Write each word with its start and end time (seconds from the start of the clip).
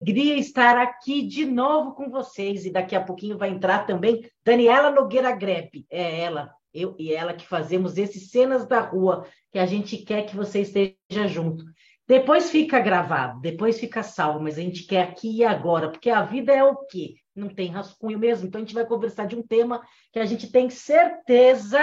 alegria 0.00 0.36
estar 0.38 0.78
aqui 0.78 1.22
de 1.22 1.44
novo 1.44 1.92
com 1.92 2.08
vocês. 2.08 2.64
E 2.64 2.70
daqui 2.70 2.96
a 2.96 3.02
pouquinho 3.02 3.36
vai 3.36 3.50
entrar 3.50 3.86
também 3.86 4.28
Daniela 4.44 4.90
Nogueira 4.90 5.32
Grepe. 5.32 5.86
É 5.90 6.20
ela, 6.20 6.52
eu 6.72 6.96
e 6.98 7.12
ela 7.12 7.34
que 7.34 7.46
fazemos 7.46 7.98
esses 7.98 8.30
cenas 8.30 8.66
da 8.66 8.80
rua, 8.80 9.26
que 9.52 9.58
a 9.58 9.66
gente 9.66 9.98
quer 9.98 10.22
que 10.22 10.36
você 10.36 10.62
esteja 10.62 11.28
junto. 11.28 11.64
Depois 12.08 12.50
fica 12.50 12.80
gravado, 12.80 13.40
depois 13.40 13.78
fica 13.78 14.02
salvo, 14.02 14.40
mas 14.40 14.58
a 14.58 14.62
gente 14.62 14.84
quer 14.84 15.02
aqui 15.02 15.36
e 15.36 15.44
agora, 15.44 15.90
porque 15.90 16.10
a 16.10 16.22
vida 16.22 16.52
é 16.52 16.64
o 16.64 16.74
quê? 16.86 17.14
Não 17.36 17.48
tem 17.48 17.68
rascunho 17.68 18.18
mesmo. 18.18 18.48
Então 18.48 18.60
a 18.60 18.64
gente 18.64 18.74
vai 18.74 18.84
conversar 18.84 19.26
de 19.26 19.36
um 19.36 19.42
tema 19.42 19.80
que 20.12 20.18
a 20.18 20.24
gente 20.24 20.50
tem 20.50 20.68
certeza 20.68 21.78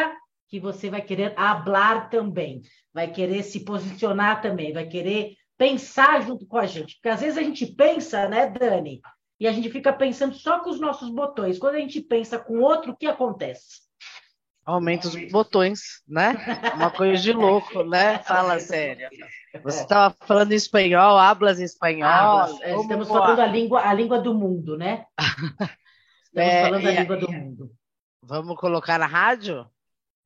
que 0.49 0.59
você 0.59 0.89
vai 0.89 1.01
querer 1.01 1.33
hablar 1.37 2.09
também, 2.09 2.61
vai 2.93 3.09
querer 3.09 3.43
se 3.43 3.63
posicionar 3.63 4.41
também, 4.41 4.73
vai 4.73 4.85
querer 4.85 5.33
pensar 5.57 6.21
junto 6.21 6.45
com 6.45 6.57
a 6.57 6.65
gente. 6.65 6.95
Porque 6.95 7.09
às 7.09 7.21
vezes 7.21 7.37
a 7.37 7.43
gente 7.43 7.65
pensa, 7.65 8.27
né, 8.27 8.49
Dani? 8.49 9.01
E 9.39 9.47
a 9.47 9.51
gente 9.51 9.69
fica 9.69 9.93
pensando 9.93 10.33
só 10.33 10.59
com 10.59 10.69
os 10.69 10.79
nossos 10.79 11.09
botões. 11.09 11.59
Quando 11.59 11.75
a 11.75 11.79
gente 11.79 12.01
pensa 12.01 12.39
com 12.39 12.59
outro, 12.59 12.91
o 12.91 12.95
que 12.95 13.05
acontece? 13.05 13.87
Aumenta 14.65 15.07
os 15.07 15.31
botões, 15.31 16.01
né? 16.07 16.35
Uma 16.75 16.91
coisa 16.91 17.21
de 17.21 17.31
louco, 17.31 17.83
né? 17.83 18.19
Fala 18.19 18.59
sério. 18.59 19.07
Você 19.63 19.81
estava 19.81 20.13
falando 20.25 20.51
em 20.51 20.55
espanhol, 20.55 21.17
hablas 21.17 21.59
espanhol. 21.59 22.09
Hablas. 22.09 22.61
É, 22.61 22.75
estamos 22.75 23.07
falando 23.07 23.39
a 23.39 23.45
língua, 23.45 23.81
a 23.81 23.93
língua 23.93 24.19
do 24.19 24.33
mundo, 24.33 24.77
né? 24.77 25.05
Estamos 26.27 26.53
é, 26.53 26.63
falando 26.63 26.87
a 26.87 26.91
língua 26.91 27.17
do 27.17 27.31
mundo. 27.31 27.71
Vamos 28.21 28.57
colocar 28.57 28.99
na 28.99 29.07
rádio? 29.07 29.65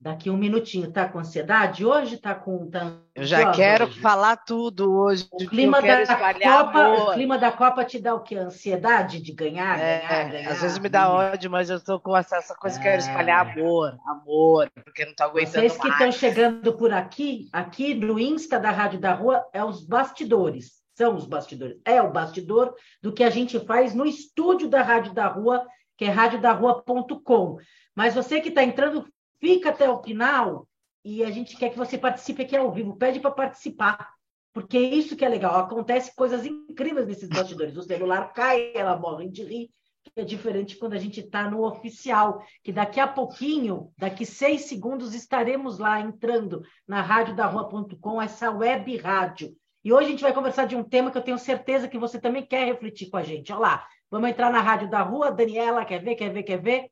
Daqui 0.01 0.31
um 0.31 0.35
minutinho, 0.35 0.91
tá 0.91 1.07
com 1.07 1.19
ansiedade? 1.19 1.85
Hoje 1.85 2.17
tá 2.17 2.33
com. 2.33 2.67
Tá 2.71 2.91
eu 3.13 3.23
já 3.23 3.51
quero 3.51 3.85
falar 3.85 4.35
tudo 4.35 4.91
hoje. 4.91 5.27
O 5.31 5.37
clima, 5.45 5.79
da 5.79 6.33
Copa, 6.33 6.89
o 6.89 7.13
clima 7.13 7.37
da 7.37 7.51
Copa 7.51 7.85
te 7.85 7.99
dá 7.99 8.15
o 8.15 8.21
quê? 8.21 8.35
Ansiedade 8.35 9.21
de 9.21 9.31
ganhar? 9.31 9.79
É, 9.79 9.99
ganhar, 9.99 10.31
ganhar 10.31 10.51
às 10.53 10.61
vezes 10.61 10.79
me 10.79 10.89
dá 10.89 11.07
ódio, 11.07 11.51
mas 11.51 11.69
eu 11.69 11.77
estou 11.77 11.99
com 11.99 12.17
essa 12.17 12.41
coisa 12.55 12.79
que 12.79 12.87
é. 12.87 12.91
quero 12.97 13.03
espalhar 13.03 13.45
amor, 13.45 13.95
amor, 14.07 14.71
porque 14.83 15.05
não 15.05 15.11
estou 15.11 15.27
aguentando. 15.27 15.69
Vocês 15.69 15.77
que 15.77 15.87
estão 15.87 16.11
chegando 16.11 16.73
por 16.73 16.91
aqui, 16.91 17.47
aqui 17.53 17.93
no 17.93 18.17
Insta 18.17 18.59
da 18.59 18.71
Rádio 18.71 18.99
da 18.99 19.13
Rua, 19.13 19.45
é 19.53 19.63
os 19.63 19.85
bastidores. 19.85 20.81
São 20.95 21.15
os 21.15 21.27
bastidores. 21.27 21.77
É 21.85 22.01
o 22.01 22.11
bastidor 22.11 22.73
do 23.03 23.13
que 23.13 23.23
a 23.23 23.29
gente 23.29 23.59
faz 23.67 23.93
no 23.93 24.07
estúdio 24.07 24.67
da 24.67 24.81
Rádio 24.81 25.13
da 25.13 25.27
Rua, 25.27 25.63
que 25.95 26.05
é 26.05 26.09
radiodarrua.com. 26.09 27.57
Mas 27.95 28.15
você 28.15 28.41
que 28.41 28.49
está 28.49 28.63
entrando 28.63 29.05
Fica 29.41 29.69
até 29.69 29.89
o 29.89 30.01
final 30.01 30.67
e 31.03 31.23
a 31.23 31.31
gente 31.31 31.57
quer 31.57 31.71
que 31.71 31.77
você 31.77 31.97
participe 31.97 32.43
aqui 32.43 32.55
ao 32.55 32.71
vivo. 32.71 32.95
Pede 32.95 33.19
para 33.19 33.31
participar, 33.31 34.13
porque 34.53 34.77
é 34.77 34.81
isso 34.81 35.15
que 35.15 35.25
é 35.25 35.29
legal. 35.29 35.55
Acontece 35.55 36.15
coisas 36.15 36.45
incríveis 36.45 37.07
nesses 37.07 37.27
bastidores. 37.27 37.75
O 37.75 37.81
celular 37.81 38.31
cai, 38.33 38.71
ela 38.75 38.95
morre 38.95 39.27
de 39.27 39.43
rir. 39.43 39.71
É 40.15 40.23
diferente 40.23 40.77
quando 40.77 40.93
a 40.93 40.99
gente 40.99 41.19
está 41.21 41.49
no 41.49 41.63
oficial, 41.63 42.43
que 42.63 42.71
daqui 42.71 42.99
a 42.99 43.07
pouquinho, 43.07 43.91
daqui 43.97 44.25
seis 44.25 44.65
segundos, 44.65 45.13
estaremos 45.13 45.79
lá 45.79 45.99
entrando 45.99 46.63
na 46.87 47.01
radiodarrua.com, 47.01 48.21
essa 48.21 48.51
web 48.51 48.97
rádio. 48.97 49.55
E 49.83 49.91
hoje 49.91 50.07
a 50.07 50.09
gente 50.11 50.23
vai 50.23 50.33
conversar 50.33 50.65
de 50.65 50.75
um 50.75 50.83
tema 50.83 51.09
que 51.09 51.17
eu 51.17 51.23
tenho 51.23 51.37
certeza 51.37 51.87
que 51.87 51.97
você 51.97 52.19
também 52.19 52.45
quer 52.45 52.65
refletir 52.65 53.09
com 53.09 53.17
a 53.17 53.23
gente. 53.23 53.51
Olha 53.51 53.61
lá, 53.61 53.87
vamos 54.09 54.29
entrar 54.29 54.51
na 54.51 54.61
Rádio 54.61 54.89
da 54.89 55.01
Rua. 55.01 55.31
Daniela, 55.31 55.85
quer 55.85 56.03
ver, 56.03 56.15
quer 56.15 56.31
ver, 56.31 56.43
quer 56.43 56.61
ver? 56.61 56.91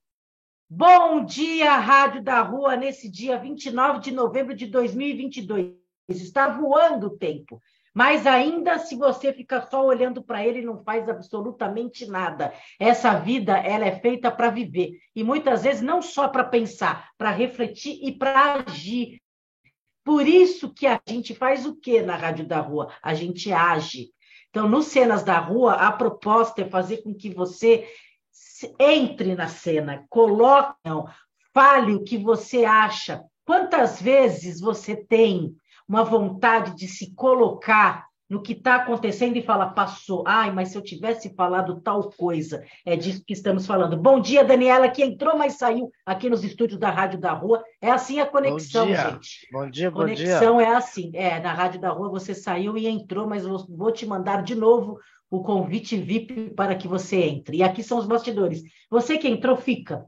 Bom 0.72 1.26
dia, 1.26 1.78
Rádio 1.78 2.22
da 2.22 2.42
Rua, 2.42 2.76
nesse 2.76 3.10
dia 3.10 3.40
29 3.40 4.02
de 4.02 4.12
novembro 4.12 4.56
de 4.56 4.68
2022. 4.68 5.74
Está 6.08 6.48
voando 6.48 7.08
o 7.08 7.18
tempo, 7.18 7.60
mas 7.92 8.28
ainda 8.28 8.78
se 8.78 8.96
você 8.96 9.34
fica 9.34 9.68
só 9.68 9.84
olhando 9.84 10.22
para 10.22 10.46
ele, 10.46 10.62
não 10.62 10.84
faz 10.84 11.10
absolutamente 11.10 12.06
nada. 12.06 12.54
Essa 12.80 13.16
vida, 13.16 13.58
ela 13.58 13.84
é 13.84 14.00
feita 14.00 14.30
para 14.30 14.52
viver. 14.52 14.92
E 15.16 15.24
muitas 15.24 15.64
vezes 15.64 15.82
não 15.82 16.04
só 16.04 16.28
para 16.28 16.44
pensar, 16.44 17.10
para 17.18 17.32
refletir 17.32 17.98
e 18.04 18.12
para 18.12 18.64
agir. 18.64 19.20
Por 20.04 20.28
isso 20.28 20.72
que 20.72 20.86
a 20.86 21.02
gente 21.08 21.34
faz 21.34 21.66
o 21.66 21.78
que 21.78 22.04
na 22.04 22.16
Rádio 22.16 22.46
da 22.46 22.60
Rua? 22.60 22.94
A 23.02 23.16
gente 23.16 23.52
age. 23.52 24.12
Então, 24.52 24.70
nos 24.70 24.86
Cenas 24.86 25.24
da 25.24 25.40
Rua, 25.40 25.74
a 25.74 25.92
proposta 25.92 26.62
é 26.62 26.70
fazer 26.70 26.98
com 26.98 27.14
que 27.14 27.32
você 27.32 27.88
entre 28.80 29.36
na 29.36 29.48
cena, 29.48 30.06
coloque, 30.10 30.78
fale 31.54 31.94
o 31.94 32.04
que 32.04 32.18
você 32.18 32.66
acha. 32.66 33.24
Quantas 33.46 34.02
vezes 34.02 34.60
você 34.60 34.96
tem 34.96 35.56
uma 35.88 36.04
vontade 36.04 36.76
de 36.76 36.88
se 36.88 37.14
colocar 37.16 38.10
no 38.30 38.42
que 38.42 38.54
está 38.54 38.76
acontecendo 38.76 39.38
e 39.38 39.42
fala, 39.42 39.72
passou. 39.72 40.24
Ai, 40.28 40.52
mas 40.52 40.70
se 40.70 40.78
eu 40.78 40.84
tivesse 40.84 41.34
falado 41.34 41.82
tal 41.82 42.12
coisa, 42.12 42.64
é 42.86 42.96
disso 42.96 43.24
que 43.26 43.34
estamos 43.34 43.66
falando. 43.66 43.98
Bom 43.98 44.20
dia, 44.20 44.44
Daniela, 44.44 44.88
que 44.88 45.04
entrou, 45.04 45.36
mas 45.36 45.58
saiu 45.58 45.92
aqui 46.06 46.30
nos 46.30 46.44
estúdios 46.44 46.80
da 46.80 46.92
Rádio 46.92 47.20
da 47.20 47.32
Rua. 47.34 47.64
É 47.82 47.90
assim 47.90 48.20
a 48.20 48.28
conexão, 48.28 48.86
bom 48.86 48.96
gente. 48.96 49.48
Bom 49.52 49.70
dia, 49.70 49.90
bom 49.90 49.98
conexão 50.02 50.26
dia. 50.26 50.38
Conexão 50.38 50.62
é 50.62 50.76
assim. 50.76 51.10
É, 51.16 51.40
na 51.40 51.54
Rádio 51.54 51.82
da 51.82 51.90
Rua 51.90 52.10
você 52.10 52.36
saiu 52.36 52.78
e 52.78 52.88
entrou, 52.88 53.28
mas 53.28 53.44
vou 53.44 53.92
te 53.92 54.06
mandar 54.06 54.44
de 54.44 54.54
novo 54.54 55.00
o 55.30 55.44
convite 55.44 55.98
VIP 55.98 56.52
para 56.52 56.76
que 56.76 56.88
você 56.88 57.18
entre. 57.18 57.58
E 57.58 57.64
aqui 57.64 57.84
são 57.84 57.98
os 57.98 58.06
bastidores. 58.06 58.64
Você 58.90 59.18
que 59.18 59.28
entrou, 59.28 59.56
fica. 59.56 60.06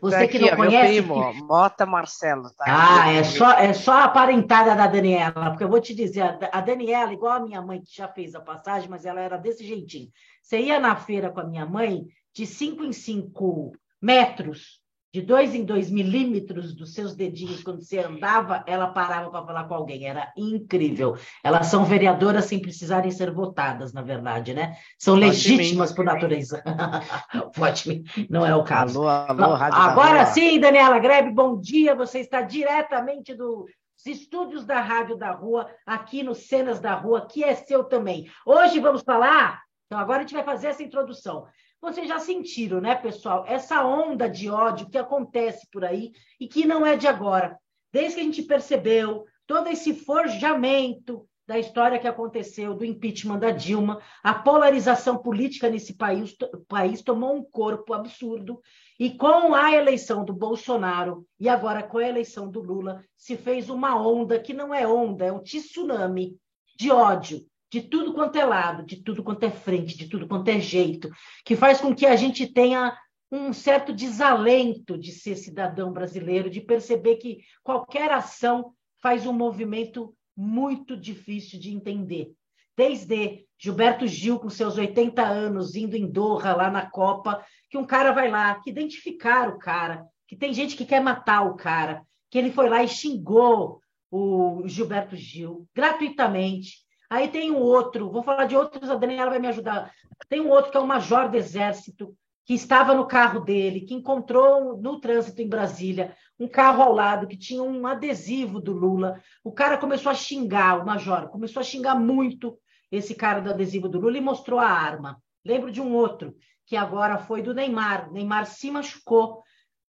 Você 0.00 0.16
aqui, 0.16 0.38
que 0.38 0.50
não 0.50 0.56
conhece. 0.56 1.00
Meu 1.00 1.14
primo, 1.14 1.46
Mota 1.46 1.84
Marcelo. 1.84 2.50
Tá 2.56 2.64
ah, 2.66 3.12
é 3.12 3.24
só, 3.24 3.52
é 3.52 3.72
só 3.72 4.04
a 4.04 4.08
parentada 4.08 4.76
da 4.76 4.86
Daniela, 4.86 5.50
porque 5.50 5.64
eu 5.64 5.68
vou 5.68 5.80
te 5.80 5.92
dizer, 5.92 6.38
a 6.52 6.60
Daniela, 6.60 7.12
igual 7.12 7.32
a 7.32 7.40
minha 7.40 7.60
mãe, 7.60 7.82
que 7.82 7.96
já 7.96 8.06
fez 8.06 8.34
a 8.34 8.40
passagem, 8.40 8.88
mas 8.88 9.04
ela 9.04 9.20
era 9.20 9.36
desse 9.36 9.66
jeitinho. 9.66 10.08
Você 10.40 10.60
ia 10.60 10.78
na 10.78 10.94
feira 10.94 11.30
com 11.30 11.40
a 11.40 11.44
minha 11.44 11.66
mãe, 11.66 12.04
de 12.32 12.46
5 12.46 12.84
em 12.84 12.92
5 12.92 13.72
metros, 14.00 14.81
de 15.12 15.20
dois 15.20 15.54
em 15.54 15.62
dois 15.62 15.90
milímetros 15.90 16.74
dos 16.74 16.94
seus 16.94 17.14
dedinhos 17.14 17.62
quando 17.62 17.82
você 17.82 17.98
andava, 17.98 18.64
ela 18.66 18.86
parava 18.86 19.30
para 19.30 19.44
falar 19.44 19.64
com 19.64 19.74
alguém. 19.74 20.06
Era 20.06 20.32
incrível. 20.34 21.18
Elas 21.44 21.66
são 21.66 21.84
vereadoras 21.84 22.46
sem 22.46 22.58
precisarem 22.58 23.10
ser 23.10 23.30
votadas, 23.30 23.92
na 23.92 24.00
verdade, 24.00 24.54
né? 24.54 24.74
São 24.98 25.14
legítimas 25.14 25.92
por 25.92 26.04
natureza. 26.04 26.62
Pode 27.54 28.02
não 28.30 28.46
é 28.46 28.56
o 28.56 28.64
caso. 28.64 29.06
Alô, 29.06 29.44
alô, 29.44 29.54
Rádio 29.54 29.78
Agora 29.78 30.24
sim, 30.26 30.58
Daniela 30.58 30.98
Grebe, 30.98 31.30
bom 31.30 31.60
dia. 31.60 31.94
Você 31.94 32.20
está 32.20 32.40
diretamente 32.40 33.34
dos 33.34 33.66
estúdios 34.06 34.64
da 34.64 34.80
Rádio 34.80 35.16
da 35.16 35.30
Rua, 35.30 35.68
aqui 35.84 36.22
no 36.22 36.34
Cenas 36.34 36.80
da 36.80 36.94
Rua, 36.94 37.26
que 37.30 37.44
é 37.44 37.54
seu 37.54 37.84
também. 37.84 38.30
Hoje 38.46 38.80
vamos 38.80 39.02
falar. 39.02 39.60
Então, 39.86 40.00
agora 40.00 40.20
a 40.20 40.22
gente 40.22 40.32
vai 40.32 40.42
fazer 40.42 40.68
essa 40.68 40.82
introdução. 40.82 41.46
Vocês 41.82 42.06
já 42.06 42.20
sentiram, 42.20 42.80
né, 42.80 42.94
pessoal, 42.94 43.44
essa 43.44 43.84
onda 43.84 44.30
de 44.30 44.48
ódio 44.48 44.88
que 44.88 44.96
acontece 44.96 45.66
por 45.68 45.84
aí 45.84 46.12
e 46.38 46.46
que 46.46 46.64
não 46.64 46.86
é 46.86 46.96
de 46.96 47.08
agora. 47.08 47.58
Desde 47.92 48.14
que 48.14 48.20
a 48.20 48.24
gente 48.24 48.42
percebeu 48.42 49.24
todo 49.48 49.68
esse 49.68 49.92
forjamento 49.92 51.28
da 51.44 51.58
história 51.58 51.98
que 51.98 52.06
aconteceu 52.06 52.72
do 52.72 52.84
impeachment 52.84 53.40
da 53.40 53.50
Dilma, 53.50 54.00
a 54.22 54.32
polarização 54.32 55.18
política 55.18 55.68
nesse 55.68 55.94
país, 55.94 56.36
país 56.68 57.02
tomou 57.02 57.34
um 57.34 57.42
corpo 57.42 57.92
absurdo 57.92 58.62
e 58.96 59.10
com 59.10 59.52
a 59.52 59.72
eleição 59.72 60.24
do 60.24 60.32
Bolsonaro 60.32 61.26
e 61.40 61.48
agora 61.48 61.82
com 61.82 61.98
a 61.98 62.08
eleição 62.08 62.48
do 62.48 62.60
Lula 62.60 63.04
se 63.16 63.36
fez 63.36 63.68
uma 63.68 64.00
onda 64.00 64.38
que 64.38 64.54
não 64.54 64.72
é 64.72 64.86
onda, 64.86 65.24
é 65.24 65.32
um 65.32 65.42
tsunami 65.42 66.38
de 66.78 66.92
ódio 66.92 67.44
de 67.72 67.80
tudo 67.80 68.12
quanto 68.12 68.36
é 68.36 68.44
lado, 68.44 68.84
de 68.84 69.02
tudo 69.02 69.22
quanto 69.22 69.44
é 69.44 69.50
frente, 69.50 69.96
de 69.96 70.06
tudo 70.06 70.28
quanto 70.28 70.46
é 70.48 70.60
jeito, 70.60 71.10
que 71.42 71.56
faz 71.56 71.80
com 71.80 71.94
que 71.94 72.04
a 72.04 72.14
gente 72.14 72.46
tenha 72.46 72.94
um 73.30 73.50
certo 73.54 73.94
desalento 73.94 74.98
de 74.98 75.10
ser 75.10 75.36
cidadão 75.36 75.90
brasileiro, 75.90 76.50
de 76.50 76.60
perceber 76.60 77.16
que 77.16 77.38
qualquer 77.62 78.12
ação 78.12 78.74
faz 79.00 79.26
um 79.26 79.32
movimento 79.32 80.14
muito 80.36 80.94
difícil 80.94 81.58
de 81.58 81.72
entender. 81.72 82.30
Desde 82.76 83.46
Gilberto 83.58 84.06
Gil, 84.06 84.38
com 84.38 84.50
seus 84.50 84.76
80 84.76 85.22
anos, 85.22 85.74
indo 85.74 85.96
em 85.96 86.06
Doha, 86.06 86.54
lá 86.54 86.70
na 86.70 86.84
Copa, 86.84 87.42
que 87.70 87.78
um 87.78 87.86
cara 87.86 88.12
vai 88.12 88.30
lá, 88.30 88.54
que 88.56 88.68
identificar 88.68 89.48
o 89.48 89.58
cara, 89.58 90.04
que 90.28 90.36
tem 90.36 90.52
gente 90.52 90.76
que 90.76 90.84
quer 90.84 91.00
matar 91.00 91.40
o 91.40 91.56
cara, 91.56 92.02
que 92.30 92.36
ele 92.36 92.52
foi 92.52 92.68
lá 92.68 92.84
e 92.84 92.88
xingou 92.88 93.80
o 94.10 94.62
Gilberto 94.66 95.16
Gil 95.16 95.66
gratuitamente, 95.74 96.81
Aí 97.12 97.28
tem 97.28 97.50
um 97.50 97.60
outro, 97.60 98.10
vou 98.10 98.22
falar 98.22 98.46
de 98.46 98.56
outros, 98.56 98.88
a 98.88 98.94
Daniela 98.94 99.28
vai 99.28 99.38
me 99.38 99.46
ajudar. 99.48 99.92
Tem 100.30 100.40
um 100.40 100.48
outro 100.48 100.70
que 100.70 100.78
é 100.78 100.80
um 100.80 100.86
major 100.86 101.28
do 101.28 101.36
exército, 101.36 102.16
que 102.46 102.54
estava 102.54 102.94
no 102.94 103.06
carro 103.06 103.40
dele, 103.40 103.82
que 103.82 103.92
encontrou 103.92 104.78
no 104.78 104.98
trânsito 104.98 105.42
em 105.42 105.46
Brasília 105.46 106.16
um 106.40 106.48
carro 106.48 106.82
ao 106.82 106.94
lado 106.94 107.26
que 107.26 107.36
tinha 107.36 107.62
um 107.62 107.86
adesivo 107.86 108.58
do 108.58 108.72
Lula. 108.72 109.20
O 109.44 109.52
cara 109.52 109.76
começou 109.76 110.10
a 110.10 110.14
xingar, 110.14 110.80
o 110.80 110.86
major, 110.86 111.28
começou 111.28 111.60
a 111.60 111.62
xingar 111.62 111.96
muito 111.96 112.58
esse 112.90 113.14
cara 113.14 113.42
do 113.42 113.50
adesivo 113.50 113.90
do 113.90 114.00
Lula 114.00 114.16
e 114.16 114.22
mostrou 114.22 114.58
a 114.58 114.66
arma. 114.66 115.22
Lembro 115.44 115.70
de 115.70 115.82
um 115.82 115.92
outro, 115.92 116.34
que 116.64 116.76
agora 116.76 117.18
foi 117.18 117.42
do 117.42 117.52
Neymar. 117.52 118.08
O 118.08 118.14
Neymar 118.14 118.46
se 118.46 118.70
machucou. 118.70 119.42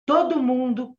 Todo 0.05 0.41
mundo 0.41 0.97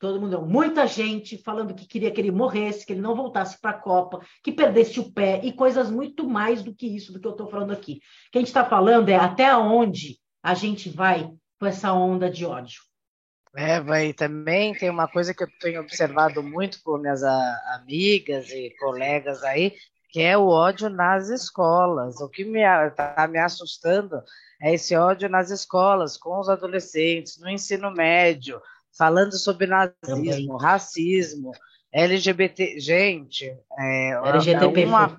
todo 0.00 0.18
mundo, 0.18 0.40
muita 0.40 0.86
gente 0.86 1.36
falando 1.36 1.74
que 1.74 1.86
queria 1.86 2.10
que 2.10 2.18
ele 2.18 2.30
morresse, 2.30 2.86
que 2.86 2.94
ele 2.94 3.02
não 3.02 3.14
voltasse 3.14 3.60
para 3.60 3.72
a 3.72 3.78
Copa, 3.78 4.20
que 4.42 4.50
perdesse 4.50 4.98
o 4.98 5.12
pé 5.12 5.40
e 5.44 5.52
coisas 5.52 5.90
muito 5.90 6.26
mais 6.26 6.62
do 6.62 6.74
que 6.74 6.86
isso 6.86 7.12
do 7.12 7.20
que 7.20 7.26
eu 7.26 7.32
estou 7.32 7.46
falando 7.48 7.72
aqui. 7.72 8.00
O 8.28 8.30
que 8.32 8.38
a 8.38 8.40
gente 8.40 8.48
está 8.48 8.64
falando 8.64 9.10
é 9.10 9.16
até 9.16 9.54
onde 9.54 10.18
a 10.42 10.54
gente 10.54 10.88
vai 10.88 11.30
com 11.58 11.66
essa 11.66 11.92
onda 11.92 12.30
de 12.30 12.46
ódio. 12.46 12.80
É, 13.54 13.80
vai 13.80 14.14
também 14.14 14.74
tem 14.74 14.88
uma 14.88 15.06
coisa 15.06 15.34
que 15.34 15.42
eu 15.42 15.48
tenho 15.60 15.82
observado 15.82 16.42
muito 16.42 16.80
com 16.82 16.96
minhas 16.96 17.22
amigas 17.22 18.48
e 18.48 18.74
colegas 18.78 19.42
aí, 19.42 19.74
que 20.08 20.22
é 20.22 20.38
o 20.38 20.46
ódio 20.46 20.88
nas 20.88 21.28
escolas. 21.28 22.20
O 22.20 22.28
que 22.28 22.42
está 22.42 23.26
me, 23.26 23.32
me 23.34 23.38
assustando 23.38 24.22
é 24.62 24.72
esse 24.72 24.96
ódio 24.96 25.28
nas 25.28 25.50
escolas, 25.50 26.16
com 26.16 26.38
os 26.40 26.48
adolescentes, 26.48 27.38
no 27.38 27.50
ensino 27.50 27.90
médio, 27.90 28.62
falando 28.96 29.38
sobre 29.38 29.66
nazismo, 29.66 30.56
racismo, 30.56 31.52
LGBT. 31.92 32.78
Gente, 32.80 33.56
é, 33.78 34.10
LGBT 34.24 34.84
uma, 34.84 35.16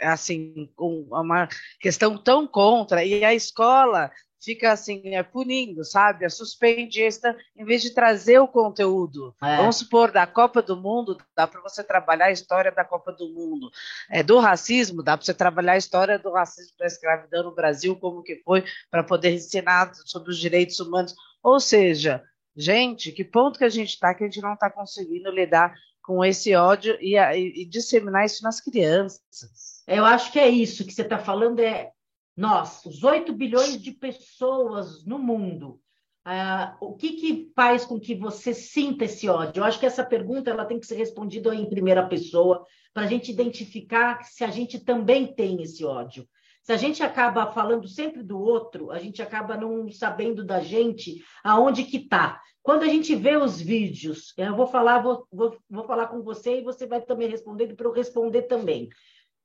assim, 0.00 0.70
uma 0.78 1.48
questão 1.80 2.16
tão 2.16 2.46
contra, 2.46 3.04
e 3.04 3.24
a 3.24 3.34
escola 3.34 4.10
fica 4.46 4.70
assim, 4.70 5.14
é, 5.14 5.24
punindo, 5.24 5.84
sabe? 5.84 6.24
É, 6.24 6.28
suspende 6.28 7.02
esta, 7.02 7.36
em 7.56 7.64
vez 7.64 7.82
de 7.82 7.92
trazer 7.92 8.38
o 8.38 8.46
conteúdo. 8.46 9.34
É. 9.42 9.56
Vamos 9.56 9.76
supor, 9.76 10.12
da 10.12 10.24
Copa 10.24 10.62
do 10.62 10.76
Mundo, 10.76 11.18
dá 11.34 11.48
para 11.48 11.60
você 11.60 11.82
trabalhar 11.82 12.26
a 12.26 12.30
história 12.30 12.70
da 12.70 12.84
Copa 12.84 13.12
do 13.12 13.28
Mundo. 13.28 13.68
É, 14.08 14.22
do 14.22 14.38
racismo, 14.38 15.02
dá 15.02 15.16
para 15.16 15.26
você 15.26 15.34
trabalhar 15.34 15.72
a 15.72 15.78
história 15.78 16.16
do 16.16 16.30
racismo 16.30 16.76
da 16.78 16.86
escravidão 16.86 17.42
no 17.42 17.54
Brasil, 17.54 17.96
como 17.96 18.22
que 18.22 18.36
foi, 18.44 18.64
para 18.88 19.02
poder 19.02 19.32
ensinar 19.34 19.92
sobre 19.94 20.30
os 20.30 20.38
direitos 20.38 20.78
humanos. 20.78 21.12
Ou 21.42 21.58
seja, 21.58 22.22
gente, 22.56 23.12
que 23.12 23.24
ponto 23.24 23.58
que 23.58 23.64
a 23.64 23.68
gente 23.68 23.90
está 23.90 24.14
que 24.14 24.24
a 24.24 24.26
gente 24.26 24.40
não 24.40 24.54
está 24.54 24.70
conseguindo 24.70 25.30
lidar 25.30 25.74
com 26.02 26.24
esse 26.24 26.54
ódio 26.54 26.96
e, 27.00 27.16
e, 27.16 27.64
disseminar 27.64 28.24
isso 28.24 28.42
nas 28.44 28.60
crianças. 28.60 29.82
Eu 29.88 30.04
acho 30.04 30.30
que 30.30 30.38
é 30.38 30.48
isso 30.48 30.86
que 30.86 30.92
você 30.92 31.02
está 31.02 31.18
falando, 31.18 31.58
é 31.58 31.90
nós, 32.36 32.84
os 32.84 33.02
8 33.02 33.32
bilhões 33.32 33.80
de 33.82 33.90
pessoas 33.90 35.04
no 35.04 35.18
mundo, 35.18 35.80
uh, 36.26 36.76
o 36.80 36.94
que, 36.94 37.14
que 37.14 37.52
faz 37.56 37.84
com 37.84 37.98
que 37.98 38.14
você 38.14 38.54
sinta 38.54 39.04
esse 39.04 39.28
ódio? 39.28 39.60
Eu 39.60 39.64
acho 39.64 39.80
que 39.80 39.86
essa 39.86 40.04
pergunta 40.04 40.50
ela 40.50 40.64
tem 40.64 40.78
que 40.78 40.86
ser 40.86 40.96
respondida 40.96 41.52
em 41.54 41.68
primeira 41.68 42.06
pessoa, 42.06 42.64
para 42.94 43.04
a 43.04 43.06
gente 43.06 43.32
identificar 43.32 44.22
se 44.24 44.44
a 44.44 44.50
gente 44.50 44.78
também 44.78 45.26
tem 45.26 45.60
esse 45.62 45.84
ódio. 45.84 46.26
Se 46.66 46.72
a 46.72 46.76
gente 46.76 47.00
acaba 47.00 47.46
falando 47.52 47.86
sempre 47.86 48.24
do 48.24 48.40
outro, 48.40 48.90
a 48.90 48.98
gente 48.98 49.22
acaba 49.22 49.56
não 49.56 49.88
sabendo 49.88 50.44
da 50.44 50.58
gente 50.58 51.24
aonde 51.44 51.84
que 51.84 51.98
está. 51.98 52.42
Quando 52.60 52.82
a 52.82 52.88
gente 52.88 53.14
vê 53.14 53.36
os 53.36 53.60
vídeos, 53.60 54.34
eu 54.36 54.56
vou 54.56 54.66
falar, 54.66 54.98
vou, 54.98 55.28
vou, 55.30 55.56
vou 55.70 55.84
falar 55.84 56.08
com 56.08 56.22
você 56.22 56.58
e 56.58 56.64
você 56.64 56.84
vai 56.84 57.00
também 57.00 57.28
responder 57.28 57.72
para 57.76 57.86
eu 57.86 57.92
responder 57.92 58.42
também. 58.42 58.88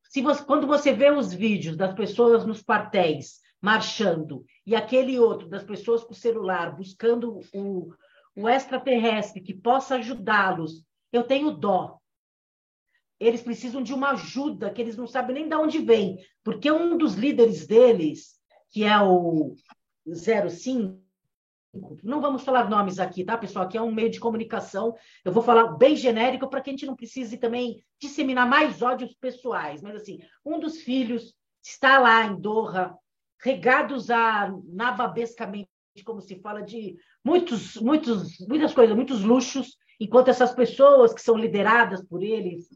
Se 0.09 0.19
você, 0.19 0.43
quando 0.43 0.65
você 0.65 0.93
vê 0.93 1.11
os 1.11 1.31
vídeos 1.31 1.77
das 1.77 1.93
pessoas 1.93 2.43
nos 2.43 2.63
quartéis 2.63 3.39
marchando 3.61 4.43
e 4.65 4.75
aquele 4.75 5.19
outro 5.19 5.47
das 5.47 5.63
pessoas 5.63 6.03
com 6.03 6.13
o 6.13 6.15
celular 6.15 6.75
buscando 6.75 7.39
o, 7.53 7.93
o 8.35 8.49
extraterrestre 8.49 9.41
que 9.41 9.53
possa 9.53 9.97
ajudá-los, 9.97 10.83
eu 11.13 11.21
tenho 11.21 11.51
dó. 11.51 12.00
Eles 13.21 13.43
precisam 13.43 13.83
de 13.83 13.93
uma 13.93 14.13
ajuda 14.13 14.71
que 14.71 14.81
eles 14.81 14.97
não 14.97 15.05
sabem 15.05 15.35
nem 15.35 15.47
de 15.47 15.55
onde 15.55 15.77
vem, 15.77 16.17
porque 16.43 16.71
um 16.71 16.97
dos 16.97 17.13
líderes 17.13 17.67
deles, 17.67 18.39
que 18.71 18.83
é 18.83 18.99
o 18.99 19.53
05, 20.11 20.99
não 22.03 22.19
vamos 22.19 22.43
falar 22.43 22.67
nomes 22.67 22.97
aqui, 22.97 23.23
tá, 23.23 23.37
pessoal? 23.37 23.65
Aqui 23.65 23.77
é 23.77 23.81
um 23.81 23.91
meio 23.91 24.09
de 24.09 24.19
comunicação. 24.19 24.95
Eu 25.23 25.31
vou 25.31 25.43
falar 25.43 25.77
bem 25.77 25.95
genérico 25.95 26.49
para 26.49 26.61
que 26.61 26.71
a 26.71 26.73
gente 26.73 26.87
não 26.87 26.95
precise 26.95 27.37
também 27.37 27.83
disseminar 28.01 28.49
mais 28.49 28.81
ódios 28.81 29.13
pessoais. 29.13 29.83
Mas, 29.83 29.97
assim, 29.97 30.19
um 30.43 30.59
dos 30.59 30.81
filhos 30.81 31.33
está 31.63 31.99
lá 31.99 32.25
em 32.25 32.35
Doha, 32.35 32.97
regados 33.39 34.09
a 34.09 34.51
nababescamente, 34.65 35.69
como 36.03 36.21
se 36.21 36.41
fala, 36.41 36.61
de 36.61 36.97
muitos, 37.23 37.75
muitos, 37.77 38.39
muitas 38.47 38.73
coisas, 38.73 38.95
muitos 38.95 39.21
luxos, 39.21 39.77
enquanto 39.99 40.29
essas 40.29 40.53
pessoas 40.53 41.13
que 41.13 41.21
são 41.21 41.37
lideradas 41.37 42.03
por 42.03 42.23
eles 42.23 42.67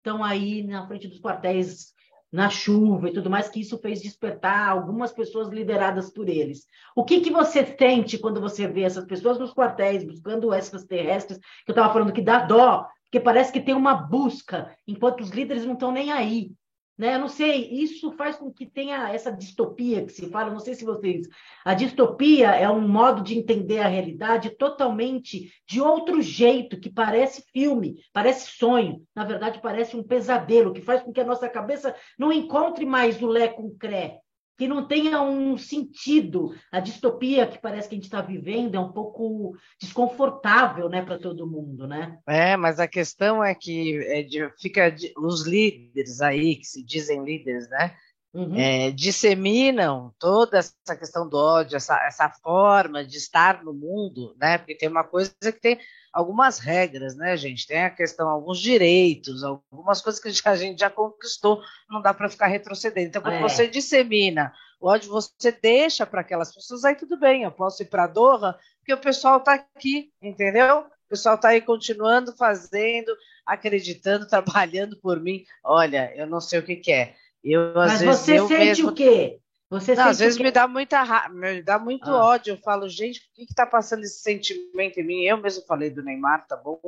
estão 0.00 0.24
aí 0.24 0.62
na 0.62 0.86
frente 0.86 1.06
dos 1.06 1.20
quartéis 1.20 1.94
na 2.32 2.48
chuva 2.48 3.08
e 3.08 3.12
tudo 3.12 3.28
mais, 3.28 3.48
que 3.48 3.60
isso 3.60 3.78
fez 3.78 4.00
despertar 4.00 4.68
algumas 4.68 5.12
pessoas 5.12 5.48
lideradas 5.48 6.12
por 6.12 6.28
eles. 6.28 6.64
O 6.94 7.04
que, 7.04 7.20
que 7.20 7.30
você 7.30 7.64
sente 7.76 8.18
quando 8.18 8.40
você 8.40 8.68
vê 8.68 8.82
essas 8.82 9.04
pessoas 9.04 9.38
nos 9.38 9.52
quartéis 9.52 10.04
buscando 10.04 10.54
extraterrestres, 10.54 11.38
que 11.38 11.70
eu 11.70 11.72
estava 11.72 11.92
falando 11.92 12.12
que 12.12 12.22
dá 12.22 12.38
dó, 12.38 12.86
porque 13.04 13.18
parece 13.18 13.52
que 13.52 13.60
tem 13.60 13.74
uma 13.74 13.94
busca, 13.94 14.72
enquanto 14.86 15.22
os 15.22 15.30
líderes 15.30 15.64
não 15.64 15.74
estão 15.74 15.90
nem 15.90 16.12
aí. 16.12 16.52
Né? 17.00 17.14
Eu 17.14 17.18
não 17.18 17.28
sei, 17.28 17.66
isso 17.70 18.12
faz 18.12 18.36
com 18.36 18.52
que 18.52 18.66
tenha 18.66 19.08
essa 19.08 19.32
distopia 19.32 20.04
que 20.04 20.12
se 20.12 20.28
fala, 20.28 20.50
não 20.50 20.60
sei 20.60 20.74
se 20.74 20.84
vocês. 20.84 21.26
A 21.64 21.72
distopia 21.72 22.50
é 22.50 22.68
um 22.68 22.86
modo 22.86 23.22
de 23.22 23.38
entender 23.38 23.78
a 23.78 23.88
realidade 23.88 24.50
totalmente 24.50 25.50
de 25.66 25.80
outro 25.80 26.20
jeito, 26.20 26.78
que 26.78 26.92
parece 26.92 27.42
filme, 27.54 28.04
parece 28.12 28.50
sonho, 28.50 29.02
na 29.16 29.24
verdade 29.24 29.62
parece 29.62 29.96
um 29.96 30.02
pesadelo, 30.02 30.74
que 30.74 30.82
faz 30.82 31.02
com 31.02 31.10
que 31.10 31.22
a 31.22 31.24
nossa 31.24 31.48
cabeça 31.48 31.96
não 32.18 32.30
encontre 32.30 32.84
mais 32.84 33.22
o 33.22 33.26
Lé 33.26 33.48
com 33.48 33.74
Cré, 33.78 34.18
que 34.60 34.68
não 34.68 34.86
tenha 34.86 35.22
um 35.22 35.56
sentido. 35.56 36.54
A 36.70 36.80
distopia 36.80 37.46
que 37.46 37.58
parece 37.58 37.88
que 37.88 37.94
a 37.94 37.96
gente 37.96 38.04
está 38.04 38.20
vivendo 38.20 38.74
é 38.74 38.78
um 38.78 38.92
pouco 38.92 39.56
desconfortável 39.80 40.86
né, 40.86 41.00
para 41.00 41.18
todo 41.18 41.46
mundo. 41.46 41.88
Né? 41.88 42.18
É, 42.28 42.58
mas 42.58 42.78
a 42.78 42.86
questão 42.86 43.42
é 43.42 43.54
que 43.54 43.96
é 44.04 44.22
de, 44.22 44.52
fica 44.60 44.90
de, 44.90 45.14
os 45.16 45.46
líderes 45.46 46.20
aí, 46.20 46.56
que 46.56 46.66
se 46.66 46.84
dizem 46.84 47.24
líderes, 47.24 47.70
né? 47.70 47.96
Uhum. 48.34 48.54
É, 48.54 48.90
disseminam 48.90 50.12
toda 50.18 50.58
essa 50.58 50.94
questão 50.94 51.26
do 51.26 51.38
ódio, 51.38 51.76
essa, 51.76 51.96
essa 52.04 52.28
forma 52.28 53.02
de 53.02 53.16
estar 53.16 53.64
no 53.64 53.72
mundo, 53.72 54.36
né? 54.38 54.58
Porque 54.58 54.76
tem 54.76 54.90
uma 54.90 55.04
coisa 55.04 55.32
que 55.40 55.52
tem 55.52 55.80
algumas 56.12 56.58
regras, 56.58 57.14
né, 57.16 57.36
gente? 57.36 57.66
Tem 57.66 57.84
a 57.84 57.90
questão, 57.90 58.28
alguns 58.28 58.58
direitos, 58.58 59.42
algumas 59.44 60.00
coisas 60.00 60.20
que 60.40 60.48
a 60.48 60.56
gente 60.56 60.80
já 60.80 60.90
conquistou, 60.90 61.62
não 61.88 62.02
dá 62.02 62.12
para 62.12 62.28
ficar 62.28 62.46
retrocedendo. 62.46 63.08
Então, 63.08 63.22
quando 63.22 63.34
é. 63.34 63.42
você 63.42 63.66
dissemina 63.66 64.52
o 64.80 64.88
ódio, 64.88 65.10
você 65.10 65.52
deixa 65.52 66.06
para 66.06 66.22
aquelas 66.22 66.54
pessoas, 66.54 66.84
aí 66.84 66.94
tudo 66.94 67.18
bem, 67.18 67.42
eu 67.42 67.52
posso 67.52 67.82
ir 67.82 67.86
para 67.86 68.06
Doha, 68.06 68.58
porque 68.78 68.94
o 68.94 68.98
pessoal 68.98 69.38
está 69.38 69.54
aqui, 69.54 70.10
entendeu? 70.22 70.80
O 70.80 71.08
pessoal 71.08 71.34
está 71.34 71.48
aí 71.48 71.60
continuando 71.60 72.36
fazendo, 72.36 73.14
acreditando, 73.44 74.26
trabalhando 74.28 74.96
por 75.00 75.20
mim. 75.20 75.44
Olha, 75.62 76.12
eu 76.16 76.26
não 76.26 76.40
sei 76.40 76.58
o 76.58 76.62
que, 76.62 76.76
que 76.76 76.92
é. 76.92 77.14
Eu, 77.42 77.72
Mas 77.74 78.02
você 78.02 78.38
sente 78.38 78.54
mesmo... 78.54 78.90
o 78.90 78.94
quê? 78.94 79.40
Você 79.70 79.94
não, 79.94 80.08
às 80.08 80.18
vezes 80.18 80.36
que... 80.36 80.42
me 80.42 80.50
dá 80.50 80.66
muita 80.66 81.00
ra... 81.02 81.28
me 81.28 81.62
dá 81.62 81.78
muito 81.78 82.10
ah. 82.10 82.24
ódio. 82.24 82.54
Eu 82.54 82.58
falo, 82.58 82.88
gente, 82.88 83.20
o 83.20 83.22
que 83.34 83.44
está 83.44 83.64
passando 83.64 84.02
esse 84.02 84.20
sentimento 84.20 84.98
em 84.98 85.06
mim? 85.06 85.22
Eu 85.22 85.36
mesmo 85.36 85.64
falei 85.64 85.90
do 85.90 86.02
Neymar, 86.02 86.44
tá 86.46 86.56
bom? 86.56 86.80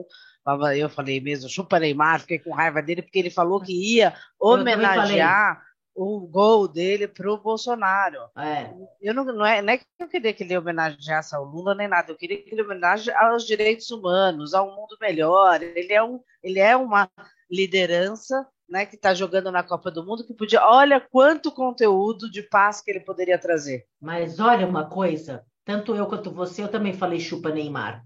Eu 0.77 0.91
falei 0.91 1.21
mesmo, 1.21 1.49
chupa 1.49 1.79
Neymar, 1.79 2.21
fiquei 2.21 2.41
com 2.41 2.53
raiva 2.53 2.83
dele, 2.83 3.03
porque 3.03 3.21
ele 3.21 3.31
falou 3.31 3.61
que 3.61 3.73
ia 3.73 4.13
homenagear 4.39 5.63
o 5.95 6.27
gol 6.27 6.67
dele 6.67 7.07
para 7.07 7.31
o 7.31 7.39
Bolsonaro. 7.39 8.19
É. 8.37 8.73
Eu 9.01 9.15
não, 9.15 9.25
não, 9.25 9.47
é, 9.47 9.63
não 9.63 9.75
é 9.75 9.79
que 9.79 9.85
eu 10.01 10.09
queria 10.09 10.33
que 10.33 10.43
ele 10.43 10.57
homenageasse 10.57 11.37
ao 11.37 11.45
Lula 11.45 11.75
nem 11.75 11.87
nada, 11.87 12.11
eu 12.11 12.17
queria 12.17 12.43
que 12.43 12.53
ele 12.53 12.63
homenageasse 12.63 13.17
aos 13.25 13.47
direitos 13.47 13.91
humanos, 13.91 14.55
a 14.55 14.63
um 14.63 14.75
mundo 14.75 14.97
melhor. 15.01 15.63
Ele 15.63 15.93
é, 15.93 16.03
um, 16.03 16.21
ele 16.43 16.59
é 16.59 16.75
uma 16.75 17.09
liderança 17.49 18.45
né, 18.73 18.87
que 18.87 18.97
está 18.97 19.13
jogando 19.13 19.53
na 19.53 19.63
Copa 19.63 19.91
do 19.91 20.05
Mundo, 20.05 20.25
que 20.25 20.33
podia. 20.33 20.67
Olha 20.67 20.99
quanto 20.99 21.53
conteúdo 21.53 22.31
de 22.31 22.43
paz 22.43 22.81
que 22.81 22.91
ele 22.91 23.01
poderia 23.01 23.39
trazer. 23.39 23.85
Mas 24.01 24.41
olha 24.41 24.67
uma 24.67 24.89
coisa, 24.89 25.45
tanto 25.63 25.95
eu 25.95 26.07
quanto 26.07 26.33
você, 26.33 26.63
eu 26.63 26.69
também 26.69 26.95
falei 26.95 27.21
chupa 27.21 27.51
Neymar. 27.51 28.03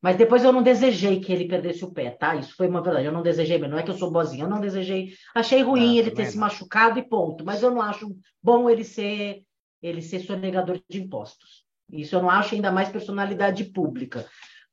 Mas 0.00 0.16
depois 0.16 0.42
eu 0.42 0.52
não 0.52 0.62
desejei 0.62 1.20
que 1.20 1.32
ele 1.32 1.48
perdesse 1.48 1.84
o 1.84 1.92
pé, 1.92 2.10
tá? 2.10 2.34
Isso 2.36 2.54
foi 2.56 2.66
uma 2.66 2.80
verdade. 2.80 3.04
Eu 3.04 3.12
não 3.12 3.20
desejei, 3.20 3.58
não 3.58 3.78
é 3.78 3.82
que 3.82 3.90
eu 3.90 3.98
sou 3.98 4.10
boazinha, 4.10 4.44
eu 4.44 4.48
não 4.48 4.60
desejei. 4.60 5.12
Achei 5.34 5.60
ruim 5.60 5.98
ah, 5.98 6.00
ele 6.00 6.10
ter 6.12 6.24
não. 6.24 6.30
se 6.30 6.38
machucado 6.38 6.98
e 6.98 7.02
ponto. 7.02 7.44
Mas 7.44 7.62
eu 7.62 7.70
não 7.70 7.82
acho 7.82 8.08
bom 8.42 8.70
ele 8.70 8.84
ser 8.84 9.42
ele 9.82 10.00
ser 10.00 10.20
sonegador 10.20 10.80
de 10.88 11.00
impostos. 11.00 11.64
Isso 11.90 12.16
eu 12.16 12.22
não 12.22 12.30
acho 12.30 12.54
ainda 12.54 12.72
mais 12.72 12.88
personalidade 12.88 13.64
pública. 13.64 14.26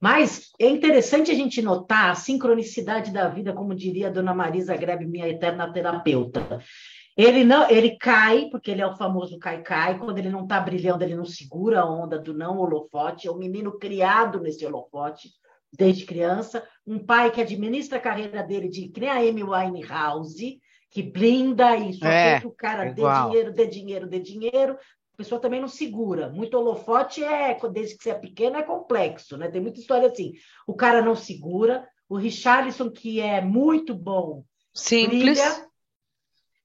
Mas 0.05 0.51
é 0.59 0.69
interessante 0.69 1.31
a 1.31 1.33
gente 1.33 1.63
notar 1.63 2.11
a 2.11 2.13
sincronicidade 2.15 3.11
da 3.11 3.27
vida, 3.27 3.53
como 3.53 3.73
diria 3.73 4.05
a 4.05 4.11
dona 4.11 4.35
Marisa 4.35 4.77
Grebe, 4.77 5.07
minha 5.07 5.27
eterna 5.27 5.73
terapeuta. 5.73 6.61
Ele 7.17 7.43
não, 7.43 7.67
ele 7.71 7.97
cai, 7.97 8.47
porque 8.51 8.69
ele 8.69 8.83
é 8.83 8.85
o 8.85 8.95
famoso 8.95 9.39
cai-cai. 9.39 9.97
Quando 9.97 10.19
ele 10.19 10.29
não 10.29 10.43
está 10.43 10.59
brilhando, 10.59 11.03
ele 11.03 11.15
não 11.15 11.25
segura 11.25 11.79
a 11.79 11.89
onda 11.89 12.19
do 12.19 12.35
não 12.35 12.59
holofote. 12.59 13.27
É 13.27 13.31
um 13.31 13.39
menino 13.39 13.79
criado 13.79 14.39
nesse 14.39 14.63
holofote 14.63 15.29
desde 15.75 16.05
criança. 16.05 16.63
Um 16.85 16.99
pai 16.99 17.31
que 17.31 17.41
administra 17.41 17.97
a 17.97 18.01
carreira 18.01 18.43
dele 18.43 18.69
de 18.69 18.89
que 18.89 18.99
nem 18.99 19.09
a 19.09 19.15
Amy 19.15 19.43
Winehouse, 19.43 20.59
que 20.91 21.01
blinda 21.01 21.75
isso, 21.77 22.05
é, 22.05 22.43
o 22.45 22.51
cara 22.51 22.91
dê 22.91 23.01
dinheiro, 23.01 23.51
dê 23.51 23.65
dinheiro, 23.65 24.07
dê 24.07 24.19
dinheiro, 24.19 24.77
a 25.15 25.17
pessoa 25.17 25.39
também 25.39 25.61
não 25.61 25.67
segura. 25.69 26.29
Muito 26.29 26.57
holofote 26.57 27.23
é, 27.23 27.57
desde 27.69 27.97
que 27.97 28.03
você 28.03 28.09
é 28.09 28.15
pequeno, 28.15 28.57
é 28.57 28.63
complexo, 28.63 29.37
né? 29.37 29.49
Tem 29.49 29.61
muita 29.61 29.79
história 29.79 30.09
assim. 30.09 30.33
O 30.67 30.73
cara 30.73 31.01
não 31.01 31.15
segura. 31.15 31.87
O 32.07 32.17
Richarlison, 32.17 32.91
que 32.91 33.21
é 33.21 33.41
muito 33.41 33.95
bom, 33.95 34.43
Simples. 34.73 35.39
brilha. 35.39 35.67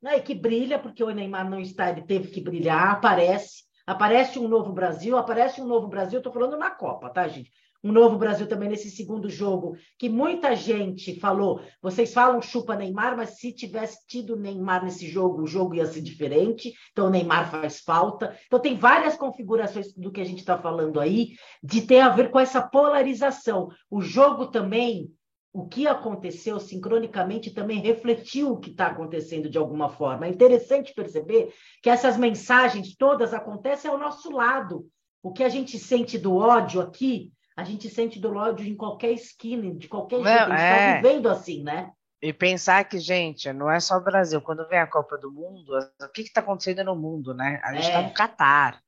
Né? 0.02 0.19
E 0.19 0.21
que 0.21 0.35
brilha, 0.35 0.78
porque 0.78 1.02
o 1.02 1.11
Neymar 1.11 1.49
não 1.49 1.61
está, 1.61 1.90
ele 1.90 2.02
teve 2.02 2.28
que 2.28 2.40
brilhar, 2.40 2.90
aparece. 2.90 3.62
Aparece 3.87 4.38
um 4.38 4.49
novo 4.49 4.73
Brasil, 4.73 5.16
aparece 5.16 5.61
um 5.61 5.66
novo 5.66 5.87
Brasil, 5.87 6.19
estou 6.19 6.33
falando 6.33 6.59
na 6.59 6.71
Copa, 6.71 7.09
tá, 7.09 7.26
gente? 7.28 7.50
Um 7.82 7.92
novo 7.92 8.18
Brasil 8.18 8.46
também 8.46 8.68
nesse 8.68 8.90
segundo 8.90 9.28
jogo, 9.30 9.76
que 9.99 10.08
muita 10.08 10.54
gente 10.54 11.18
falou, 11.18 11.60
vocês 11.80 12.12
falam 12.12 12.42
chupa 12.42 12.76
Neymar, 12.76 13.16
mas 13.16 13.38
se 13.38 13.52
tivesse 13.52 14.06
tido 14.06 14.37
Neymar 14.37 14.84
nesse 14.84 15.08
jogo, 15.08 15.42
o 15.42 15.46
jogo 15.46 15.75
ia 15.75 15.87
ser 15.87 16.02
diferente, 16.02 16.72
então 16.92 17.06
o 17.06 17.10
Neymar 17.10 17.50
faz 17.50 17.80
falta. 17.80 18.37
Então 18.46 18.60
tem 18.60 18.76
várias 18.76 19.16
configurações 19.16 19.92
do 19.94 20.12
que 20.12 20.20
a 20.20 20.25
gente 20.25 20.40
está 20.40 20.58
falando 20.58 21.00
aí, 21.00 21.30
de 21.62 21.82
ter 21.82 22.00
a 22.00 22.10
ver 22.10 22.30
com 22.30 22.38
essa 22.38 22.60
polarização. 22.60 23.68
O 23.90 24.02
jogo 24.02 24.49
também, 24.49 25.10
o 25.52 25.66
que 25.66 25.87
aconteceu 25.87 26.60
sincronicamente 26.60 27.50
também 27.50 27.80
refletiu 27.80 28.52
o 28.52 28.58
que 28.58 28.70
está 28.70 28.88
acontecendo 28.88 29.49
de 29.49 29.56
alguma 29.56 29.88
forma. 29.88 30.26
É 30.26 30.30
interessante 30.30 30.92
perceber 30.94 31.52
que 31.82 31.88
essas 31.88 32.18
mensagens 32.18 32.94
todas 32.94 33.32
acontecem 33.32 33.90
ao 33.90 33.99
nosso 33.99 34.30
lado. 34.30 34.87
O 35.22 35.32
que 35.32 35.42
a 35.42 35.49
gente 35.49 35.78
sente 35.78 36.18
do 36.18 36.37
ódio 36.37 36.80
aqui 36.80 37.32
a 37.61 37.64
gente 37.64 37.90
sente 37.90 38.19
do 38.19 38.35
ódio 38.35 38.67
em 38.67 38.75
qualquer 38.75 39.12
esquina, 39.12 39.75
de 39.75 39.87
qualquer 39.87 40.17
jeito. 40.17 40.29
a 40.29 40.38
gente 40.38 40.52
está 40.52 40.76
é... 40.76 41.02
vivendo 41.02 41.29
assim, 41.29 41.62
né? 41.62 41.90
E 42.23 42.33
pensar 42.33 42.85
que, 42.85 42.99
gente, 42.99 43.52
não 43.52 43.71
é 43.71 43.79
só 43.81 43.97
o 43.97 44.05
Brasil. 44.05 44.40
Quando 44.40 44.67
vem 44.69 44.79
a 44.79 44.87
Copa 44.87 45.17
do 45.19 45.31
Mundo, 45.31 45.73
o 46.00 46.09
que 46.09 46.23
está 46.23 46.40
acontecendo 46.40 46.85
no 46.85 46.97
mundo, 46.97 47.35
né? 47.35 47.61
A 47.62 47.75
gente 47.75 47.87
está 47.87 48.00
é. 48.00 48.02
no 48.02 48.12
Catar, 48.12 48.81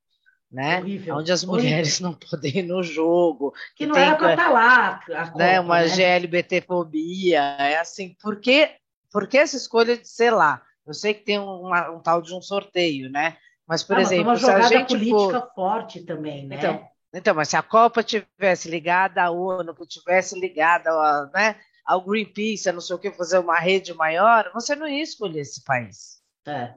né? 0.51 0.79
Horrível. 0.79 1.17
Onde 1.17 1.31
as 1.31 1.43
mulheres 1.43 2.01
Horrível. 2.01 2.19
não 2.21 2.29
podem 2.29 2.57
ir 2.57 2.63
no 2.63 2.83
jogo. 2.83 3.51
Que, 3.51 3.59
que 3.77 3.85
não 3.85 3.93
tem, 3.93 4.03
era 4.03 4.15
para 4.15 4.31
estar 4.31 4.45
tá 4.45 4.51
lá. 4.51 5.01
A 5.15 5.27
Copa, 5.27 5.37
né? 5.37 5.59
Uma 5.59 5.81
né? 5.81 5.87
GLBT-fobia. 5.87 7.41
É 7.59 7.77
assim, 7.77 8.15
por 8.21 8.39
que, 8.39 8.69
por 9.11 9.27
que 9.27 9.37
essa 9.37 9.55
escolha 9.55 9.97
de 9.97 10.07
ser 10.07 10.31
lá? 10.31 10.61
Eu 10.85 10.93
sei 10.93 11.13
que 11.13 11.23
tem 11.23 11.39
um, 11.39 11.71
um 11.95 11.99
tal 11.99 12.21
de 12.21 12.33
um 12.35 12.41
sorteio, 12.41 13.09
né? 13.09 13.37
Mas, 13.67 13.83
por 13.83 13.97
ah, 13.97 14.01
exemplo, 14.01 14.25
mas 14.25 14.43
uma 14.43 14.51
jogada 14.51 14.85
política 14.85 15.41
for... 15.41 15.51
forte 15.55 16.03
também, 16.03 16.45
né? 16.47 16.57
Então, 16.57 16.92
então, 17.13 17.35
mas 17.35 17.49
se 17.49 17.55
a 17.55 17.61
Copa 17.61 18.01
tivesse 18.01 18.69
ligada 18.69 19.21
à 19.21 19.29
ONU, 19.29 19.75
que 19.75 19.85
tivesse 19.85 20.39
ligada 20.39 20.89
ao, 20.89 21.31
né, 21.31 21.55
ao 21.85 22.01
Greenpeace, 22.01 22.69
a 22.69 22.73
não 22.73 22.81
sei 22.81 22.95
o 22.95 22.99
que, 22.99 23.11
fazer 23.11 23.37
uma 23.37 23.59
rede 23.59 23.93
maior, 23.93 24.49
você 24.53 24.75
não 24.75 24.87
ia 24.87 25.03
escolher 25.03 25.41
esse 25.41 25.63
país. 25.63 26.21
É. 26.47 26.73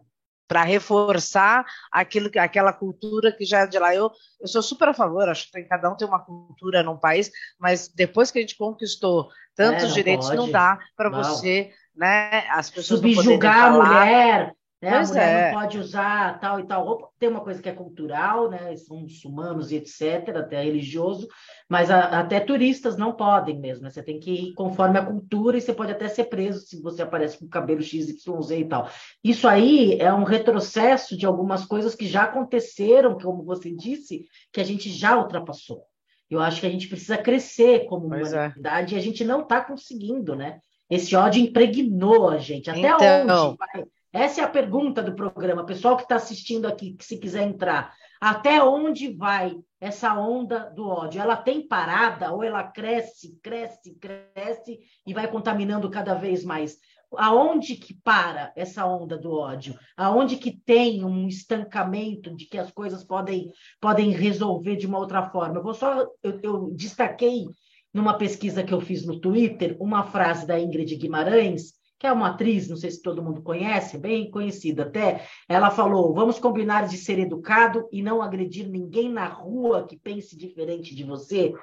Para 0.47 0.63
reforçar 0.63 1.65
aquilo, 1.91 2.31
aquela 2.39 2.73
cultura 2.73 3.33
que 3.33 3.45
já 3.45 3.61
é 3.61 3.67
de 3.67 3.79
lá. 3.79 3.95
Eu, 3.95 4.13
eu 4.41 4.47
sou 4.47 4.63
super 4.63 4.89
a 4.89 4.95
favor, 4.95 5.29
acho 5.29 5.51
que 5.51 5.63
cada 5.65 5.91
um 5.91 5.97
tem 5.97 6.07
uma 6.07 6.25
cultura 6.25 6.83
num 6.83 6.97
país, 6.97 7.31
mas 7.59 7.89
depois 7.89 8.31
que 8.31 8.39
a 8.39 8.43
gente 8.43 8.57
conquistou 8.57 9.29
tantos 9.57 9.85
é, 9.85 9.87
não 9.87 9.95
direitos, 9.95 10.27
pode. 10.27 10.37
não 10.37 10.51
dá 10.51 10.79
para 10.97 11.09
você, 11.09 11.73
né? 11.95 12.47
As 12.51 12.71
pessoas 12.71 13.01
subjugar 13.01 13.65
a 13.65 13.71
mulher, 13.71 14.53
né? 14.81 14.91
a 14.91 15.03
mulher 15.03 15.29
é. 15.29 15.53
não 15.53 15.61
pode 15.61 15.79
usar 15.79 16.39
tal 16.39 16.61
e 16.61 16.67
tal 16.67 16.85
roupa. 16.85 17.09
Tem 17.19 17.29
uma 17.29 17.41
coisa 17.41 17.63
que 17.63 17.69
é 17.69 17.73
cultural, 17.73 18.51
né? 18.51 18.77
são 18.77 18.99
muçulmanos 18.99 19.73
e 19.73 19.77
etc., 19.77 20.37
até 20.37 20.63
religioso, 20.63 21.29
mas 21.69 21.91
a, 21.91 22.21
até 22.21 22.41
turistas 22.41 22.97
não 22.97 23.13
podem 23.13 23.59
mesmo. 23.59 23.85
Né? 23.85 23.91
Você 23.91 24.03
tem 24.03 24.21
que 24.21 24.31
ir 24.31 24.55
conforme 24.55 24.99
a 24.99 25.05
cultura 25.05 25.57
e 25.57 25.61
você 25.61 25.73
pode 25.73 25.93
até 25.93 26.09
ser 26.09 26.25
preso 26.25 26.61
se 26.67 26.81
você 26.81 27.03
aparece 27.03 27.39
com 27.39 27.49
cabelo 27.49 27.83
XYZ 27.83 28.51
e 28.51 28.65
tal. 28.65 28.89
Isso 29.25 29.49
aí 29.49 29.99
é 29.99 30.13
um 30.13 30.25
retrocesso 30.25 31.17
de 31.17 31.25
algumas 31.25 31.65
coisas 31.65 31.95
que 31.95 32.07
já 32.07 32.25
aconteceram, 32.25 33.19
como 33.19 33.43
você 33.43 33.71
disse, 33.71 34.27
que 34.53 34.61
a 34.61 34.65
gente 34.65 34.91
já 34.91 35.17
ultrapassou. 35.17 35.83
Eu 36.29 36.41
acho 36.41 36.61
que 36.61 36.67
a 36.67 36.71
gente 36.71 36.89
precisa 36.89 37.17
crescer 37.17 37.87
como 37.87 38.09
pois 38.09 38.33
é. 38.33 38.47
humanidade 38.47 38.95
é. 38.95 38.99
e 38.99 39.01
a 39.01 39.03
gente 39.03 39.25
não 39.25 39.43
está 39.43 39.63
conseguindo, 39.63 40.35
né? 40.35 40.61
Esse 40.91 41.17
ódio 41.17 41.43
impregnou 41.43 42.29
a 42.29 42.39
gente. 42.39 42.71
Até 42.71 42.81
então... 42.81 43.49
onde 43.51 43.59
vai? 43.59 43.87
Essa 44.13 44.41
é 44.41 44.45
a 44.45 44.49
pergunta 44.49 45.03
do 45.03 45.15
programa. 45.15 45.67
Pessoal 45.67 45.97
que 45.97 46.05
está 46.05 46.17
assistindo 46.17 46.67
aqui, 46.67 46.95
que 46.95 47.05
se 47.05 47.19
quiser 47.19 47.43
entrar, 47.43 47.93
até 48.21 48.63
onde 48.63 49.13
vai 49.15 49.55
essa 49.81 50.15
onda 50.19 50.71
do 50.75 50.89
ódio? 50.89 51.21
Ela 51.21 51.37
tem 51.37 51.67
parada 51.67 52.33
ou 52.33 52.43
ela 52.43 52.63
cresce, 52.63 53.39
cresce, 53.43 53.95
cresce 53.97 54.79
e 55.07 55.13
vai 55.13 55.29
contaminando 55.31 55.91
cada 55.91 56.15
vez 56.15 56.45
mais? 56.45 56.79
Aonde 57.17 57.77
que 57.77 57.95
para 57.95 58.53
essa 58.57 58.85
onda 58.87 59.17
do 59.17 59.33
ódio? 59.33 59.79
Aonde 59.97 60.37
que 60.37 60.51
tem 60.51 61.05
um 61.05 61.29
estancamento 61.29 62.35
de 62.35 62.47
que 62.47 62.59
as 62.59 62.71
coisas 62.71 63.05
podem, 63.05 63.51
podem 63.81 64.11
resolver 64.11 64.77
de 64.77 64.87
uma 64.87 64.99
outra 64.99 65.31
forma? 65.31 65.59
Eu 65.59 65.63
vou 65.63 65.75
só 65.75 66.07
eu, 66.23 66.41
eu 66.43 66.71
destaquei 66.75 67.47
numa 67.93 68.15
pesquisa 68.19 68.65
que 68.65 68.75
eu 68.75 68.81
fiz 68.81 69.07
no 69.07 69.21
Twitter 69.21 69.77
uma 69.81 70.03
frase 70.05 70.47
da 70.47 70.59
Ingrid 70.59 70.97
Guimarães 70.97 71.75
que 71.99 72.07
é 72.07 72.13
uma 72.13 72.29
atriz, 72.29 72.69
não 72.69 72.77
sei 72.77 72.91
se 72.91 73.01
todo 73.01 73.23
mundo 73.23 73.43
conhece, 73.43 73.97
bem 73.99 74.31
conhecida 74.31 74.83
até, 74.83 75.27
ela 75.49 75.71
falou: 75.71 76.15
vamos 76.15 76.39
combinar 76.39 76.87
de 76.87 76.97
ser 76.97 77.19
educado 77.19 77.89
e 77.91 78.03
não 78.03 78.23
agredir 78.23 78.69
ninguém 78.69 79.11
na 79.11 79.27
rua 79.27 79.87
que 79.87 79.97
pense 79.97 80.37
diferente 80.37 80.95
de 80.95 81.05
você, 81.05 81.55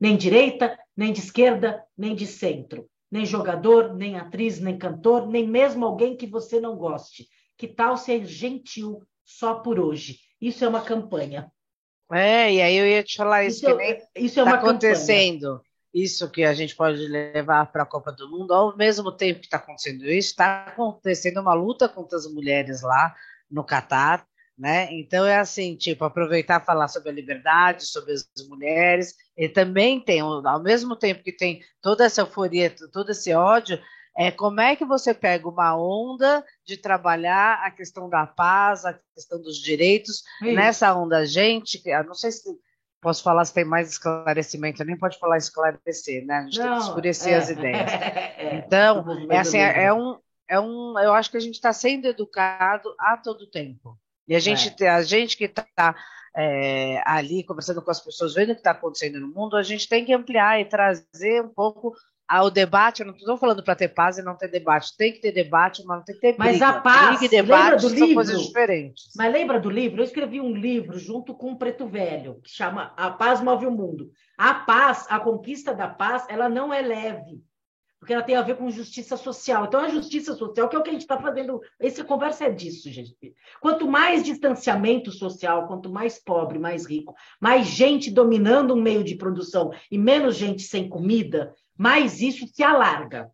nem 0.00 0.16
direita, 0.16 0.78
nem 0.96 1.12
de 1.12 1.20
esquerda, 1.20 1.82
nem 1.96 2.14
de 2.14 2.26
centro, 2.26 2.88
nem 3.10 3.26
jogador, 3.26 3.94
nem 3.94 4.16
atriz, 4.16 4.60
nem 4.60 4.78
cantor, 4.78 5.26
nem 5.26 5.46
mesmo 5.46 5.84
alguém 5.84 6.16
que 6.16 6.26
você 6.26 6.60
não 6.60 6.76
goste. 6.76 7.26
Que 7.56 7.68
tal 7.68 7.96
ser 7.96 8.24
gentil 8.24 9.02
só 9.24 9.56
por 9.56 9.78
hoje? 9.78 10.18
Isso 10.40 10.64
é 10.64 10.68
uma 10.68 10.80
campanha. 10.80 11.50
É, 12.10 12.52
e 12.52 12.60
aí 12.60 12.76
eu 12.76 12.86
ia 12.86 13.02
te 13.02 13.16
falar 13.16 13.44
isso, 13.44 13.58
isso 13.58 13.66
que 13.66 13.74
nem 13.74 14.02
isso 14.16 14.40
é 14.40 14.44
tá 14.44 14.54
acontecendo. 14.54 15.48
Campanha 15.48 15.71
isso 15.92 16.30
que 16.30 16.42
a 16.44 16.54
gente 16.54 16.74
pode 16.74 17.06
levar 17.06 17.66
para 17.70 17.82
a 17.82 17.86
Copa 17.86 18.10
do 18.12 18.30
Mundo, 18.30 18.52
ao 18.54 18.76
mesmo 18.76 19.12
tempo 19.12 19.40
que 19.40 19.46
está 19.46 19.58
acontecendo 19.58 20.04
isso, 20.06 20.30
está 20.30 20.64
acontecendo 20.66 21.40
uma 21.40 21.54
luta 21.54 21.88
contra 21.88 22.16
as 22.16 22.26
mulheres 22.26 22.82
lá 22.82 23.14
no 23.50 23.62
Catar, 23.62 24.26
né? 24.56 24.88
Então 24.92 25.26
é 25.26 25.38
assim, 25.38 25.76
tipo, 25.76 26.04
aproveitar 26.04 26.64
falar 26.64 26.88
sobre 26.88 27.10
a 27.10 27.12
liberdade, 27.12 27.84
sobre 27.84 28.12
as 28.12 28.26
mulheres, 28.48 29.14
e 29.36 29.48
também 29.48 30.00
tem, 30.00 30.20
ao 30.20 30.62
mesmo 30.62 30.96
tempo 30.96 31.22
que 31.22 31.32
tem 31.32 31.60
toda 31.80 32.04
essa 32.04 32.22
euforia, 32.22 32.74
todo 32.92 33.10
esse 33.10 33.32
ódio, 33.34 33.78
é 34.16 34.30
como 34.30 34.60
é 34.60 34.76
que 34.76 34.84
você 34.84 35.14
pega 35.14 35.48
uma 35.48 35.74
onda 35.74 36.44
de 36.66 36.76
trabalhar 36.76 37.64
a 37.64 37.70
questão 37.70 38.10
da 38.10 38.26
paz, 38.26 38.84
a 38.84 38.98
questão 39.14 39.40
dos 39.40 39.56
direitos, 39.56 40.22
nessa 40.40 40.94
onda, 40.94 41.24
gente, 41.24 41.82
não 42.06 42.14
sei 42.14 42.30
se 42.30 42.42
posso 43.02 43.22
falar 43.22 43.44
se 43.44 43.52
tem 43.52 43.64
mais 43.64 43.90
esclarecimento, 43.90 44.84
nem 44.84 44.96
pode 44.96 45.18
falar 45.18 45.36
esclarecer, 45.36 46.24
né? 46.24 46.36
A 46.36 46.42
gente 46.44 46.58
não, 46.60 46.66
tem 46.66 46.76
que 46.76 46.84
escurecer 46.84 47.32
é, 47.32 47.36
as 47.36 47.50
ideias. 47.50 47.90
É, 48.42 48.56
então, 48.56 49.04
é, 49.30 49.38
assim, 49.38 49.58
é, 49.58 49.92
um, 49.92 50.18
é 50.48 50.58
um, 50.58 50.98
eu 50.98 51.12
acho 51.14 51.30
que 51.30 51.36
a 51.36 51.40
gente 51.40 51.54
está 51.54 51.72
sendo 51.72 52.06
educado 52.06 52.92
a 52.98 53.16
todo 53.16 53.50
tempo. 53.50 53.98
E 54.26 54.34
a 54.34 54.40
gente, 54.40 54.74
é. 54.82 54.88
a 54.88 55.02
gente 55.02 55.36
que 55.36 55.44
está 55.44 55.94
é, 56.36 57.02
ali 57.04 57.44
conversando 57.44 57.82
com 57.82 57.90
as 57.90 58.00
pessoas, 58.00 58.34
vendo 58.34 58.50
o 58.50 58.54
que 58.54 58.60
está 58.60 58.70
acontecendo 58.70 59.20
no 59.20 59.28
mundo, 59.28 59.56
a 59.56 59.62
gente 59.62 59.88
tem 59.88 60.04
que 60.04 60.12
ampliar 60.12 60.60
e 60.60 60.64
trazer 60.64 61.42
um 61.42 61.48
pouco 61.48 61.94
ao 62.32 62.50
debate, 62.50 63.00
eu 63.00 63.06
não 63.06 63.14
estou 63.14 63.36
falando 63.36 63.62
para 63.62 63.74
ter 63.74 63.88
paz 63.88 64.16
e 64.16 64.22
não 64.22 64.34
ter 64.34 64.48
debate. 64.48 64.96
Tem 64.96 65.12
que 65.12 65.20
ter 65.20 65.32
debate, 65.32 65.84
mas 65.84 65.98
não 65.98 66.04
tem 66.04 66.14
que 66.14 66.20
ter 66.22 66.32
briga. 66.32 66.44
Mas 66.44 66.62
a 66.62 66.80
paz, 66.80 67.18
briga 67.18 67.24
e 67.26 67.28
debate 67.28 67.82
do 67.82 67.90
são 67.90 67.98
livro, 67.98 68.14
coisas 68.14 68.40
diferentes. 68.40 69.10
Mas 69.14 69.30
lembra 69.30 69.60
do 69.60 69.68
livro? 69.68 70.00
Eu 70.00 70.04
escrevi 70.04 70.40
um 70.40 70.54
livro 70.54 70.98
junto 70.98 71.34
com 71.34 71.52
o 71.52 71.58
Preto 71.58 71.86
Velho, 71.86 72.40
que 72.42 72.50
chama 72.50 72.94
A 72.96 73.10
Paz 73.10 73.42
Move 73.42 73.66
o 73.66 73.70
Mundo. 73.70 74.10
A 74.38 74.54
paz, 74.54 75.06
a 75.10 75.20
conquista 75.20 75.74
da 75.74 75.88
paz, 75.88 76.24
ela 76.26 76.48
não 76.48 76.72
é 76.72 76.80
leve, 76.80 77.42
porque 78.00 78.14
ela 78.14 78.22
tem 78.22 78.34
a 78.34 78.42
ver 78.42 78.56
com 78.56 78.70
justiça 78.70 79.14
social. 79.18 79.66
Então, 79.66 79.80
a 79.80 79.88
justiça 79.88 80.34
social, 80.34 80.70
que 80.70 80.74
é 80.74 80.78
o 80.78 80.82
que 80.82 80.88
a 80.88 80.92
gente 80.92 81.02
está 81.02 81.20
fazendo, 81.20 81.60
essa 81.78 82.02
conversa 82.02 82.46
é 82.46 82.50
disso, 82.50 82.90
gente. 82.90 83.14
Quanto 83.60 83.86
mais 83.86 84.24
distanciamento 84.24 85.12
social, 85.12 85.68
quanto 85.68 85.92
mais 85.92 86.18
pobre, 86.18 86.58
mais 86.58 86.86
rico, 86.86 87.14
mais 87.38 87.66
gente 87.66 88.10
dominando 88.10 88.72
um 88.72 88.80
meio 88.80 89.04
de 89.04 89.16
produção 89.16 89.70
e 89.90 89.98
menos 89.98 90.34
gente 90.34 90.62
sem 90.62 90.88
comida, 90.88 91.54
mais 91.76 92.20
isso 92.20 92.46
se 92.46 92.62
alarga. 92.62 93.30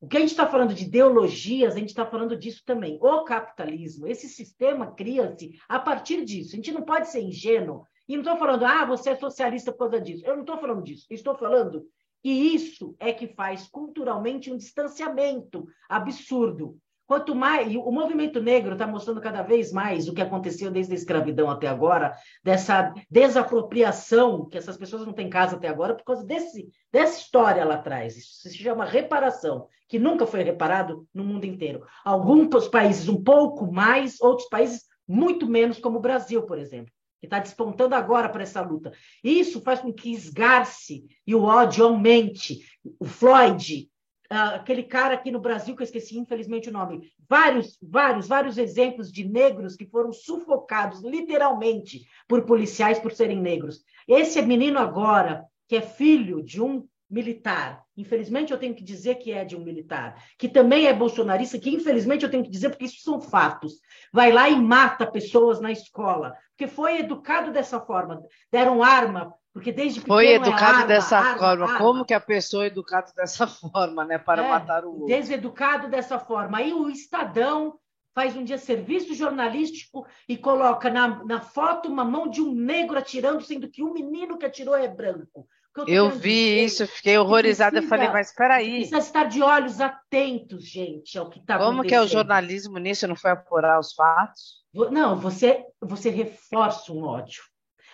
O 0.00 0.08
que 0.08 0.16
a 0.16 0.20
gente 0.20 0.30
está 0.30 0.46
falando 0.46 0.74
de 0.74 0.84
ideologias, 0.84 1.74
a 1.74 1.78
gente 1.78 1.90
está 1.90 2.06
falando 2.06 2.36
disso 2.36 2.62
também. 2.64 2.98
O 3.02 3.22
capitalismo, 3.24 4.06
esse 4.06 4.28
sistema 4.28 4.92
cria-se 4.92 5.58
a 5.68 5.78
partir 5.78 6.24
disso. 6.24 6.54
A 6.54 6.56
gente 6.56 6.72
não 6.72 6.82
pode 6.82 7.10
ser 7.10 7.20
ingênuo. 7.20 7.84
E 8.08 8.16
não 8.16 8.22
estou 8.22 8.38
falando, 8.38 8.64
ah, 8.64 8.84
você 8.86 9.10
é 9.10 9.16
socialista 9.16 9.70
por 9.70 9.90
causa 9.90 10.00
disso. 10.00 10.24
Eu 10.24 10.34
não 10.34 10.40
estou 10.40 10.58
falando 10.58 10.82
disso. 10.82 11.06
Estou 11.10 11.36
falando 11.36 11.86
que 12.22 12.30
isso 12.30 12.96
é 12.98 13.12
que 13.12 13.28
faz 13.28 13.68
culturalmente 13.68 14.50
um 14.50 14.56
distanciamento 14.56 15.66
absurdo 15.88 16.78
Quanto 17.10 17.34
mais. 17.34 17.74
O 17.74 17.90
movimento 17.90 18.40
negro 18.40 18.74
está 18.74 18.86
mostrando 18.86 19.20
cada 19.20 19.42
vez 19.42 19.72
mais 19.72 20.06
o 20.06 20.14
que 20.14 20.22
aconteceu 20.22 20.70
desde 20.70 20.92
a 20.92 20.96
escravidão 20.96 21.50
até 21.50 21.66
agora, 21.66 22.16
dessa 22.40 22.94
desapropriação, 23.10 24.48
que 24.48 24.56
essas 24.56 24.76
pessoas 24.76 25.04
não 25.04 25.12
têm 25.12 25.28
casa 25.28 25.56
até 25.56 25.66
agora, 25.66 25.96
por 25.96 26.04
causa 26.04 26.24
desse, 26.24 26.70
dessa 26.92 27.18
história 27.18 27.64
lá 27.64 27.74
atrás. 27.74 28.16
Isso 28.16 28.48
se 28.48 28.56
chama 28.56 28.84
reparação, 28.84 29.66
que 29.88 29.98
nunca 29.98 30.24
foi 30.24 30.44
reparado 30.44 31.04
no 31.12 31.24
mundo 31.24 31.44
inteiro. 31.44 31.84
Alguns 32.04 32.68
países 32.68 33.08
um 33.08 33.20
pouco 33.20 33.72
mais, 33.72 34.20
outros 34.20 34.48
países 34.48 34.84
muito 35.04 35.48
menos 35.48 35.80
como 35.80 35.98
o 35.98 36.00
Brasil, 36.00 36.44
por 36.44 36.60
exemplo, 36.60 36.92
que 37.18 37.26
está 37.26 37.40
despontando 37.40 37.96
agora 37.96 38.28
para 38.28 38.44
essa 38.44 38.60
luta. 38.60 38.92
Isso 39.24 39.60
faz 39.62 39.80
com 39.80 39.92
que 39.92 40.12
esgarce 40.12 41.04
e 41.26 41.34
o 41.34 41.42
ódio 41.42 41.86
aumente. 41.86 42.60
O 43.00 43.04
Floyd, 43.04 43.89
aquele 44.30 44.84
cara 44.84 45.14
aqui 45.14 45.30
no 45.30 45.40
Brasil, 45.40 45.74
que 45.74 45.82
eu 45.82 45.84
esqueci 45.84 46.16
infelizmente 46.16 46.68
o 46.68 46.72
nome, 46.72 47.12
vários, 47.28 47.76
vários, 47.82 48.28
vários 48.28 48.58
exemplos 48.58 49.10
de 49.10 49.24
negros 49.24 49.74
que 49.74 49.84
foram 49.84 50.12
sufocados 50.12 51.02
literalmente 51.02 52.06
por 52.28 52.46
policiais 52.46 53.00
por 53.00 53.10
serem 53.10 53.40
negros. 53.40 53.84
Esse 54.06 54.40
menino 54.40 54.78
agora, 54.78 55.44
que 55.66 55.76
é 55.76 55.82
filho 55.82 56.42
de 56.42 56.62
um 56.62 56.86
militar, 57.10 57.82
infelizmente 57.96 58.52
eu 58.52 58.58
tenho 58.58 58.74
que 58.74 58.84
dizer 58.84 59.16
que 59.16 59.32
é 59.32 59.44
de 59.44 59.56
um 59.56 59.64
militar, 59.64 60.22
que 60.38 60.48
também 60.48 60.86
é 60.86 60.92
bolsonarista, 60.92 61.58
que 61.58 61.70
infelizmente 61.70 62.24
eu 62.24 62.30
tenho 62.30 62.44
que 62.44 62.50
dizer 62.50 62.70
porque 62.70 62.84
isso 62.84 63.02
são 63.02 63.20
fatos, 63.20 63.74
vai 64.12 64.30
lá 64.30 64.48
e 64.48 64.56
mata 64.56 65.04
pessoas 65.04 65.60
na 65.60 65.72
escola, 65.72 66.34
porque 66.50 66.72
foi 66.72 67.00
educado 67.00 67.50
dessa 67.50 67.80
forma, 67.80 68.22
deram 68.50 68.82
arma 68.82 69.34
porque 69.52 69.72
desde 69.72 70.00
Foi 70.00 70.28
é 70.28 70.34
educado 70.34 70.62
é 70.62 70.66
arma, 70.66 70.86
dessa 70.86 71.18
arma, 71.18 71.38
forma. 71.38 71.64
Arma. 71.64 71.78
Como 71.78 72.04
que 72.04 72.14
a 72.14 72.20
pessoa 72.20 72.64
é 72.64 72.66
educada 72.68 73.12
dessa 73.16 73.46
forma, 73.48 74.04
né? 74.04 74.16
Para 74.16 74.44
é, 74.44 74.48
matar 74.48 74.84
o 74.84 74.92
outro. 74.92 75.06
Deseducado 75.06 75.88
dessa 75.88 76.18
forma. 76.20 76.58
Aí 76.58 76.72
o 76.72 76.88
Estadão 76.88 77.76
faz 78.14 78.36
um 78.36 78.44
dia 78.44 78.58
serviço 78.58 79.14
jornalístico 79.14 80.06
e 80.28 80.36
coloca 80.36 80.90
na, 80.90 81.24
na 81.24 81.40
foto 81.40 81.88
uma 81.88 82.04
mão 82.04 82.28
de 82.28 82.40
um 82.40 82.54
negro 82.54 82.98
atirando, 82.98 83.42
sendo 83.42 83.68
que 83.68 83.82
o 83.82 83.92
menino 83.92 84.38
que 84.38 84.46
atirou 84.46 84.76
é 84.76 84.86
branco. 84.86 85.48
Eu, 85.76 85.86
eu 85.86 86.10
vi 86.10 86.64
isso, 86.64 86.86
fiquei 86.86 87.16
horrorizada. 87.16 87.72
Precisa, 87.72 87.86
eu 87.94 87.98
falei, 87.98 88.12
mas 88.12 88.28
espera 88.28 88.56
aí. 88.56 88.76
Precisa 88.76 88.98
estar 88.98 89.24
de 89.24 89.42
olhos 89.42 89.80
atentos, 89.80 90.64
gente, 90.64 91.16
ao 91.16 91.30
que 91.30 91.38
está 91.38 91.54
acontecendo. 91.54 91.76
Como 91.76 91.88
que 91.88 91.94
é 91.94 92.00
o 92.00 92.08
jornalismo 92.08 92.78
nisso? 92.78 93.06
Não 93.06 93.16
foi 93.16 93.30
apurar 93.30 93.78
os 93.78 93.92
fatos? 93.92 94.60
Não, 94.90 95.16
você, 95.16 95.64
você 95.80 96.10
reforça 96.10 96.92
um 96.92 97.04
ódio. 97.04 97.42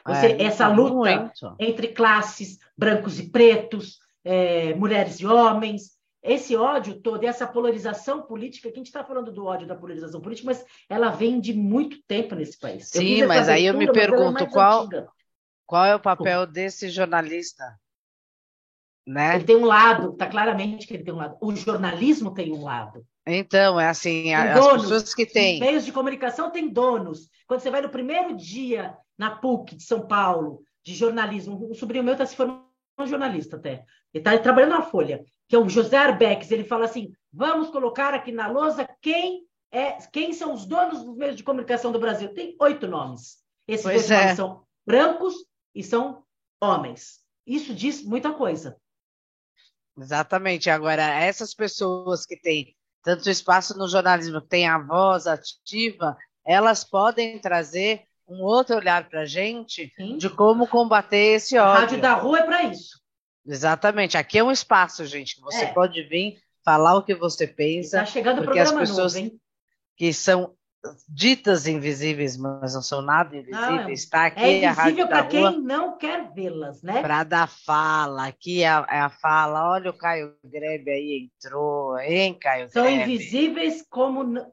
Você, 0.07 0.27
é, 0.27 0.43
essa 0.45 0.69
luta 0.69 1.21
muito. 1.21 1.57
entre 1.59 1.89
classes, 1.89 2.59
brancos 2.77 3.19
e 3.19 3.31
pretos, 3.31 3.99
é, 4.25 4.75
mulheres 4.75 5.21
e 5.21 5.27
homens, 5.27 5.97
esse 6.23 6.57
ódio 6.57 7.01
todo, 7.01 7.23
essa 7.25 7.47
polarização 7.47 8.23
política, 8.23 8.69
que 8.69 8.75
a 8.75 8.79
gente 8.79 8.87
está 8.87 9.05
falando 9.05 9.31
do 9.31 9.45
ódio 9.45 9.67
da 9.67 9.77
polarização 9.77 10.21
política, 10.21 10.47
mas 10.47 10.65
ela 10.89 11.09
vem 11.09 11.41
de 11.41 11.53
muito 11.53 11.99
tempo 12.07 12.35
nesse 12.35 12.59
país. 12.59 12.89
Sim, 12.89 13.27
mas 13.27 13.49
aí 13.49 13.67
eu 13.67 13.75
me 13.75 13.87
é 13.87 13.93
pergunto 13.93 14.47
qual, 14.49 14.89
qual 15.67 15.85
é 15.85 15.95
o 15.95 16.01
papel 16.01 16.47
desse 16.47 16.89
jornalista? 16.89 17.79
Né? 19.07 19.37
Ele 19.37 19.45
tem 19.45 19.57
um 19.57 19.65
lado, 19.65 20.13
está 20.13 20.27
claramente 20.27 20.87
que 20.87 20.95
ele 20.95 21.05
tem 21.05 21.15
um 21.15 21.19
lado. 21.19 21.37
O 21.41 21.55
jornalismo 21.55 22.33
tem 22.33 22.53
um 22.53 22.65
lado. 22.65 23.07
Então, 23.27 23.79
é 23.79 23.89
assim, 23.89 24.35
as 24.35 24.55
donos, 24.61 24.83
pessoas 24.83 25.15
que 25.15 25.27
têm. 25.27 25.61
Meios 25.61 25.85
de 25.85 25.93
comunicação 25.93 26.51
têm 26.51 26.69
donos. 26.69 27.29
Quando 27.47 27.61
você 27.61 27.71
vai 27.71 27.81
no 27.81 27.89
primeiro 27.89 28.37
dia 28.37 28.97
na 29.19 29.31
PUC 29.31 29.77
de 29.77 29.83
São 29.83 30.07
Paulo, 30.07 30.63
de 30.85 30.95
jornalismo. 30.95 31.69
Um 31.69 31.75
sobrinho 31.75 32.05
meu 32.05 32.13
está 32.13 32.25
se 32.25 32.37
formando 32.37 32.65
jornalista 33.05 33.57
até. 33.57 33.85
Ele 34.15 34.23
está 34.23 34.39
trabalhando 34.39 34.71
na 34.71 34.83
Folha, 34.83 35.25
que 35.49 35.57
é 35.57 35.59
o 35.59 35.69
José 35.69 35.97
Arbex. 35.97 36.51
Ele 36.51 36.65
fala 36.65 36.85
assim: 36.85 37.13
vamos 37.33 37.69
colocar 37.71 38.15
aqui 38.15 38.31
na 38.31 38.47
lousa 38.47 38.89
quem 39.03 39.45
é, 39.73 39.99
quem 40.13 40.33
são 40.33 40.55
os 40.55 40.65
donos 40.65 41.05
dos 41.05 41.17
meios 41.17 41.37
de 41.37 41.43
comunicação 41.43 41.91
do 41.91 41.99
Brasil. 41.99 42.33
Tem 42.33 42.57
oito 42.61 42.87
nomes. 42.87 43.39
Esses 43.67 43.85
pois 43.85 44.11
é. 44.11 44.23
nomes 44.23 44.37
são 44.37 44.63
brancos 44.87 45.35
e 45.77 45.85
são 45.85 46.25
homens. 46.61 47.21
Isso 47.47 47.75
diz 47.75 48.03
muita 48.03 48.33
coisa. 48.33 48.77
Exatamente. 49.97 50.71
Agora, 50.71 51.03
essas 51.03 51.55
pessoas 51.55 52.25
que 52.25 52.37
têm 52.37 52.75
tanto 53.03 53.29
espaço 53.29 53.79
no 53.79 53.87
jornalismo, 53.87 54.41
que 54.41 54.49
têm 54.49 54.67
a 54.67 54.79
voz 54.79 55.27
ativa, 55.27 56.17
elas 56.45 56.83
podem 56.83 57.39
trazer 57.39 58.05
um 58.27 58.43
outro 58.43 58.77
olhar 58.77 59.09
para 59.09 59.21
a 59.21 59.27
gente 59.27 59.93
Sim. 59.97 60.17
de 60.17 60.29
como 60.29 60.67
combater 60.67 61.37
esse 61.37 61.57
ódio. 61.57 61.71
A 61.71 61.79
Rádio 61.81 62.01
da 62.01 62.15
Rua 62.15 62.41
é 62.41 62.43
para 62.43 62.63
isso. 62.65 63.01
Exatamente. 63.47 64.17
Aqui 64.17 64.39
é 64.39 64.43
um 64.43 64.51
espaço, 64.51 65.05
gente, 65.05 65.37
que 65.37 65.43
você 65.43 65.67
é. 65.67 65.73
pode 65.73 66.03
vir 66.05 66.41
falar 66.65 66.97
o 66.97 67.03
que 67.03 67.15
você 67.15 67.47
pensa. 67.47 67.99
Está 67.99 68.07
chegando 68.07 68.41
o 68.41 68.45
programa 68.45 68.83
as 68.83 68.89
pessoas 68.89 69.15
novo, 69.15 69.27
hein? 69.27 69.41
que 69.97 70.13
são 70.13 70.57
ditas 71.09 71.67
invisíveis, 71.67 72.37
mas 72.37 72.75
não 72.75 72.83
são 72.83 73.01
nada 73.03 73.37
invisíveis. 73.37 74.01
Está 74.01 74.25
é 74.25 74.27
aqui 74.27 74.41
é 74.41 74.65
invisível 74.65 75.09
para 75.09 75.27
quem 75.27 75.61
não 75.61 75.97
quer 75.97 76.33
vê-las, 76.33 76.83
né? 76.83 77.01
Para 77.01 77.25
dar 77.25 77.49
fala. 77.49 78.27
Aqui 78.27 78.63
é 78.63 78.69
a, 78.69 78.87
é 78.91 79.01
a, 79.01 79.09
fala. 79.09 79.71
Olha 79.71 79.91
o 79.91 79.97
Caio 79.97 80.35
Grebe 80.45 80.91
aí 80.91 81.31
entrou, 81.31 81.99
hein, 81.99 82.37
Caio 82.39 82.69
São 82.69 82.85
Grebe? 82.85 83.03
invisíveis 83.03 83.85
como 83.89 84.47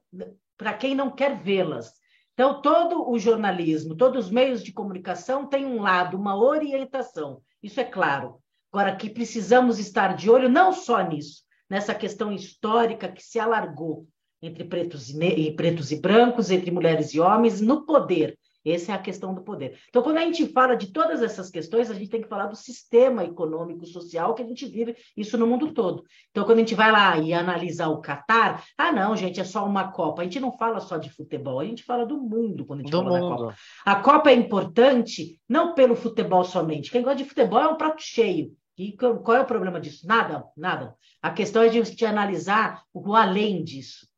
para 0.58 0.74
quem 0.74 0.96
não 0.96 1.12
quer 1.12 1.42
vê-las. 1.42 1.92
Então, 2.34 2.62
todo 2.62 3.10
o 3.10 3.20
jornalismo, 3.20 3.96
todos 3.96 4.26
os 4.26 4.32
meios 4.32 4.64
de 4.64 4.74
comunicação 4.74 5.46
têm 5.46 5.66
um 5.66 5.82
lado, 5.82 6.18
uma 6.18 6.36
orientação, 6.36 7.42
isso 7.62 7.80
é 7.80 7.84
claro. 7.84 8.40
Agora, 8.72 8.96
que 8.96 9.08
precisamos 9.08 9.78
estar 9.78 10.16
de 10.16 10.32
olho 10.32 10.50
não 10.50 10.74
só 10.74 11.00
nisso, 11.02 11.44
nessa 11.70 11.94
questão 11.94 12.32
histórica 12.32 13.08
que 13.08 13.22
se 13.22 13.40
alargou 13.40 14.08
entre 14.44 14.66
pretos 14.66 15.10
e, 15.10 15.52
pretos 15.52 15.92
e 15.92 15.96
brancos, 15.96 16.52
entre 16.52 16.70
mulheres 16.70 17.14
e 17.14 17.20
homens, 17.20 17.62
no 17.62 17.86
poder, 17.86 18.38
essa 18.66 18.92
é 18.94 18.96
a 18.96 19.00
questão 19.00 19.34
do 19.34 19.42
poder. 19.42 19.78
Então, 19.90 20.02
quando 20.02 20.18
a 20.18 20.22
gente 20.22 20.48
fala 20.48 20.76
de 20.76 20.88
todas 20.92 21.22
essas 21.22 21.50
questões, 21.50 21.90
a 21.90 21.94
gente 21.94 22.10
tem 22.10 22.22
que 22.22 22.30
falar 22.30 22.48
do 22.48 22.56
sistema 22.56 23.24
econômico, 23.24 23.86
social 23.86 24.34
que 24.34 24.42
a 24.42 24.46
gente 24.46 24.66
vive, 24.66 24.96
isso 25.18 25.38
no 25.38 25.46
mundo 25.46 25.74
todo. 25.74 26.04
Então, 26.32 26.46
quando 26.46 26.58
a 26.58 26.62
gente 26.62 26.76
vai 26.76 26.92
lá 26.92 27.18
e 27.18 27.34
analisa 27.34 27.90
o 27.90 28.00
Catar, 28.00 28.64
ah, 28.78 28.92
não, 28.92 29.16
gente, 29.18 29.40
é 29.40 29.44
só 29.44 29.66
uma 29.66 29.92
Copa. 29.92 30.22
A 30.22 30.26
gente 30.26 30.40
não 30.40 30.58
fala 30.58 30.80
só 30.80 30.98
de 30.98 31.10
futebol, 31.10 31.60
a 31.60 31.66
gente 31.66 31.84
fala 31.84 32.06
do 32.06 32.18
mundo 32.18 32.66
quando 32.66 32.80
a 32.80 32.84
gente 32.84 32.92
do 32.92 33.04
fala 33.04 33.20
mundo. 33.20 33.30
da 33.30 33.38
Copa. 33.38 33.56
A 33.86 33.96
Copa 33.98 34.32
é 34.32 34.34
importante 34.34 35.40
não 35.48 35.74
pelo 35.74 35.96
futebol 35.96 36.44
somente. 36.46 36.92
Quem 36.92 37.02
gosta 37.02 37.18
de 37.18 37.26
futebol 37.26 37.60
é 37.60 37.68
um 37.68 37.78
prato 37.78 38.02
cheio. 38.02 38.54
E 38.78 38.94
qual 38.94 39.38
é 39.38 39.42
o 39.42 39.46
problema 39.46 39.80
disso? 39.80 40.08
Nada, 40.08 40.44
nada. 40.58 40.96
A 41.22 41.30
questão 41.30 41.62
é 41.62 41.70
de, 41.70 41.82
de 41.82 42.06
analisar 42.06 42.82
o 42.94 43.14
além 43.14 43.64
disso 43.64 44.13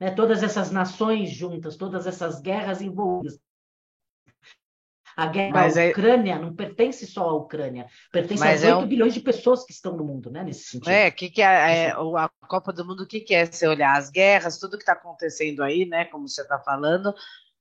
né, 0.00 0.10
todas 0.10 0.42
essas 0.42 0.70
nações 0.70 1.30
juntas, 1.30 1.76
todas 1.76 2.06
essas 2.06 2.40
guerras 2.40 2.80
envolvidas. 2.80 3.38
A 5.16 5.26
guerra 5.26 5.52
Mas 5.52 5.74
da 5.74 5.82
é 5.82 5.90
Ucrânia 5.90 6.34
é... 6.34 6.38
não 6.38 6.54
pertence 6.54 7.06
só 7.06 7.28
à 7.28 7.34
Ucrânia, 7.34 7.86
pertence 8.10 8.40
Mas 8.40 8.62
8 8.62 8.70
é 8.70 8.76
um... 8.76 8.86
bilhões 8.86 9.12
de 9.12 9.20
pessoas 9.20 9.64
que 9.64 9.72
estão 9.72 9.94
no 9.94 10.04
mundo, 10.04 10.30
né, 10.30 10.42
nesse 10.42 10.64
sentido. 10.64 10.88
É, 10.88 11.10
que 11.10 11.28
que 11.28 11.42
é, 11.42 11.88
é 11.88 11.90
a 11.90 12.30
Copa 12.48 12.72
do 12.72 12.84
Mundo, 12.84 13.02
o 13.02 13.06
que, 13.06 13.20
que 13.20 13.34
é 13.34 13.44
você 13.44 13.66
olhar 13.66 13.98
as 13.98 14.08
guerras, 14.08 14.58
tudo 14.58 14.78
que 14.78 14.82
está 14.82 14.94
acontecendo 14.94 15.62
aí, 15.62 15.84
né, 15.84 16.06
como 16.06 16.26
você 16.26 16.40
está 16.40 16.58
falando, 16.58 17.14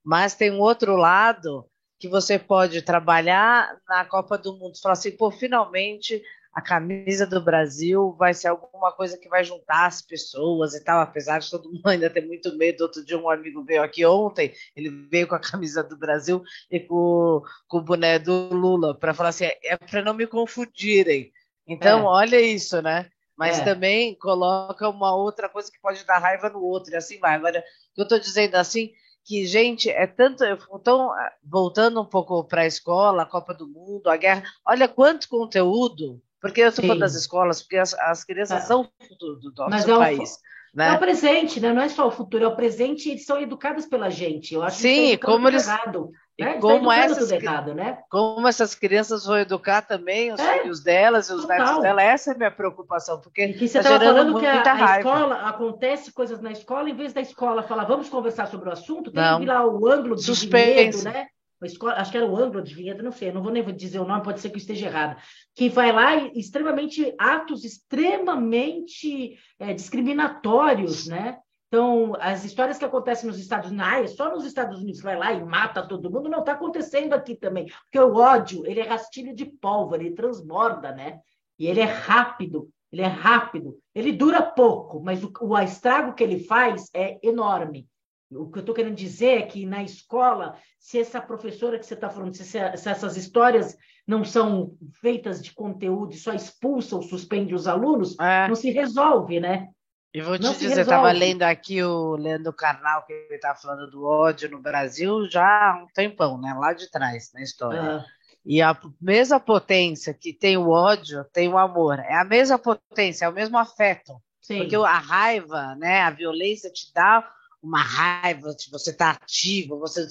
mas 0.04 0.36
tem 0.36 0.52
um 0.52 0.60
outro 0.60 0.96
lado 0.96 1.66
que 2.00 2.08
você 2.08 2.40
pode 2.40 2.82
trabalhar 2.82 3.78
na 3.88 4.06
Copa 4.06 4.38
do 4.38 4.58
Mundo, 4.58 4.80
falar 4.82 4.94
assim, 4.94 5.12
pô, 5.12 5.30
finalmente 5.30 6.24
a 6.54 6.62
camisa 6.62 7.26
do 7.26 7.42
Brasil 7.42 8.14
vai 8.18 8.34
ser 8.34 8.48
alguma 8.48 8.92
coisa 8.92 9.18
que 9.18 9.30
vai 9.30 9.44
juntar 9.44 9.86
as 9.86 10.02
pessoas 10.02 10.74
e 10.74 10.84
tal, 10.84 11.00
apesar 11.02 11.40
de 11.40 11.50
todo 11.50 11.72
mundo 11.72 11.86
ainda 11.88 12.10
ter 12.10 12.26
muito 12.26 12.56
medo. 12.58 12.82
Outro 12.82 13.06
dia 13.06 13.18
um 13.18 13.30
amigo 13.30 13.64
veio 13.64 13.84
aqui 13.84 14.06
ontem, 14.06 14.54
ele 14.76 14.90
veio 15.10 15.28
com 15.28 15.36
a 15.36 15.40
camisa 15.40 15.84
do 15.84 15.98
Brasil 15.98 16.42
e 16.70 16.80
com, 16.80 17.42
com 17.68 17.78
o 17.78 17.84
boné 17.84 18.18
do 18.18 18.50
Lula, 18.54 18.98
para 18.98 19.14
falar 19.14 19.30
assim, 19.30 19.46
é, 19.46 19.58
é 19.64 19.78
para 19.78 20.04
não 20.04 20.14
me 20.14 20.26
confundirem. 20.26 21.32
Então, 21.68 22.00
é. 22.00 22.04
olha 22.04 22.42
isso, 22.42 22.82
né? 22.82 23.10
Mas 23.38 23.60
é. 23.60 23.64
também 23.64 24.16
coloca 24.16 24.90
uma 24.90 25.16
outra 25.16 25.48
coisa 25.48 25.72
que 25.72 25.80
pode 25.80 26.04
dar 26.04 26.18
raiva 26.18 26.50
no 26.50 26.62
outro, 26.62 26.92
e 26.92 26.98
assim 26.98 27.20
vai. 27.20 27.36
Agora, 27.36 27.64
eu 27.96 28.04
estou 28.04 28.20
dizendo 28.20 28.56
assim, 28.56 28.92
que, 29.24 29.46
gente, 29.46 29.90
é 29.90 30.08
tanto. 30.08 30.44
Então, 30.74 31.12
voltando 31.44 32.02
um 32.02 32.06
pouco 32.06 32.44
para 32.44 32.64
a 32.64 32.68
escola, 32.68 33.24
a 33.24 33.28
Copa 33.28 33.54
do 33.54 33.68
Mundo, 33.68 34.10
a 34.10 34.18
guerra, 34.18 34.44
olha 34.66 34.88
quanto 34.88 35.30
conteúdo 35.30 36.22
porque 36.42 36.62
eu 36.62 36.70
estou 36.70 36.86
falando 36.86 37.02
das 37.02 37.16
escolas, 37.16 37.62
porque 37.62 37.78
as, 37.78 37.94
as 37.94 38.24
crianças 38.24 38.64
é. 38.64 38.66
são 38.66 38.82
o 38.82 39.06
futuro 39.08 39.36
do 39.40 39.52
nosso 39.56 39.70
Mas 39.70 39.88
é 39.88 39.98
país. 39.98 40.38
né? 40.74 40.90
É 40.90 40.94
o 40.94 41.00
presente, 41.00 41.60
né? 41.60 41.74
Não 41.74 41.82
é 41.82 41.90
só 41.90 42.08
o 42.08 42.12
futuro, 42.12 42.44
é 42.44 42.48
o 42.48 42.56
presente 42.56 43.08
e 43.08 43.12
eles 43.12 43.26
são 43.26 43.40
educados 43.40 43.86
pela 43.86 44.10
gente. 44.10 44.54
Eu 44.54 44.64
acho 44.64 44.78
Sim, 44.78 45.12
que 45.12 45.18
como 45.18 45.48
eles. 45.48 45.68
Errado. 45.68 46.12
Né? 46.40 46.54
Como, 46.54 46.90
essas, 46.90 47.30
errado, 47.34 47.74
né? 47.74 47.98
como 48.10 48.48
essas 48.48 48.74
crianças 48.74 49.26
vão 49.26 49.38
educar 49.38 49.82
também 49.82 50.32
os 50.32 50.40
é, 50.40 50.60
filhos 50.60 50.82
delas 50.82 51.28
e 51.30 51.34
os 51.34 51.42
total. 51.42 51.58
netos 51.58 51.82
dela, 51.82 52.02
essa 52.02 52.32
é 52.32 52.34
a 52.34 52.38
minha 52.38 52.52
preocupação, 52.52 53.20
porque 53.20 53.44
e 53.44 53.54
que 53.56 53.68
você 53.68 53.80
está 53.80 54.00
falando 54.00 54.40
que 54.40 54.46
a, 54.46 54.94
a 54.94 54.98
escola 55.00 55.36
acontece 55.50 56.14
coisas 56.14 56.40
na 56.40 56.54
escola, 56.54 56.90
em 56.90 56.96
vez 56.96 57.12
da 57.12 57.20
escola 57.20 57.62
falar 57.62 57.84
vamos 57.84 58.08
conversar 58.08 58.48
sobre 58.48 58.70
o 58.70 58.72
assunto, 58.72 59.12
tem 59.12 59.22
Não. 59.22 59.40
que 59.40 59.44
ir 59.44 59.48
lá 59.48 59.68
o 59.68 59.86
ângulo 59.86 60.16
de 60.16 60.24
Suspense. 60.24 61.04
né? 61.04 61.28
Escola, 61.68 61.94
acho 61.94 62.12
que 62.12 62.18
era 62.18 62.26
o 62.26 62.38
ângulo 62.38 62.64
de 62.64 62.74
vinheta, 62.74 63.04
não 63.04 63.12
sei, 63.12 63.32
não 63.32 63.44
vou 63.44 63.52
nem 63.52 63.64
dizer 63.76 64.00
o 64.00 64.08
nome, 64.08 64.24
pode 64.24 64.40
ser 64.40 64.50
que 64.50 64.56
eu 64.56 64.60
esteja 64.60 64.88
errado, 64.88 65.22
que 65.56 65.70
vai 65.70 65.92
lá 65.92 66.16
e 66.16 66.40
extremamente, 66.40 67.14
atos 67.18 67.64
extremamente 67.64 69.38
é, 69.60 69.74
discriminatórios, 69.74 71.08
né? 71.08 71.38
Então, 71.68 72.16
as 72.20 72.44
histórias 72.44 72.80
que 72.80 72.86
acontecem 72.86 73.30
nos 73.30 73.38
Estados 73.38 73.70
Unidos, 73.70 73.88
ah, 73.88 74.02
é 74.02 74.08
só 74.08 74.32
nos 74.32 74.44
Estados 74.44 74.82
Unidos 74.82 75.02
vai 75.02 75.16
lá 75.16 75.32
e 75.32 75.44
mata 75.44 75.88
todo 75.88 76.10
mundo, 76.10 76.28
não 76.28 76.40
está 76.40 76.54
acontecendo 76.54 77.14
aqui 77.14 77.36
também, 77.36 77.68
porque 77.84 78.00
o 78.00 78.16
ódio, 78.16 78.66
ele 78.66 78.80
é 78.80 78.84
rastilho 78.84 79.36
de 79.36 79.46
pólvora, 79.46 80.02
ele 80.02 80.16
transborda, 80.16 80.92
né? 80.92 81.20
E 81.60 81.68
ele 81.68 81.80
é 81.80 81.86
rápido, 81.86 82.70
ele 82.92 83.04
é 83.04 83.08
rápido, 83.08 83.78
ele 83.94 84.12
dura 84.12 84.42
pouco, 84.42 85.00
mas 85.00 85.24
o, 85.24 85.32
o 85.42 85.58
estrago 85.60 86.16
que 86.16 86.24
ele 86.24 86.40
faz 86.40 86.90
é 86.92 87.20
enorme. 87.22 87.88
O 88.32 88.52
que 88.52 88.60
eu 88.60 88.62
estou 88.62 88.76
querendo 88.76 88.96
dizer 88.96 89.40
é 89.40 89.42
que 89.42 89.66
na 89.66 89.84
escola, 89.84 90.56
se 90.78 91.00
essa 91.00 91.20
professora 91.20 91.80
que 91.80 91.86
você 91.86 91.96
está 91.96 92.10
falando, 92.10 92.36
se, 92.36 92.46
se, 92.46 92.58
essas 92.58 93.18
histórias 93.18 93.76
não 94.06 94.24
são 94.24 94.76
feitas 95.02 95.42
de 95.42 95.52
conteúdo 95.52 96.14
e 96.14 96.18
só 96.18 96.34
expulsa 96.34 96.96
ou 96.96 97.02
suspende 97.02 97.56
os 97.56 97.68
alunos, 97.68 98.18
é. 98.20 98.48
não 98.48 98.56
se 98.56 98.70
resolve, 98.72 99.40
né? 99.40 99.70
E 100.14 100.22
vou 100.22 100.38
te 100.38 100.44
não 100.44 100.54
dizer, 100.54 100.82
estava 100.82 101.12
lendo 101.12 101.44
aqui 101.44 101.84
o 101.84 102.16
Leandro 102.16 102.52
Carnal, 102.52 103.06
que 103.06 103.14
ele 103.14 103.36
estava 103.36 103.60
falando 103.60 103.90
do 103.92 104.04
ódio 104.04 104.50
no 104.50 104.60
Brasil 104.60 105.30
já 105.30 105.46
há 105.46 105.84
um 105.84 105.88
tempão, 105.94 106.40
né? 106.40 106.54
Lá 106.58 106.74
de 106.74 106.90
trás, 106.90 107.32
na 107.34 107.42
história. 107.42 107.82
Ah. 107.82 108.06
E 108.44 108.62
a 108.62 108.76
mesma 109.00 109.40
potência 109.40 110.14
que 110.14 110.34
tem 110.34 110.58
o 110.58 110.70
ódio, 110.70 111.24
tem 111.32 111.48
o 111.48 111.58
amor. 111.58 112.00
É 112.00 112.16
a 112.16 112.24
mesma 112.24 112.58
potência, 112.58 113.26
é 113.26 113.30
o 113.30 113.34
mesmo 113.34 113.58
afeto. 113.58 114.14
Sim. 114.42 114.60
Porque 114.60 114.76
a 114.76 114.98
raiva, 114.98 115.76
né, 115.76 116.02
a 116.02 116.10
violência 116.10 116.72
te 116.72 116.92
dá 116.92 117.30
uma 117.62 117.82
raiva, 117.82 118.56
de 118.56 118.70
você 118.72 118.92
estar 118.92 119.18
tá 119.18 119.24
ativo, 119.24 119.80
você 119.80 120.08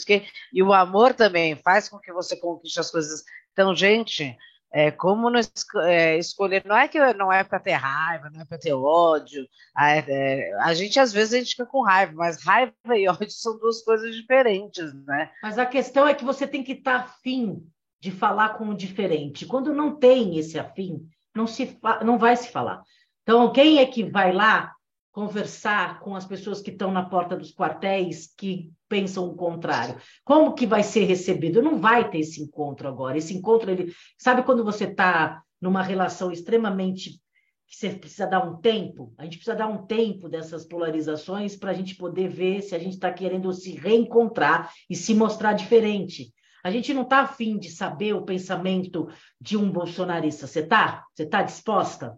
e 0.52 0.62
o 0.62 0.72
amor 0.72 1.14
também 1.14 1.56
faz 1.56 1.88
com 1.88 1.98
que 1.98 2.12
você 2.12 2.36
conquiste 2.36 2.78
as 2.78 2.90
coisas. 2.90 3.24
Então, 3.52 3.74
gente, 3.74 4.36
é, 4.70 4.90
como 4.90 5.30
não, 5.30 5.40
é, 5.82 6.18
escolher, 6.18 6.62
não 6.66 6.76
é 6.76 6.86
que 6.88 6.98
não 7.14 7.32
é 7.32 7.42
para 7.42 7.58
ter 7.58 7.72
raiva, 7.72 8.30
não 8.30 8.42
é 8.42 8.44
para 8.44 8.58
ter 8.58 8.74
ódio. 8.74 9.46
A, 9.74 9.96
é, 9.96 10.52
a, 10.60 10.74
gente 10.74 11.00
às 11.00 11.12
vezes 11.12 11.34
a 11.34 11.38
gente 11.38 11.52
fica 11.52 11.66
com 11.66 11.82
raiva, 11.82 12.12
mas 12.14 12.42
raiva 12.42 12.74
e 12.94 13.08
ódio 13.08 13.30
são 13.30 13.58
duas 13.58 13.82
coisas 13.82 14.14
diferentes, 14.14 14.92
né? 15.06 15.30
Mas 15.42 15.58
a 15.58 15.64
questão 15.64 16.06
é 16.06 16.14
que 16.14 16.24
você 16.24 16.46
tem 16.46 16.62
que 16.62 16.72
estar 16.72 16.98
tá 16.98 17.04
afim 17.04 17.66
de 18.00 18.10
falar 18.10 18.50
com 18.50 18.68
o 18.68 18.76
diferente. 18.76 19.46
Quando 19.46 19.72
não 19.72 19.96
tem 19.96 20.38
esse 20.38 20.58
afim, 20.58 21.00
não 21.34 21.46
se 21.46 21.78
não 22.04 22.18
vai 22.18 22.36
se 22.36 22.50
falar. 22.50 22.82
Então, 23.22 23.52
quem 23.52 23.78
é 23.78 23.86
que 23.86 24.04
vai 24.04 24.32
lá 24.32 24.74
conversar 25.18 25.98
com 25.98 26.14
as 26.14 26.24
pessoas 26.24 26.60
que 26.60 26.70
estão 26.70 26.92
na 26.92 27.04
porta 27.04 27.36
dos 27.36 27.52
quartéis 27.52 28.32
que 28.36 28.70
pensam 28.88 29.26
o 29.26 29.34
contrário? 29.34 29.96
Como 30.24 30.54
que 30.54 30.64
vai 30.64 30.84
ser 30.84 31.06
recebido? 31.06 31.60
Não 31.60 31.80
vai 31.80 32.08
ter 32.08 32.20
esse 32.20 32.40
encontro 32.40 32.86
agora. 32.86 33.18
Esse 33.18 33.34
encontro, 33.34 33.68
ele 33.68 33.92
sabe 34.16 34.44
quando 34.44 34.62
você 34.62 34.84
está 34.84 35.42
numa 35.60 35.82
relação 35.82 36.30
extremamente 36.30 37.20
que 37.66 37.76
você 37.76 37.90
precisa 37.90 38.28
dar 38.28 38.46
um 38.46 38.58
tempo, 38.58 39.12
a 39.18 39.24
gente 39.24 39.38
precisa 39.38 39.56
dar 39.56 39.66
um 39.66 39.84
tempo 39.86 40.28
dessas 40.28 40.64
polarizações 40.64 41.56
para 41.56 41.72
a 41.72 41.74
gente 41.74 41.96
poder 41.96 42.28
ver 42.28 42.62
se 42.62 42.76
a 42.76 42.78
gente 42.78 42.94
está 42.94 43.12
querendo 43.12 43.52
se 43.52 43.72
reencontrar 43.72 44.72
e 44.88 44.94
se 44.94 45.14
mostrar 45.14 45.52
diferente. 45.52 46.32
A 46.62 46.70
gente 46.70 46.94
não 46.94 47.02
está 47.02 47.22
afim 47.22 47.58
de 47.58 47.70
saber 47.70 48.14
o 48.14 48.24
pensamento 48.24 49.08
de 49.40 49.56
um 49.56 49.68
bolsonarista. 49.68 50.46
Você 50.46 50.60
está? 50.60 51.04
Você 51.12 51.24
está 51.24 51.42
disposta? 51.42 52.16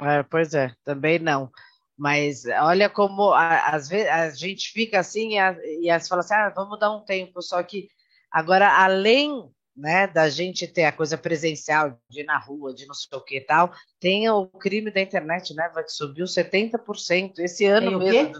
É, 0.00 0.22
pois 0.22 0.54
é, 0.54 0.74
também 0.82 1.18
não. 1.18 1.50
Mas 1.96 2.44
olha 2.62 2.90
como 2.90 3.32
às 3.32 3.88
vezes 3.88 4.08
a 4.08 4.30
gente 4.30 4.72
fica 4.72 4.98
assim 4.98 5.34
e, 5.34 5.38
a, 5.38 5.56
e 5.80 5.88
as 5.88 6.08
fala 6.08 6.20
assim, 6.20 6.34
ah, 6.34 6.52
vamos 6.54 6.78
dar 6.78 6.90
um 6.90 7.04
tempo. 7.04 7.40
Só 7.40 7.62
que 7.62 7.88
agora, 8.30 8.68
além 8.82 9.48
né, 9.76 10.06
da 10.06 10.28
gente 10.28 10.66
ter 10.66 10.84
a 10.84 10.92
coisa 10.92 11.18
presencial, 11.18 11.98
de 12.08 12.20
ir 12.20 12.24
na 12.24 12.38
rua, 12.38 12.72
de 12.72 12.86
não 12.86 12.94
sei 12.94 13.18
o 13.18 13.20
que 13.20 13.36
e 13.36 13.40
tal, 13.40 13.72
tem 13.98 14.28
o 14.28 14.46
crime 14.46 14.90
da 14.90 15.00
internet, 15.00 15.52
né, 15.54 15.68
que 15.68 15.90
subiu 15.90 16.26
70% 16.26 17.38
esse 17.38 17.64
ano 17.64 17.98
mesmo. 17.98 18.34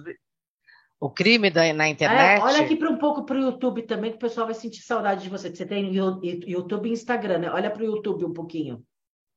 O 1.00 1.10
crime 1.10 1.50
da, 1.50 1.70
na 1.72 1.88
internet. 1.88 2.40
É, 2.40 2.44
olha 2.44 2.62
aqui 2.62 2.76
para 2.76 2.88
um 2.88 2.96
pouco 2.96 3.24
para 3.24 3.36
o 3.36 3.40
YouTube 3.40 3.82
também, 3.82 4.12
que 4.12 4.16
o 4.16 4.20
pessoal 4.20 4.46
vai 4.46 4.54
sentir 4.54 4.80
saudade 4.80 5.24
de 5.24 5.28
você. 5.28 5.54
Você 5.54 5.66
tem 5.66 5.92
YouTube 5.92 6.88
e 6.88 6.92
Instagram, 6.92 7.38
né? 7.38 7.50
Olha 7.50 7.70
para 7.70 7.82
o 7.82 7.86
YouTube 7.86 8.24
um 8.24 8.32
pouquinho. 8.32 8.82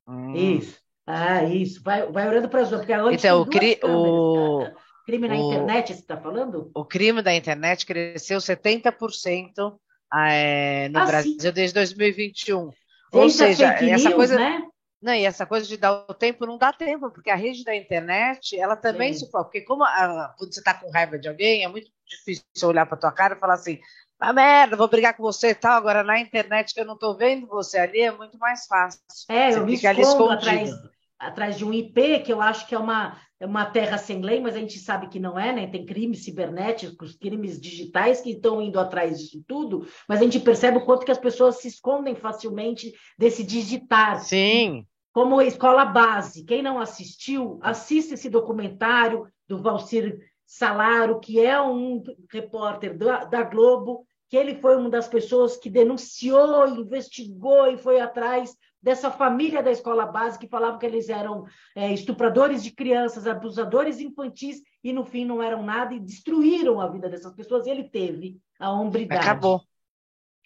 Hum. 0.08 0.34
Isso. 0.34 0.80
Ah, 1.08 1.44
isso. 1.44 1.82
Vai, 1.82 2.06
vai 2.12 2.28
olhando 2.28 2.50
para 2.50 2.62
as 2.62 2.72
outras. 2.72 3.00
Porque 3.00 3.16
então, 3.16 3.42
o, 3.42 3.46
cri 3.46 3.80
o 3.82 4.68
crime 5.06 5.30
na 5.30 5.36
o, 5.36 5.38
internet, 5.38 5.94
você 5.94 6.02
está 6.02 6.18
falando? 6.18 6.70
O 6.76 6.84
crime 6.84 7.22
da 7.22 7.34
internet 7.34 7.86
cresceu 7.86 8.40
70% 8.40 9.80
é, 10.14 10.90
no 10.90 11.00
ah, 11.00 11.06
Brasil 11.06 11.40
sim. 11.40 11.52
desde 11.52 11.74
2021. 11.76 12.70
Desde 12.70 12.74
Ou 13.14 13.30
seja, 13.30 13.68
essa 13.68 14.10
news, 14.10 14.14
coisa. 14.14 14.38
Né? 14.38 14.62
Não, 15.02 15.14
e 15.14 15.26
essa 15.26 15.46
coisa 15.46 15.66
de 15.66 15.78
dar 15.78 16.06
o 16.10 16.14
tempo 16.14 16.46
não 16.46 16.58
dá 16.58 16.74
tempo, 16.74 17.10
porque 17.10 17.30
a 17.30 17.36
rede 17.36 17.64
da 17.64 17.74
internet, 17.74 18.60
ela 18.60 18.76
também 18.76 19.14
Sim. 19.14 19.26
se 19.26 19.32
for, 19.32 19.44
porque 19.44 19.62
como 19.62 19.84
a, 19.84 20.34
quando 20.38 20.54
você 20.54 20.60
está 20.60 20.74
com 20.74 20.90
raiva 20.90 21.20
de 21.20 21.30
alguém, 21.30 21.64
é 21.64 21.68
muito 21.68 21.90
difícil 22.06 22.44
você 22.54 22.66
olhar 22.66 22.86
para 22.86 22.98
tua 22.98 23.12
cara 23.12 23.36
e 23.36 23.40
falar 23.40 23.54
assim, 23.54 23.80
ah, 24.20 24.34
merda, 24.34 24.76
vou 24.76 24.88
brigar 24.88 25.16
com 25.16 25.22
você 25.22 25.50
e 25.50 25.56
tal. 25.56 25.78
Agora 25.78 26.04
na 26.04 26.20
internet 26.20 26.74
que 26.74 26.82
eu 26.82 26.86
não 26.86 26.96
estou 26.96 27.16
vendo 27.16 27.46
você 27.48 27.78
ali 27.78 28.02
é 28.02 28.12
muito 28.12 28.38
mais 28.40 28.66
fácil. 28.66 29.00
É, 29.30 29.52
você 29.52 29.60
eu 29.60 29.66
me 29.66 29.74
escondo 29.76 30.32
atrás, 30.32 30.72
atrás 31.20 31.58
de 31.58 31.66
um 31.66 31.74
IP, 31.74 32.20
que 32.20 32.32
eu 32.32 32.42
acho 32.42 32.68
que 32.68 32.76
é 32.76 32.80
uma, 32.80 33.18
é 33.40 33.46
uma 33.46 33.66
terra 33.66 33.98
sem 33.98 34.22
lei, 34.22 34.40
mas 34.40 34.56
a 34.56 34.60
gente 34.60 34.80
sabe 34.80 35.08
que 35.08 35.20
não 35.20 35.38
é, 35.38 35.54
né? 35.54 35.68
Tem 35.68 35.86
crimes 35.86 36.24
cibernéticos, 36.24 37.16
crimes 37.16 37.60
digitais 37.60 38.22
que 38.22 38.32
estão 38.32 38.62
indo 38.62 38.80
atrás 38.80 39.20
disso 39.20 39.44
tudo, 39.48 39.88
mas 40.08 40.20
a 40.20 40.24
gente 40.24 40.40
percebe 40.40 40.78
o 40.78 40.86
quanto 40.86 41.06
que 41.06 41.12
as 41.12 41.18
pessoas 41.18 41.58
se 41.58 41.68
escondem 41.68 42.16
facilmente 42.16 42.94
desse 43.18 43.44
digitar. 43.44 44.20
Sim. 44.22 44.86
Como 45.14 45.42
escola 45.42 45.86
base. 45.86 46.44
Quem 46.44 46.62
não 46.62 46.80
assistiu, 46.80 47.60
assista 47.62 48.14
esse 48.14 48.30
documentário 48.30 49.28
do 49.48 49.62
Valcir 49.62 50.20
Salaro, 50.46 51.20
que 51.20 51.44
é 51.44 51.60
um 51.60 52.04
repórter 52.32 52.96
da, 52.98 53.26
da 53.26 53.44
Globo, 53.44 54.06
que 54.30 54.38
ele 54.38 54.56
foi 54.56 54.76
uma 54.76 54.90
das 54.90 55.08
pessoas 55.08 55.58
que 55.58 55.70
denunciou, 55.70 56.68
investigou 56.68 57.68
e 57.68 57.78
foi 57.78 58.00
atrás 58.00 58.56
dessa 58.88 59.12
família 59.12 59.62
da 59.62 59.70
escola 59.70 60.06
base 60.06 60.40
que 60.40 60.48
falavam 60.48 60.80
que 60.80 60.86
eles 60.86 61.10
eram 61.10 61.44
é, 61.76 61.92
estupradores 61.92 62.64
de 62.64 62.72
crianças, 62.72 63.28
abusadores 63.28 64.00
infantis 64.00 64.62
e 64.82 64.94
no 64.94 65.04
fim 65.04 65.26
não 65.26 65.44
eram 65.44 65.62
nada 65.62 65.94
e 65.94 66.00
destruíram 66.00 66.80
a 66.80 66.88
vida 66.88 67.10
dessas 67.10 67.36
pessoas. 67.36 67.68
E 67.68 67.70
ele 67.70 67.84
teve 67.84 68.40
a 68.58 68.72
hombridade. 68.72 69.22
Acabou. 69.22 69.62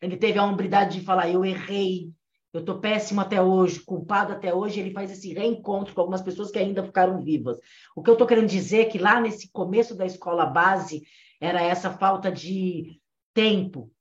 Ele 0.02 0.18
teve 0.18 0.40
a 0.40 0.44
hombridade 0.44 0.98
de 0.98 1.06
falar: 1.06 1.30
eu 1.30 1.46
errei, 1.46 2.10
eu 2.52 2.62
estou 2.62 2.80
péssimo 2.80 3.22
até 3.22 3.40
hoje, 3.40 3.80
culpado 3.82 4.34
até 4.34 4.52
hoje. 4.52 4.80
Ele 4.80 4.92
faz 4.92 5.12
esse 5.12 5.32
reencontro 5.36 5.94
com 5.94 6.02
algumas 6.02 6.24
pessoas 6.24 6.50
que 6.50 6.58
ainda 6.58 6.84
ficaram 6.84 7.22
vivas. 7.22 7.60
O 7.96 8.02
que 8.02 8.10
eu 8.10 8.16
estou 8.16 8.26
querendo 8.26 8.48
dizer 8.48 8.80
é 8.80 8.86
que 8.86 8.98
lá 8.98 9.22
nesse 9.22 9.52
começo 9.52 9.96
da 9.96 10.08
escola 10.08 10.48
base 10.48 11.04
era 11.40 11.62
essa 11.62 11.92
falta 11.92 12.32
de 12.32 13.00
tempo, 13.36 13.92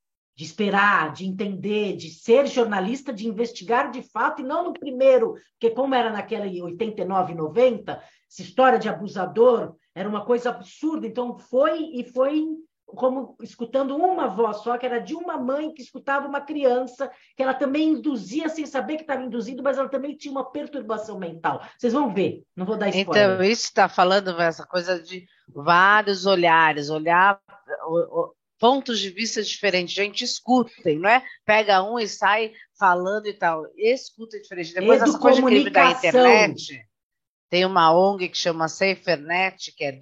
de 0.40 0.46
esperar, 0.46 1.12
de 1.12 1.26
entender, 1.26 1.94
de 1.94 2.08
ser 2.08 2.46
jornalista, 2.46 3.12
de 3.12 3.28
investigar 3.28 3.90
de 3.90 4.00
fato, 4.00 4.40
e 4.40 4.42
não 4.42 4.64
no 4.64 4.72
primeiro, 4.72 5.34
porque 5.52 5.68
como 5.68 5.94
era 5.94 6.08
naquela 6.08 6.46
89, 6.46 7.34
90, 7.34 8.02
essa 8.26 8.40
história 8.40 8.78
de 8.78 8.88
abusador 8.88 9.74
era 9.94 10.08
uma 10.08 10.24
coisa 10.24 10.48
absurda, 10.48 11.06
então 11.06 11.36
foi 11.36 11.90
e 11.92 12.04
foi 12.04 12.42
como 12.86 13.36
escutando 13.42 13.94
uma 13.94 14.28
voz 14.28 14.62
só, 14.62 14.78
que 14.78 14.86
era 14.86 14.98
de 14.98 15.14
uma 15.14 15.36
mãe 15.36 15.74
que 15.74 15.82
escutava 15.82 16.26
uma 16.26 16.40
criança, 16.40 17.10
que 17.36 17.42
ela 17.42 17.52
também 17.52 17.90
induzia 17.90 18.48
sem 18.48 18.64
saber 18.64 18.96
que 18.96 19.02
estava 19.02 19.22
induzindo, 19.22 19.62
mas 19.62 19.76
ela 19.76 19.90
também 19.90 20.16
tinha 20.16 20.32
uma 20.32 20.50
perturbação 20.50 21.18
mental. 21.18 21.60
Vocês 21.78 21.92
vão 21.92 22.14
ver, 22.14 22.42
não 22.56 22.64
vou 22.64 22.78
dar 22.78 22.88
spoiler. 22.88 23.34
Então, 23.34 23.44
isso 23.44 23.64
está 23.64 23.90
falando 23.90 24.40
essa 24.40 24.66
coisa 24.66 24.98
de 25.02 25.26
vários 25.46 26.24
olhares, 26.24 26.88
olhar 26.88 27.38
pontos 28.60 29.00
de 29.00 29.10
vista 29.10 29.42
diferentes. 29.42 29.94
Gente, 29.94 30.22
escutem, 30.22 30.98
não 30.98 31.08
é? 31.08 31.24
Pega 31.44 31.82
um 31.82 31.98
e 31.98 32.06
sai 32.06 32.52
falando 32.78 33.26
e 33.26 33.32
tal. 33.32 33.64
Escuta 33.76 34.38
diferente. 34.38 34.74
Depois, 34.74 35.02
essa 35.02 35.18
coisa 35.18 35.42
crime 35.42 35.70
da 35.70 35.90
internet, 35.90 36.86
tem 37.48 37.64
uma 37.64 37.92
ONG 37.92 38.28
que 38.28 38.38
chama 38.38 38.68
SaferNet, 38.68 39.72
que 39.72 39.82
é 39.82 39.98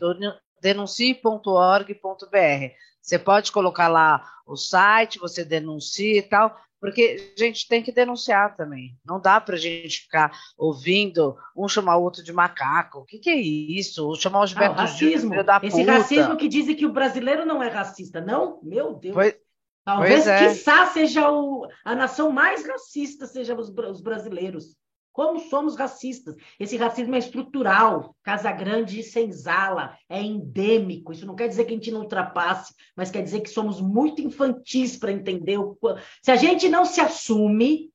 denuncie.org.br. 0.60 2.74
Você 3.00 3.18
pode 3.18 3.52
colocar 3.52 3.88
lá 3.88 4.22
o 4.44 4.56
site, 4.56 5.18
você 5.18 5.44
denuncia 5.44 6.18
e 6.18 6.22
tal, 6.22 6.54
porque 6.80 7.32
a 7.36 7.40
gente 7.40 7.66
tem 7.66 7.82
que 7.82 7.92
denunciar 7.92 8.56
também. 8.56 8.96
Não 9.04 9.20
dá 9.20 9.40
para 9.40 9.56
a 9.56 9.58
gente 9.58 10.02
ficar 10.02 10.32
ouvindo 10.56 11.36
um 11.56 11.68
chamar 11.68 11.96
o 11.96 12.02
outro 12.02 12.22
de 12.22 12.32
macaco. 12.32 13.00
O 13.00 13.04
que, 13.04 13.18
que 13.18 13.30
é 13.30 13.36
isso? 13.36 14.14
Chamar 14.16 14.40
o 14.40 14.46
Gilberto 14.46 14.74
ah, 14.78 14.82
racismo. 14.82 15.34
de 15.34 15.42
da 15.42 15.60
Esse 15.62 15.80
puta. 15.80 15.92
racismo 15.92 16.36
que 16.36 16.48
dizem 16.48 16.76
que 16.76 16.86
o 16.86 16.92
brasileiro 16.92 17.44
não 17.44 17.62
é 17.62 17.68
racista. 17.68 18.20
Não? 18.20 18.60
Meu 18.62 18.94
Deus. 18.94 19.14
Pois, 19.14 19.34
Talvez, 19.84 20.24
pois 20.24 20.26
é. 20.26 20.48
quiçá, 20.48 20.86
seja 20.86 21.30
o, 21.30 21.66
a 21.82 21.94
nação 21.94 22.30
mais 22.30 22.66
racista, 22.66 23.26
seja 23.26 23.54
os, 23.54 23.70
os 23.70 24.00
brasileiros. 24.02 24.76
Como 25.18 25.40
somos 25.40 25.74
racistas? 25.74 26.36
Esse 26.60 26.76
racismo 26.76 27.16
é 27.16 27.18
estrutural. 27.18 28.14
Casa 28.22 28.52
Grande 28.52 29.00
e 29.00 29.02
Senzala 29.02 29.98
é 30.08 30.22
endêmico. 30.22 31.10
Isso 31.10 31.26
não 31.26 31.34
quer 31.34 31.48
dizer 31.48 31.64
que 31.64 31.72
a 31.72 31.74
gente 31.74 31.90
não 31.90 32.02
ultrapasse, 32.02 32.72
mas 32.94 33.10
quer 33.10 33.24
dizer 33.24 33.40
que 33.40 33.50
somos 33.50 33.80
muito 33.80 34.22
infantis 34.22 34.96
para 34.96 35.10
entender. 35.10 35.58
O... 35.58 35.76
Se 36.22 36.30
a 36.30 36.36
gente 36.36 36.68
não 36.68 36.84
se 36.84 37.00
assume, 37.00 37.90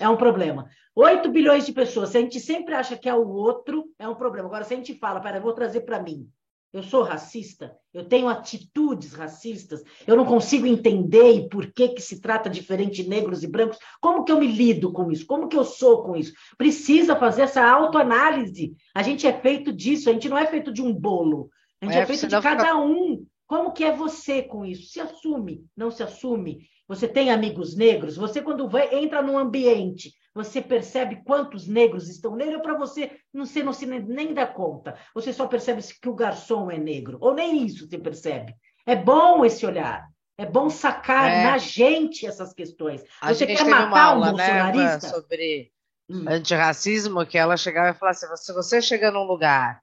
é 0.00 0.08
um 0.08 0.16
problema. 0.16 0.66
8 0.96 1.28
bilhões 1.30 1.66
de 1.66 1.72
pessoas, 1.74 2.08
se 2.08 2.16
a 2.16 2.22
gente 2.22 2.40
sempre 2.40 2.74
acha 2.74 2.96
que 2.96 3.10
é 3.10 3.14
o 3.14 3.28
outro, 3.28 3.84
é 3.98 4.08
um 4.08 4.14
problema. 4.14 4.48
Agora, 4.48 4.64
se 4.64 4.72
a 4.72 4.76
gente 4.78 4.94
fala, 4.94 5.20
pera, 5.20 5.36
eu 5.36 5.42
vou 5.42 5.52
trazer 5.52 5.82
para 5.82 6.02
mim. 6.02 6.26
Eu 6.74 6.82
sou 6.82 7.04
racista? 7.04 7.78
Eu 7.92 8.04
tenho 8.04 8.26
atitudes 8.26 9.12
racistas? 9.12 9.84
Eu 10.04 10.16
não 10.16 10.24
consigo 10.24 10.66
entender 10.66 11.30
e 11.30 11.48
por 11.48 11.72
que, 11.72 11.90
que 11.90 12.02
se 12.02 12.20
trata 12.20 12.50
diferente 12.50 13.00
de 13.00 13.08
negros 13.08 13.44
e 13.44 13.46
brancos? 13.46 13.78
Como 14.00 14.24
que 14.24 14.32
eu 14.32 14.40
me 14.40 14.48
lido 14.48 14.92
com 14.92 15.08
isso? 15.12 15.24
Como 15.24 15.46
que 15.46 15.56
eu 15.56 15.64
sou 15.64 16.02
com 16.02 16.16
isso? 16.16 16.32
Precisa 16.58 17.14
fazer 17.14 17.42
essa 17.42 17.64
autoanálise. 17.64 18.74
A 18.92 19.04
gente 19.04 19.24
é 19.24 19.32
feito 19.32 19.72
disso, 19.72 20.10
a 20.10 20.12
gente 20.12 20.28
não 20.28 20.36
é 20.36 20.46
feito 20.46 20.72
de 20.72 20.82
um 20.82 20.92
bolo. 20.92 21.48
A 21.80 21.86
gente 21.86 21.96
é, 21.96 22.00
é 22.00 22.06
feito 22.06 22.26
de 22.26 22.40
cada 22.40 22.64
fica... 22.64 22.76
um. 22.76 23.24
Como 23.46 23.72
que 23.72 23.84
é 23.84 23.94
você 23.94 24.42
com 24.42 24.66
isso? 24.66 24.90
Se 24.90 24.98
assume, 24.98 25.64
não 25.76 25.92
se 25.92 26.02
assume? 26.02 26.66
Você 26.86 27.08
tem 27.08 27.30
amigos 27.30 27.76
negros? 27.76 28.16
Você, 28.16 28.42
quando 28.42 28.68
vai, 28.68 28.94
entra 28.94 29.22
num 29.22 29.38
ambiente, 29.38 30.12
você 30.34 30.60
percebe 30.60 31.22
quantos 31.24 31.66
negros 31.66 32.08
estão 32.08 32.36
nele, 32.36 32.56
ou 32.56 32.62
para 32.62 32.76
você, 32.76 33.12
você 33.32 33.62
não 33.62 33.72
se 33.72 33.86
nem 33.86 34.34
dá 34.34 34.46
conta. 34.46 34.98
Você 35.14 35.32
só 35.32 35.46
percebe 35.46 35.82
que 35.82 36.08
o 36.08 36.14
garçom 36.14 36.70
é 36.70 36.76
negro, 36.76 37.18
ou 37.20 37.34
nem 37.34 37.64
isso 37.64 37.88
você 37.88 37.98
percebe. 37.98 38.54
É 38.84 38.94
bom 38.94 39.44
esse 39.44 39.64
olhar. 39.64 40.06
É 40.36 40.44
bom 40.44 40.68
sacar 40.68 41.30
é. 41.30 41.44
na 41.44 41.58
gente 41.58 42.26
essas 42.26 42.52
questões. 42.52 43.04
A 43.20 43.32
você 43.32 43.46
quer 43.46 43.64
matar 43.64 44.06
aula, 44.06 44.32
um 44.32 44.36
né, 44.36 44.46
bolsonarista? 44.46 45.06
Né, 45.06 45.12
sobre 45.12 45.72
hum. 46.10 46.24
antirracismo, 46.28 47.24
que 47.24 47.38
ela 47.38 47.56
chegava 47.56 47.90
e 47.90 47.94
falava 47.94 48.16
assim: 48.16 48.36
se 48.36 48.52
você 48.52 48.82
chega 48.82 49.12
num 49.12 49.22
lugar 49.22 49.80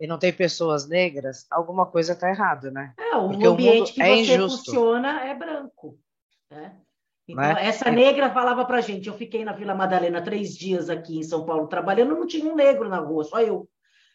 e 0.00 0.06
não 0.06 0.18
tem 0.18 0.32
pessoas 0.32 0.88
negras, 0.88 1.46
alguma 1.50 1.84
coisa 1.84 2.14
está 2.14 2.30
errada, 2.30 2.70
né? 2.70 2.94
É, 2.98 3.16
o 3.16 3.28
Porque 3.28 3.46
ambiente 3.46 3.92
o 3.92 3.94
que 3.94 4.02
é 4.02 4.06
você 4.06 4.34
injusto. 4.34 4.64
funciona 4.64 5.26
é 5.26 5.34
branco. 5.34 5.98
Né? 6.50 6.76
Então, 7.28 7.42
né? 7.42 7.66
essa 7.66 7.88
é. 7.88 7.92
negra 7.92 8.30
falava 8.30 8.64
pra 8.64 8.80
gente, 8.80 9.08
eu 9.08 9.14
fiquei 9.14 9.44
na 9.44 9.52
Vila 9.52 9.74
Madalena 9.74 10.20
três 10.20 10.56
dias 10.56 10.90
aqui 10.90 11.18
em 11.18 11.22
São 11.22 11.44
Paulo 11.44 11.68
trabalhando, 11.68 12.16
não 12.16 12.26
tinha 12.26 12.50
um 12.50 12.56
negro 12.56 12.88
na 12.88 12.98
rua, 12.98 13.24
só 13.24 13.40
eu. 13.40 13.68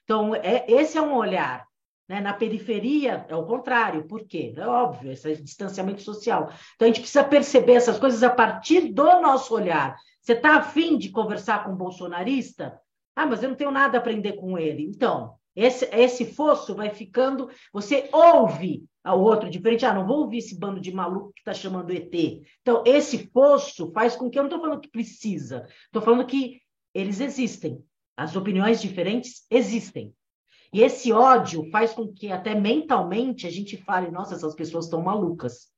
Então, 0.03 0.35
é, 0.35 0.65
esse 0.67 0.97
é 0.97 1.01
um 1.01 1.15
olhar. 1.15 1.65
Né? 2.07 2.21
Na 2.21 2.33
periferia 2.33 3.25
é 3.27 3.35
o 3.35 3.45
contrário. 3.45 4.07
Por 4.07 4.25
quê? 4.25 4.53
É 4.55 4.67
óbvio, 4.67 5.11
esse 5.11 5.35
distanciamento 5.41 6.01
social. 6.01 6.51
Então 6.75 6.85
a 6.85 6.87
gente 6.87 7.01
precisa 7.01 7.23
perceber 7.23 7.73
essas 7.73 7.97
coisas 7.97 8.21
a 8.21 8.29
partir 8.29 8.93
do 8.93 9.21
nosso 9.21 9.53
olhar. 9.55 9.95
Você 10.21 10.33
está 10.33 10.57
afim 10.57 10.97
de 10.97 11.09
conversar 11.09 11.63
com 11.63 11.71
um 11.71 11.75
bolsonarista? 11.75 12.79
Ah, 13.15 13.25
mas 13.25 13.41
eu 13.41 13.49
não 13.49 13.55
tenho 13.55 13.71
nada 13.71 13.97
a 13.97 14.01
aprender 14.01 14.33
com 14.33 14.57
ele. 14.57 14.83
Então, 14.83 15.35
esse, 15.55 15.85
esse 15.93 16.25
fosso 16.25 16.75
vai 16.75 16.89
ficando. 16.89 17.49
Você 17.71 18.09
ouve 18.11 18.83
ao 19.03 19.21
outro 19.21 19.49
diferente. 19.49 19.85
Ah, 19.85 19.93
não 19.93 20.05
vou 20.05 20.19
ouvir 20.21 20.39
esse 20.39 20.57
bando 20.59 20.81
de 20.81 20.91
maluco 20.91 21.31
que 21.33 21.39
está 21.39 21.53
chamando 21.53 21.93
ET. 21.93 22.13
Então, 22.61 22.83
esse 22.85 23.29
fosso 23.29 23.91
faz 23.93 24.15
com 24.15 24.29
que. 24.29 24.37
Eu 24.37 24.43
não 24.43 24.49
estou 24.49 24.61
falando 24.61 24.81
que 24.81 24.91
precisa, 24.91 25.67
estou 25.85 26.01
falando 26.01 26.25
que 26.25 26.61
eles 26.93 27.19
existem. 27.21 27.81
As 28.17 28.35
opiniões 28.35 28.81
diferentes 28.81 29.45
existem. 29.49 30.13
E 30.73 30.81
esse 30.81 31.11
ódio 31.13 31.69
faz 31.69 31.93
com 31.93 32.11
que 32.11 32.31
até 32.31 32.53
mentalmente 32.53 33.47
a 33.47 33.49
gente 33.49 33.77
fale, 33.77 34.11
nossa, 34.11 34.35
essas 34.35 34.55
pessoas 34.55 34.85
estão 34.85 35.01
malucas. 35.01 35.69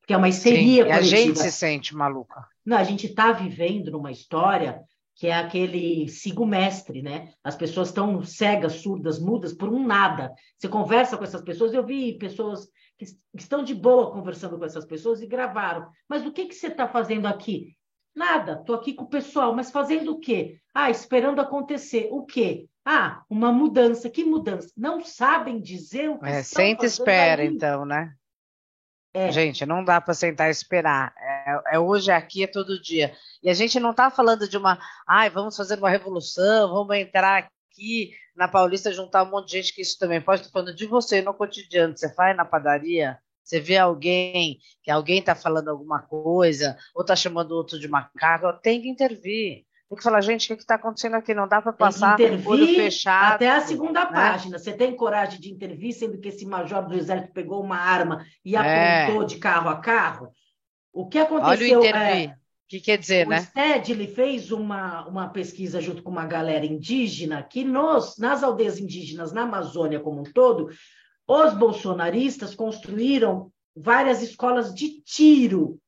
Porque 0.00 0.12
é 0.14 0.16
uma 0.16 0.28
histeria 0.28 0.84
Sim, 0.84 0.90
coletiva. 0.90 0.98
a 0.98 1.02
gente 1.02 1.38
se 1.38 1.52
sente 1.52 1.94
maluca. 1.94 2.48
Não, 2.64 2.76
a 2.76 2.84
gente 2.84 3.06
está 3.06 3.30
vivendo 3.30 3.90
numa 3.92 4.10
história 4.10 4.82
que 5.18 5.26
é 5.26 5.34
aquele 5.34 6.08
sigo 6.08 6.46
mestre, 6.46 7.02
né? 7.02 7.32
As 7.42 7.56
pessoas 7.56 7.88
estão 7.88 8.22
cegas, 8.22 8.74
surdas, 8.74 9.18
mudas 9.18 9.52
por 9.52 9.68
um 9.68 9.84
nada. 9.84 10.32
Você 10.56 10.68
conversa 10.68 11.18
com 11.18 11.24
essas 11.24 11.42
pessoas, 11.42 11.74
eu 11.74 11.84
vi 11.84 12.16
pessoas 12.16 12.68
que 12.96 13.04
estão 13.34 13.64
de 13.64 13.74
boa 13.74 14.12
conversando 14.12 14.56
com 14.56 14.64
essas 14.64 14.84
pessoas 14.84 15.20
e 15.20 15.26
gravaram. 15.26 15.90
Mas 16.08 16.24
o 16.24 16.30
que, 16.30 16.46
que 16.46 16.54
você 16.54 16.68
está 16.68 16.86
fazendo 16.86 17.26
aqui? 17.26 17.76
Nada, 18.14 18.58
estou 18.60 18.76
aqui 18.76 18.94
com 18.94 19.04
o 19.04 19.08
pessoal, 19.08 19.52
mas 19.52 19.72
fazendo 19.72 20.12
o 20.12 20.20
quê? 20.20 20.60
Ah, 20.72 20.88
esperando 20.88 21.40
acontecer. 21.40 22.08
O 22.12 22.24
quê? 22.24 22.68
Ah, 22.84 23.24
uma 23.28 23.52
mudança. 23.52 24.08
Que 24.08 24.24
mudança? 24.24 24.72
Não 24.76 25.04
sabem 25.04 25.60
dizer 25.60 26.10
o 26.10 26.20
que 26.20 26.26
é, 26.28 26.44
Senta 26.44 26.84
e 26.84 26.86
espera, 26.86 27.42
aí. 27.42 27.48
então, 27.48 27.84
né? 27.84 28.14
É. 29.12 29.32
Gente, 29.32 29.66
não 29.66 29.82
dá 29.82 30.00
para 30.00 30.14
sentar 30.14 30.46
e 30.46 30.52
esperar. 30.52 31.12
É, 31.48 31.76
é, 31.76 31.78
hoje, 31.78 32.10
é 32.10 32.14
aqui, 32.14 32.42
é 32.42 32.46
todo 32.46 32.80
dia. 32.80 33.14
E 33.42 33.48
a 33.48 33.54
gente 33.54 33.80
não 33.80 33.92
está 33.92 34.10
falando 34.10 34.46
de 34.46 34.56
uma, 34.56 34.78
ai, 35.06 35.30
vamos 35.30 35.56
fazer 35.56 35.78
uma 35.78 35.88
revolução, 35.88 36.68
vamos 36.68 36.96
entrar 36.96 37.38
aqui 37.38 38.10
na 38.36 38.46
Paulista 38.46 38.92
juntar 38.92 39.22
um 39.22 39.30
monte 39.30 39.46
de 39.46 39.52
gente 39.52 39.74
que 39.74 39.80
isso 39.80 39.98
também 39.98 40.20
pode. 40.20 40.42
Estou 40.42 40.52
falando 40.52 40.76
de 40.76 40.86
você 40.86 41.22
no 41.22 41.32
cotidiano. 41.32 41.96
Você 41.96 42.12
vai 42.14 42.34
na 42.34 42.44
padaria, 42.44 43.18
você 43.42 43.58
vê 43.60 43.78
alguém 43.78 44.58
que 44.82 44.90
alguém 44.90 45.20
está 45.20 45.34
falando 45.34 45.68
alguma 45.68 46.02
coisa, 46.02 46.76
ou 46.94 47.00
está 47.00 47.16
chamando 47.16 47.52
outro 47.52 47.78
de 47.78 47.88
macaco, 47.88 48.52
tem 48.62 48.82
que 48.82 48.88
intervir. 48.88 49.64
Tem 49.88 49.96
que 49.96 50.02
falar, 50.02 50.20
gente, 50.20 50.52
o 50.52 50.56
que 50.56 50.62
está 50.62 50.74
acontecendo 50.74 51.14
aqui? 51.14 51.32
Não 51.32 51.48
dá 51.48 51.62
para 51.62 51.72
passar 51.72 52.20
o 52.20 52.48
olho 52.50 52.66
fechado. 52.66 53.36
Até 53.36 53.48
a 53.48 53.62
segunda 53.62 54.04
né? 54.04 54.10
página. 54.12 54.58
Você 54.58 54.74
tem 54.74 54.94
coragem 54.94 55.40
de 55.40 55.50
intervir, 55.50 55.94
sendo 55.94 56.20
que 56.20 56.28
esse 56.28 56.44
major 56.44 56.86
do 56.86 56.94
exército 56.94 57.32
pegou 57.32 57.64
uma 57.64 57.78
arma 57.78 58.22
e 58.44 58.54
é. 58.54 59.04
apontou 59.04 59.24
de 59.24 59.38
carro 59.38 59.70
a 59.70 59.76
carro? 59.80 60.30
O 60.98 61.06
que 61.06 61.20
aconteceu? 61.20 61.78
Olha 61.78 61.92
o. 61.92 61.96
É, 61.96 62.36
que 62.66 62.80
quer 62.80 62.98
dizer, 62.98 63.24
o 63.24 63.30
né? 63.30 63.38
O 63.38 63.42
STED 63.42 63.92
ele 63.92 64.08
fez 64.08 64.50
uma, 64.50 65.06
uma 65.06 65.28
pesquisa 65.28 65.80
junto 65.80 66.02
com 66.02 66.10
uma 66.10 66.26
galera 66.26 66.66
indígena 66.66 67.40
que 67.40 67.62
nos, 67.62 68.18
nas 68.18 68.42
aldeias 68.42 68.80
indígenas 68.80 69.32
na 69.32 69.42
Amazônia 69.42 70.00
como 70.00 70.22
um 70.22 70.24
todo, 70.24 70.68
os 71.24 71.54
bolsonaristas 71.54 72.52
construíram 72.52 73.52
várias 73.76 74.22
escolas 74.22 74.74
de 74.74 75.00
tiro 75.02 75.80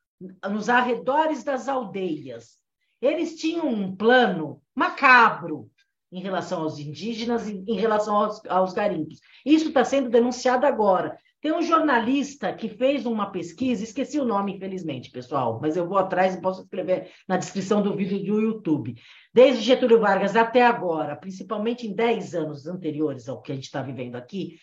nos 0.49 0.68
arredores 0.68 1.42
das 1.42 1.66
aldeias. 1.66 2.61
Eles 3.03 3.35
tinham 3.35 3.66
um 3.66 3.96
plano 3.96 4.62
macabro 4.77 5.68
em 6.12 6.20
relação 6.20 6.62
aos 6.62 6.79
indígenas 6.79 7.49
e 7.49 7.64
em 7.66 7.75
relação 7.75 8.14
aos, 8.14 8.46
aos 8.46 8.73
garimpos. 8.73 9.18
Isso 9.44 9.68
está 9.68 9.85
sendo 9.85 10.09
denunciado 10.09 10.66
agora. 10.66 11.18
Tem 11.40 11.53
um 11.53 11.62
jornalista 11.62 12.53
que 12.53 12.68
fez 12.68 13.07
uma 13.07 13.31
pesquisa, 13.31 13.83
esqueci 13.83 14.20
o 14.20 14.24
nome, 14.24 14.57
infelizmente, 14.57 15.11
pessoal, 15.11 15.59
mas 15.61 15.76
eu 15.76 15.88
vou 15.88 15.96
atrás 15.96 16.35
e 16.35 16.40
posso 16.40 16.62
escrever 16.62 17.11
na 17.26 17.38
descrição 17.38 17.83
do 17.83 17.96
vídeo 17.96 18.18
do 18.22 18.40
YouTube. 18.40 18.94
Desde 19.33 19.62
Getúlio 19.62 20.00
Vargas 20.00 20.37
até 20.37 20.66
agora, 20.66 21.16
principalmente 21.16 21.87
em 21.87 21.94
10 21.94 22.35
anos 22.35 22.66
anteriores 22.66 23.29
ao 23.29 23.40
que 23.40 23.53
a 23.53 23.55
gente 23.55 23.64
está 23.64 23.81
vivendo 23.81 24.16
aqui, 24.16 24.59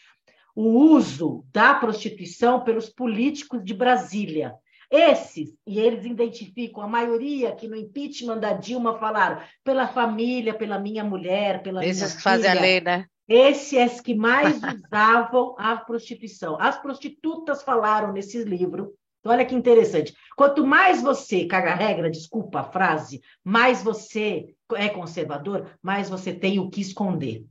o 0.56 0.68
uso 0.68 1.46
da 1.52 1.74
prostituição 1.74 2.64
pelos 2.64 2.90
políticos 2.90 3.64
de 3.64 3.74
Brasília 3.74 4.54
esses, 4.90 5.50
e 5.66 5.80
eles 5.80 6.06
identificam 6.06 6.82
a 6.82 6.88
maioria 6.88 7.54
que 7.54 7.68
no 7.68 7.76
impeachment 7.76 8.40
da 8.40 8.54
Dilma 8.54 8.98
falaram 8.98 9.42
pela 9.64 9.88
família, 9.88 10.54
pela 10.54 10.80
minha 10.80 11.04
mulher, 11.04 11.62
pela 11.62 11.86
Esses 11.86 12.04
minha 12.04 12.16
que 12.16 12.24
fazem 12.24 12.50
a 12.50 12.54
lei, 12.54 12.80
né? 12.80 13.06
Esses 13.28 14.00
que 14.00 14.16
mais 14.16 14.58
usavam 14.86 15.56
a 15.58 15.76
prostituição. 15.76 16.58
As 16.60 16.78
prostitutas 16.82 17.64
falaram 17.64 18.14
nesse 18.14 18.44
livro. 18.44 18.94
Então, 19.20 19.32
olha 19.32 19.46
que 19.46 19.56
interessante. 19.56 20.16
Quanto 20.36 20.66
mais 20.66 21.02
você 21.02 21.46
caga 21.46 21.76
regra, 21.76 22.10
desculpa 22.10 22.62
a 22.62 22.64
frase, 22.64 23.22
mais 23.44 23.84
você 23.84 24.56
é 24.76 24.88
conservador, 24.90 25.72
mais 25.82 26.10
você 26.10 26.34
tem 26.34 26.60
o 26.60 26.70
que 26.70 26.82
esconder. 26.82 27.46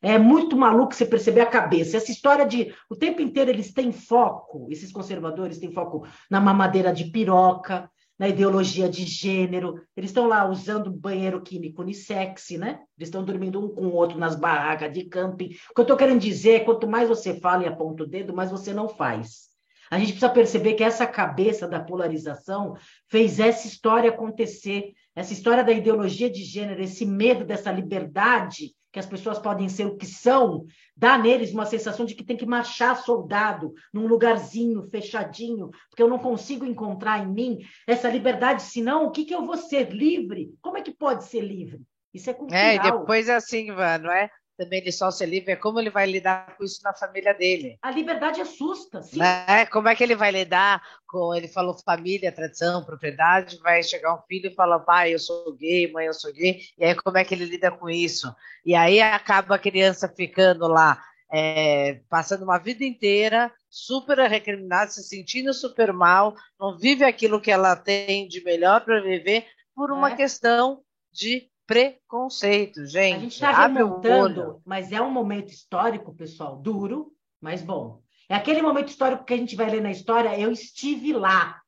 É 0.00 0.18
muito 0.18 0.56
maluco 0.56 0.94
você 0.94 1.06
perceber 1.06 1.42
a 1.42 1.46
cabeça. 1.46 1.96
Essa 1.96 2.10
história 2.10 2.44
de 2.44 2.74
o 2.90 2.96
tempo 2.96 3.22
inteiro 3.22 3.50
eles 3.50 3.72
têm 3.72 3.92
foco, 3.92 4.66
esses 4.68 4.90
conservadores 4.90 5.58
têm 5.58 5.72
foco 5.72 6.04
na 6.28 6.40
mamadeira 6.40 6.92
de 6.92 7.04
piroca, 7.04 7.88
na 8.22 8.28
ideologia 8.28 8.88
de 8.88 9.04
gênero. 9.04 9.82
Eles 9.96 10.10
estão 10.10 10.28
lá 10.28 10.48
usando 10.48 10.92
banheiro 10.92 11.42
químico 11.42 11.82
unissex, 11.82 12.50
né? 12.50 12.78
Eles 12.96 13.08
estão 13.08 13.24
dormindo 13.24 13.58
um 13.58 13.68
com 13.68 13.86
o 13.86 13.94
outro 13.94 14.16
nas 14.16 14.36
barracas 14.36 14.92
de 14.92 15.06
camping. 15.06 15.46
O 15.68 15.74
que 15.74 15.80
eu 15.80 15.82
estou 15.82 15.96
querendo 15.96 16.20
dizer 16.20 16.52
é 16.52 16.60
quanto 16.60 16.86
mais 16.86 17.08
você 17.08 17.40
fala 17.40 17.64
e 17.64 17.66
aponta 17.66 18.04
o 18.04 18.06
dedo, 18.06 18.32
mais 18.32 18.48
você 18.48 18.72
não 18.72 18.88
faz. 18.88 19.48
A 19.90 19.98
gente 19.98 20.10
precisa 20.12 20.28
perceber 20.28 20.74
que 20.74 20.84
essa 20.84 21.04
cabeça 21.04 21.66
da 21.66 21.80
polarização 21.80 22.76
fez 23.08 23.40
essa 23.40 23.66
história 23.66 24.10
acontecer, 24.10 24.92
essa 25.16 25.32
história 25.32 25.64
da 25.64 25.72
ideologia 25.72 26.30
de 26.30 26.44
gênero, 26.44 26.80
esse 26.80 27.04
medo 27.04 27.44
dessa 27.44 27.72
liberdade 27.72 28.72
que 28.92 28.98
as 28.98 29.06
pessoas 29.06 29.38
podem 29.38 29.68
ser 29.68 29.86
o 29.86 29.96
que 29.96 30.06
são, 30.06 30.66
dá 30.94 31.16
neles 31.16 31.52
uma 31.52 31.64
sensação 31.64 32.04
de 32.04 32.14
que 32.14 32.24
tem 32.24 32.36
que 32.36 32.44
marchar 32.44 32.96
soldado 32.96 33.72
num 33.92 34.06
lugarzinho 34.06 34.82
fechadinho, 34.82 35.70
porque 35.88 36.02
eu 36.02 36.08
não 36.08 36.18
consigo 36.18 36.66
encontrar 36.66 37.24
em 37.24 37.32
mim 37.32 37.58
essa 37.86 38.10
liberdade, 38.10 38.62
senão 38.62 39.06
o 39.06 39.10
que, 39.10 39.24
que 39.24 39.34
eu 39.34 39.46
vou 39.46 39.56
ser 39.56 39.90
livre? 39.90 40.54
Como 40.60 40.76
é 40.76 40.82
que 40.82 40.92
pode 40.92 41.24
ser 41.24 41.40
livre? 41.40 41.80
Isso 42.12 42.28
é 42.28 42.34
cultural. 42.34 42.62
É, 42.62 42.76
e 42.76 42.78
depois 42.78 43.28
é 43.28 43.34
assim, 43.34 43.70
mano, 43.70 44.04
não 44.04 44.12
é? 44.12 44.28
Também 44.56 44.80
ele 44.80 44.92
só 44.92 45.10
ser 45.10 45.26
livre 45.26 45.52
é 45.52 45.56
como 45.56 45.80
ele 45.80 45.90
vai 45.90 46.06
lidar 46.06 46.56
com 46.56 46.64
isso 46.64 46.80
na 46.82 46.92
família 46.92 47.34
dele. 47.34 47.78
A 47.82 47.90
liberdade 47.90 48.40
assusta, 48.40 49.02
sim. 49.02 49.18
Né? 49.18 49.66
Como 49.66 49.88
é 49.88 49.94
que 49.94 50.02
ele 50.02 50.14
vai 50.14 50.30
lidar 50.30 50.82
com, 51.06 51.34
ele 51.34 51.48
falou 51.48 51.76
família, 51.84 52.32
tradição, 52.32 52.84
propriedade, 52.84 53.58
vai 53.58 53.82
chegar 53.82 54.14
um 54.14 54.22
filho 54.22 54.50
e 54.50 54.54
falar, 54.54 54.80
pai, 54.80 55.14
eu 55.14 55.18
sou 55.18 55.54
gay, 55.54 55.90
mãe, 55.90 56.06
eu 56.06 56.14
sou 56.14 56.32
gay, 56.32 56.60
e 56.78 56.84
aí 56.84 56.94
como 56.94 57.18
é 57.18 57.24
que 57.24 57.34
ele 57.34 57.44
lida 57.44 57.70
com 57.70 57.88
isso? 57.88 58.34
E 58.64 58.74
aí 58.74 59.00
acaba 59.00 59.56
a 59.56 59.58
criança 59.58 60.08
ficando 60.08 60.66
lá, 60.68 61.02
é, 61.32 62.00
passando 62.08 62.42
uma 62.42 62.58
vida 62.58 62.84
inteira 62.84 63.50
super 63.70 64.18
recriminada, 64.18 64.90
se 64.90 65.02
sentindo 65.02 65.54
super 65.54 65.92
mal, 65.92 66.34
não 66.60 66.76
vive 66.76 67.04
aquilo 67.04 67.40
que 67.40 67.50
ela 67.50 67.74
tem 67.74 68.28
de 68.28 68.44
melhor 68.44 68.84
para 68.84 69.00
viver 69.00 69.46
por 69.74 69.90
uma 69.90 70.10
é. 70.10 70.16
questão 70.16 70.82
de 71.10 71.50
preconceito, 71.72 72.86
gente. 72.86 73.16
A 73.16 73.20
gente 73.20 73.32
está 73.32 73.66
remontando, 73.66 74.60
mas 74.64 74.92
é 74.92 75.00
um 75.00 75.10
momento 75.10 75.50
histórico, 75.50 76.14
pessoal, 76.14 76.56
duro, 76.56 77.12
mas 77.40 77.62
bom. 77.62 78.02
É 78.28 78.34
aquele 78.34 78.62
momento 78.62 78.88
histórico 78.88 79.24
que 79.24 79.34
a 79.34 79.36
gente 79.36 79.56
vai 79.56 79.70
ler 79.70 79.82
na 79.82 79.90
história, 79.90 80.38
eu 80.38 80.50
estive 80.50 81.12
lá. 81.12 81.60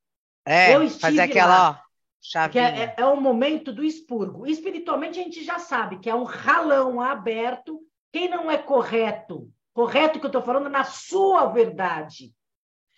É, 0.46 0.74
eu 0.74 0.82
estive 0.82 1.00
fazer 1.00 1.20
aquela, 1.20 1.58
lá. 1.58 1.70
ó, 1.70 1.84
chavinha. 2.20 2.68
É, 2.68 2.82
é, 2.82 2.94
é 2.98 3.06
o 3.06 3.20
momento 3.20 3.72
do 3.72 3.84
expurgo. 3.84 4.46
Espiritualmente, 4.46 5.18
a 5.18 5.22
gente 5.22 5.42
já 5.42 5.58
sabe 5.58 5.98
que 5.98 6.10
é 6.10 6.14
um 6.14 6.24
ralão 6.24 7.00
aberto. 7.00 7.80
Quem 8.12 8.28
não 8.28 8.50
é 8.50 8.58
correto 8.58 9.50
correto 9.74 10.20
que 10.20 10.24
eu 10.24 10.28
estou 10.28 10.42
falando 10.42 10.70
na 10.70 10.84
sua 10.84 11.46
verdade. 11.46 12.32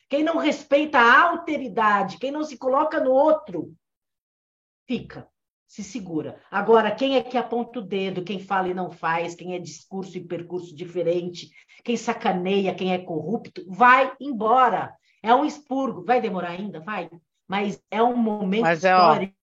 Quem 0.08 0.22
não 0.22 0.36
respeita 0.36 0.98
a 0.98 1.30
alteridade, 1.30 2.18
quem 2.18 2.30
não 2.30 2.44
se 2.44 2.56
coloca 2.56 3.00
no 3.00 3.10
outro, 3.10 3.74
fica, 4.86 5.28
se 5.66 5.82
segura. 5.82 6.40
Agora, 6.50 6.90
quem 6.90 7.16
é 7.16 7.22
que 7.22 7.36
aponta 7.36 7.80
o 7.80 7.82
dedo, 7.82 8.22
quem 8.22 8.38
fala 8.38 8.68
e 8.68 8.74
não 8.74 8.90
faz, 8.90 9.34
quem 9.34 9.54
é 9.54 9.58
discurso 9.58 10.16
e 10.16 10.24
percurso 10.24 10.74
diferente, 10.74 11.50
quem 11.84 11.96
sacaneia, 11.96 12.74
quem 12.74 12.92
é 12.92 12.98
corrupto, 12.98 13.64
vai 13.68 14.12
embora. 14.20 14.94
É 15.22 15.34
um 15.34 15.44
expurgo. 15.44 16.04
Vai 16.04 16.20
demorar 16.20 16.50
ainda? 16.50 16.80
Vai. 16.80 17.10
Mas 17.48 17.80
é 17.90 18.02
um 18.02 18.16
momento 18.16 18.62
Mas 18.62 18.84
é, 18.84 18.92
histórico 18.92 19.34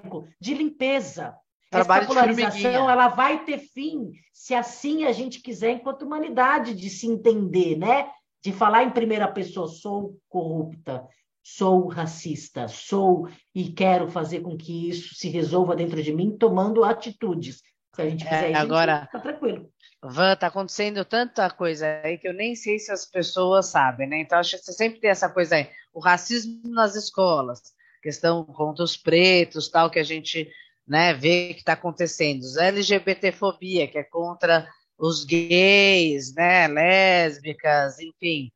ó, 0.00 0.24
de 0.40 0.54
limpeza. 0.54 1.34
Trabalho 1.70 2.04
Essa 2.04 2.08
polarização 2.08 2.90
ela 2.90 3.08
vai 3.08 3.44
ter 3.44 3.58
fim 3.58 4.10
se 4.32 4.54
assim 4.54 5.04
a 5.04 5.12
gente 5.12 5.40
quiser, 5.40 5.70
enquanto 5.70 6.02
humanidade, 6.02 6.74
de 6.74 6.90
se 6.90 7.06
entender, 7.06 7.78
né? 7.78 8.10
De 8.44 8.52
falar 8.52 8.82
em 8.82 8.90
primeira 8.90 9.26
pessoa, 9.26 9.68
sou 9.68 10.18
corrupta, 10.28 11.06
sou 11.42 11.88
racista, 11.88 12.68
sou 12.68 13.28
e 13.54 13.72
quero 13.72 14.08
fazer 14.08 14.40
com 14.40 14.56
que 14.56 14.88
isso 14.88 15.14
se 15.14 15.28
resolva 15.28 15.74
dentro 15.74 16.02
de 16.02 16.12
mim, 16.12 16.36
tomando 16.36 16.84
atitudes. 16.84 17.62
Se 17.94 18.02
a 18.02 18.08
gente 18.08 18.24
fizer 18.24 18.44
é, 18.44 18.52
isso, 18.52 18.60
agora, 18.60 19.08
tá 19.12 19.18
tranquilo. 19.18 19.70
Van, 20.02 20.34
tá 20.34 20.46
acontecendo 20.46 21.04
tanta 21.04 21.50
coisa 21.50 22.00
aí 22.02 22.18
que 22.18 22.26
eu 22.26 22.32
nem 22.32 22.54
sei 22.54 22.78
se 22.78 22.90
as 22.90 23.04
pessoas 23.04 23.66
sabem, 23.66 24.08
né? 24.08 24.20
Então, 24.20 24.38
acho 24.38 24.56
que 24.56 24.64
você 24.64 24.72
sempre 24.72 25.00
tem 25.00 25.10
essa 25.10 25.28
coisa 25.28 25.56
aí, 25.56 25.68
o 25.92 26.00
racismo 26.00 26.60
nas 26.64 26.94
escolas, 26.94 27.60
questão 28.02 28.44
contra 28.44 28.82
os 28.82 28.96
pretos, 28.96 29.68
tal, 29.68 29.90
que 29.90 29.98
a 29.98 30.04
gente 30.04 30.50
né, 30.86 31.14
vê 31.14 31.54
que 31.54 31.60
está 31.60 31.74
acontecendo. 31.74 32.44
A 32.58 32.66
LGBTfobia, 32.66 33.86
que 33.86 33.98
é 33.98 34.04
contra 34.04 34.66
os 34.98 35.24
gays, 35.24 36.34
né, 36.34 36.66
lésbicas, 36.68 37.98
enfim, 37.98 38.50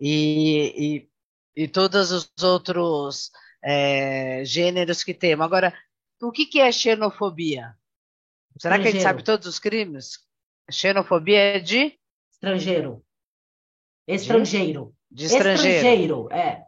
e, 0.00 0.74
e, 0.76 1.08
e 1.54 1.68
todos 1.68 2.10
os 2.10 2.32
outros 2.42 3.30
é, 3.62 4.44
gêneros 4.44 5.04
que 5.04 5.14
temos. 5.14 5.44
Agora, 5.44 5.74
o 6.20 6.30
que, 6.30 6.46
que 6.46 6.60
é 6.60 6.70
xenofobia? 6.70 7.74
Será 8.58 8.78
que 8.78 8.88
a 8.88 8.90
gente 8.90 9.02
sabe 9.02 9.22
todos 9.22 9.46
os 9.46 9.58
crimes? 9.58 10.18
Xenofobia 10.70 11.38
é 11.38 11.58
de? 11.58 11.98
Estrangeiro. 12.32 13.04
Estrangeiro. 14.06 14.94
De, 15.10 15.16
de 15.16 15.24
estrangeiro. 15.26 15.76
Estrangeiro, 15.76 16.28
é. 16.32 16.64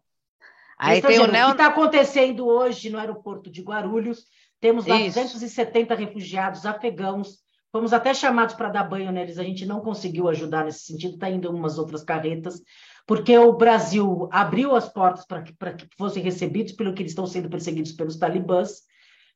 Aí 0.79 1.01
tem 1.01 1.20
o, 1.20 1.27
neo... 1.27 1.47
o 1.47 1.49
que 1.49 1.53
está 1.53 1.66
acontecendo 1.66 2.47
hoje 2.47 2.90
no 2.90 2.99
aeroporto 2.99 3.51
de 3.51 3.62
Guarulhos 3.62 4.27
temos 4.64 4.87
lá 4.87 4.97
Isso. 4.97 5.20
270 5.20 5.94
refugiados 5.94 6.64
afegãos. 6.64 7.38
Fomos 7.70 7.92
até 7.92 8.14
chamados 8.14 8.55
para 8.55 8.70
dar 8.70 8.85
banho 8.85 9.12
neles, 9.12 9.38
a 9.38 9.42
gente 9.42 9.66
não 9.66 9.81
conseguiu 9.81 10.27
ajudar 10.29 10.64
nesse 10.64 10.85
sentido, 10.85 11.14
está 11.14 11.29
indo 11.29 11.51
umas 11.51 11.77
outras 11.77 12.03
carretas, 12.03 12.62
porque 13.06 13.36
o 13.36 13.52
Brasil 13.52 14.28
abriu 14.32 14.74
as 14.74 14.88
portas 14.88 15.26
para 15.26 15.42
que, 15.42 15.52
que 15.86 15.96
fossem 15.96 16.22
recebidos, 16.22 16.72
pelo 16.72 16.94
que 16.94 17.02
eles 17.02 17.12
estão 17.12 17.26
sendo 17.26 17.50
perseguidos 17.50 17.92
pelos 17.92 18.16
talibãs, 18.16 18.82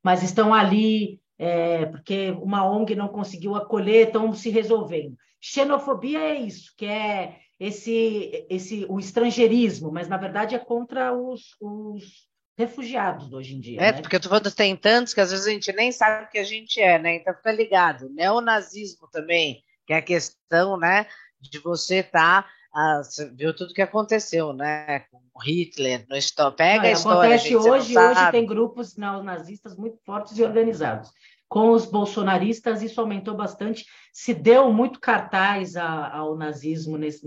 mas 0.02 0.22
estão 0.22 0.54
ali 0.54 1.20
é, 1.38 1.87
porque 1.87 2.31
uma 2.42 2.68
ONG 2.68 2.94
não 2.94 3.09
conseguiu 3.09 3.54
acolher, 3.54 4.09
estão 4.09 4.33
se 4.33 4.50
resolvendo. 4.50 5.16
Xenofobia 5.40 6.18
é 6.18 6.35
isso, 6.35 6.72
que 6.76 6.87
é 6.87 7.37
esse, 7.61 8.46
esse 8.50 8.87
o 8.88 8.98
estrangeirismo, 8.98 9.92
mas 9.92 10.09
na 10.09 10.16
verdade 10.16 10.54
é 10.54 10.59
contra 10.59 11.12
os, 11.12 11.57
os 11.61 12.28
refugiados 12.57 13.33
hoje 13.33 13.54
em 13.54 13.61
dia. 13.61 13.81
É, 13.81 13.92
né? 13.92 14.00
porque 14.00 14.16
eu 14.16 14.20
tô 14.20 14.28
falando 14.28 14.50
tem 14.50 14.74
tantos 14.74 15.14
que 15.14 15.20
às 15.20 15.31
vezes 15.31 15.46
a 15.46 15.50
gente 15.50 15.72
nem 15.72 15.92
sabe 15.92 16.24
o 16.24 16.28
que 16.28 16.38
a 16.38 16.44
gente 16.44 16.81
é, 16.81 16.98
né? 16.98 17.16
Então 17.16 17.35
fica 17.35 17.52
ligado. 17.52 18.09
Neonazismo 18.11 19.09
também, 19.12 19.62
que 19.87 19.92
é 19.92 19.98
a 19.98 20.02
questão, 20.02 20.76
né, 20.76 21.07
de 21.40 21.59
você 21.61 21.98
estar. 21.98 22.42
Tá, 22.42 22.58
ah, 22.79 23.03
você 23.03 23.29
viu 23.31 23.55
tudo 23.55 23.75
que 23.75 23.83
aconteceu, 23.83 24.53
né? 24.53 25.01
Com 25.11 25.21
Hitler, 25.43 26.07
no 26.09 26.53
Pega 26.53 26.83
não, 26.83 26.88
a 26.88 26.93
história. 26.93 27.35
Acontece 27.35 27.57
hoje, 27.57 27.99
hoje 27.99 28.31
tem 28.31 28.47
grupos 28.47 28.97
neonazistas 28.97 29.77
muito 29.77 29.99
fortes 30.05 30.38
e 30.38 30.43
organizados 30.45 31.11
com 31.49 31.71
os 31.71 31.87
bolsonaristas, 31.87 32.83
isso 32.83 33.01
aumentou 33.01 33.35
bastante, 33.35 33.87
se 34.12 34.35
deu 34.35 34.71
muito 34.71 35.01
cartaz 35.01 35.77
a, 35.77 36.14
ao 36.14 36.37
nazismo 36.37 36.99
nesse, 36.99 37.27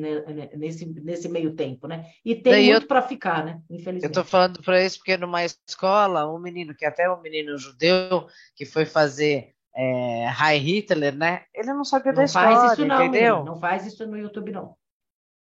nesse, 0.56 0.86
nesse 0.86 1.28
meio 1.28 1.56
tempo, 1.56 1.88
né? 1.88 2.06
E 2.24 2.36
tem 2.36 2.54
Daí 2.54 2.72
muito 2.72 2.88
para 2.88 3.02
ficar, 3.02 3.44
né? 3.44 3.60
Infelizmente. 3.68 4.04
Eu 4.04 4.10
estou 4.10 4.24
falando 4.24 4.62
para 4.62 4.84
isso 4.84 5.00
porque 5.00 5.18
numa 5.18 5.44
escola, 5.44 6.32
um 6.32 6.38
menino, 6.38 6.76
que 6.76 6.86
até 6.86 7.12
um 7.12 7.20
menino 7.20 7.58
judeu, 7.58 8.28
que 8.56 8.64
foi 8.64 8.86
fazer 8.86 9.56
é, 9.76 10.28
High 10.28 10.60
Hitler, 10.60 11.16
né? 11.16 11.42
Ele 11.54 11.74
não 11.74 11.84
sabia 11.84 12.12
não 12.12 12.18
da 12.18 12.26
história, 12.26 12.56
faz 12.56 12.74
isso 12.74 12.86
não, 12.86 13.04
entendeu? 13.04 13.38
Menino, 13.38 13.54
não 13.54 13.60
faz 13.60 13.88
isso 13.88 14.06
no 14.06 14.18
YouTube, 14.18 14.52
não. 14.52 14.76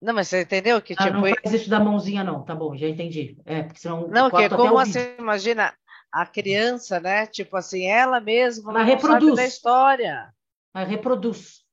Não, 0.01 0.13
mas 0.13 0.27
você 0.27 0.41
entendeu 0.41 0.81
que 0.81 0.93
ah, 0.97 1.05
tipo... 1.05 1.13
Não 1.13 1.21
faz 1.21 1.53
isso 1.53 1.69
da 1.69 1.79
mãozinha, 1.79 2.23
não. 2.23 2.43
Tá 2.43 2.53
bom, 2.53 2.75
já 2.75 2.87
entendi. 2.87 3.37
É, 3.45 3.63
porque 3.63 3.79
senão... 3.79 4.07
Não, 4.07 4.29
que 4.29 4.49
como 4.49 4.77
assim, 4.77 4.99
imagina 5.17 5.73
a 6.11 6.25
criança, 6.25 6.99
né? 6.99 7.25
Tipo 7.25 7.57
assim, 7.57 7.85
ela 7.85 8.19
mesma 8.19 8.71
ela 8.71 8.83
reproduz 8.83 9.35
da 9.35 9.45
história. 9.45 10.33
Ela 10.73 10.85
reproduz. 10.85 11.63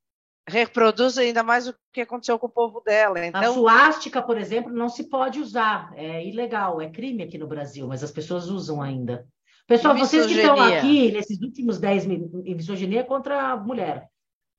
Reproduz 0.47 1.17
ainda 1.17 1.43
mais 1.43 1.67
o 1.67 1.75
que 1.91 2.01
aconteceu 2.01 2.37
com 2.37 2.47
o 2.47 2.51
povo 2.51 2.81
dela. 2.81 3.25
Então... 3.25 3.41
A 3.41 3.53
suástica, 3.53 4.21
por 4.21 4.37
exemplo, 4.37 4.71
não 4.71 4.89
se 4.89 5.09
pode 5.09 5.39
usar. 5.39 5.91
É 5.95 6.25
ilegal, 6.25 6.81
é 6.81 6.89
crime 6.89 7.23
aqui 7.23 7.37
no 7.37 7.47
Brasil, 7.47 7.87
mas 7.87 8.03
as 8.03 8.11
pessoas 8.11 8.47
usam 8.47 8.81
ainda. 8.81 9.27
Pessoal, 9.67 9.97
vocês 9.97 10.27
que 10.27 10.33
estão 10.33 10.61
aqui 10.61 11.11
nesses 11.11 11.41
últimos 11.41 11.79
10 11.79 12.05
minutos, 12.05 12.43
misoginia 12.43 13.03
contra 13.03 13.51
a 13.51 13.57
mulher. 13.57 14.07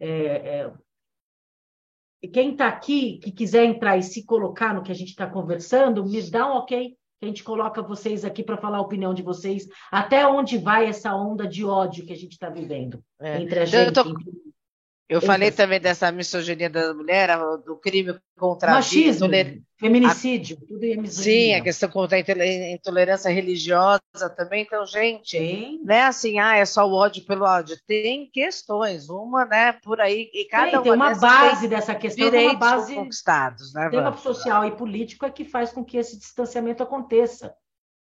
É, 0.01 0.09
é... 0.09 0.73
Quem 2.33 2.53
está 2.53 2.67
aqui, 2.67 3.19
que 3.19 3.31
quiser 3.31 3.65
entrar 3.65 3.97
e 3.97 4.03
se 4.03 4.25
colocar 4.25 4.75
no 4.75 4.83
que 4.83 4.91
a 4.91 4.95
gente 4.95 5.11
está 5.11 5.27
conversando, 5.27 6.05
me 6.05 6.23
dá 6.31 6.51
um 6.51 6.57
ok 6.57 6.97
a 7.23 7.27
gente 7.27 7.43
coloca 7.43 7.83
vocês 7.83 8.25
aqui 8.25 8.43
para 8.43 8.59
falar 8.59 8.79
a 8.79 8.83
opinião 8.83 9.15
de 9.15 9.23
vocês, 9.23 9.67
até 9.91 10.27
onde 10.27 10.59
vai 10.59 10.87
essa 10.87 11.15
onda 11.15 11.47
de 11.47 11.65
ódio 11.65 12.05
que 12.05 12.13
a 12.13 12.17
gente 12.17 12.33
está 12.33 12.51
vivendo 12.51 13.03
é. 13.21 13.41
entre 13.41 13.61
a 13.61 13.65
gente. 13.65 13.87
Eu, 13.87 13.93
tô... 13.93 14.15
eu 15.09 15.21
falei 15.21 15.53
também 15.53 15.81
dessa 15.81 16.11
misoginia 16.11 16.69
da 16.69 16.93
mulher, 16.93 17.39
do 17.65 17.77
crime 17.77 18.19
contra 18.37 18.73
Machismo, 18.73 19.27
a 19.27 19.29
vida, 19.29 19.61
feminicídio, 19.79 20.59
a... 20.61 20.67
tudo 20.67 20.85
é 20.85 20.97
misoginia. 20.97 21.11
Sim, 21.11 21.55
a 21.55 21.63
questão 21.63 21.89
contra 21.89 22.17
a 22.17 22.73
intolerância 22.73 23.31
religiosa 23.31 24.01
também. 24.37 24.65
Então, 24.65 24.85
gente, 24.85 25.39
Sim. 25.39 25.81
não 25.85 25.95
é 25.95 26.03
assim, 26.03 26.41
ah, 26.41 26.57
é 26.57 26.65
só 26.65 26.85
o 26.89 26.93
ódio 26.93 27.25
pelo 27.25 27.45
ódio. 27.45 27.77
Tem 27.87 28.29
questões, 28.33 29.09
uma, 29.09 29.45
né, 29.45 29.75
por 29.75 30.01
aí, 30.01 30.29
e 30.35 30.45
cada 30.47 30.71
tem, 30.71 30.79
uma 30.79 30.83
tem 30.83 30.93
uma 30.93 31.15
base 31.15 31.69
dessa 31.69 31.95
questão, 31.95 32.29
tem 32.29 32.49
uma 32.49 32.55
base 32.55 32.95
conquistados, 32.95 33.73
né, 33.75 33.89
tema 33.89 34.17
social 34.17 34.65
e 34.65 34.73
político 34.73 35.25
é 35.25 35.31
que 35.31 35.45
faz 35.45 35.71
com 35.71 35.85
que 35.85 35.97
esse 35.97 36.19
distanciamento 36.19 36.83
aconteça. 36.83 37.55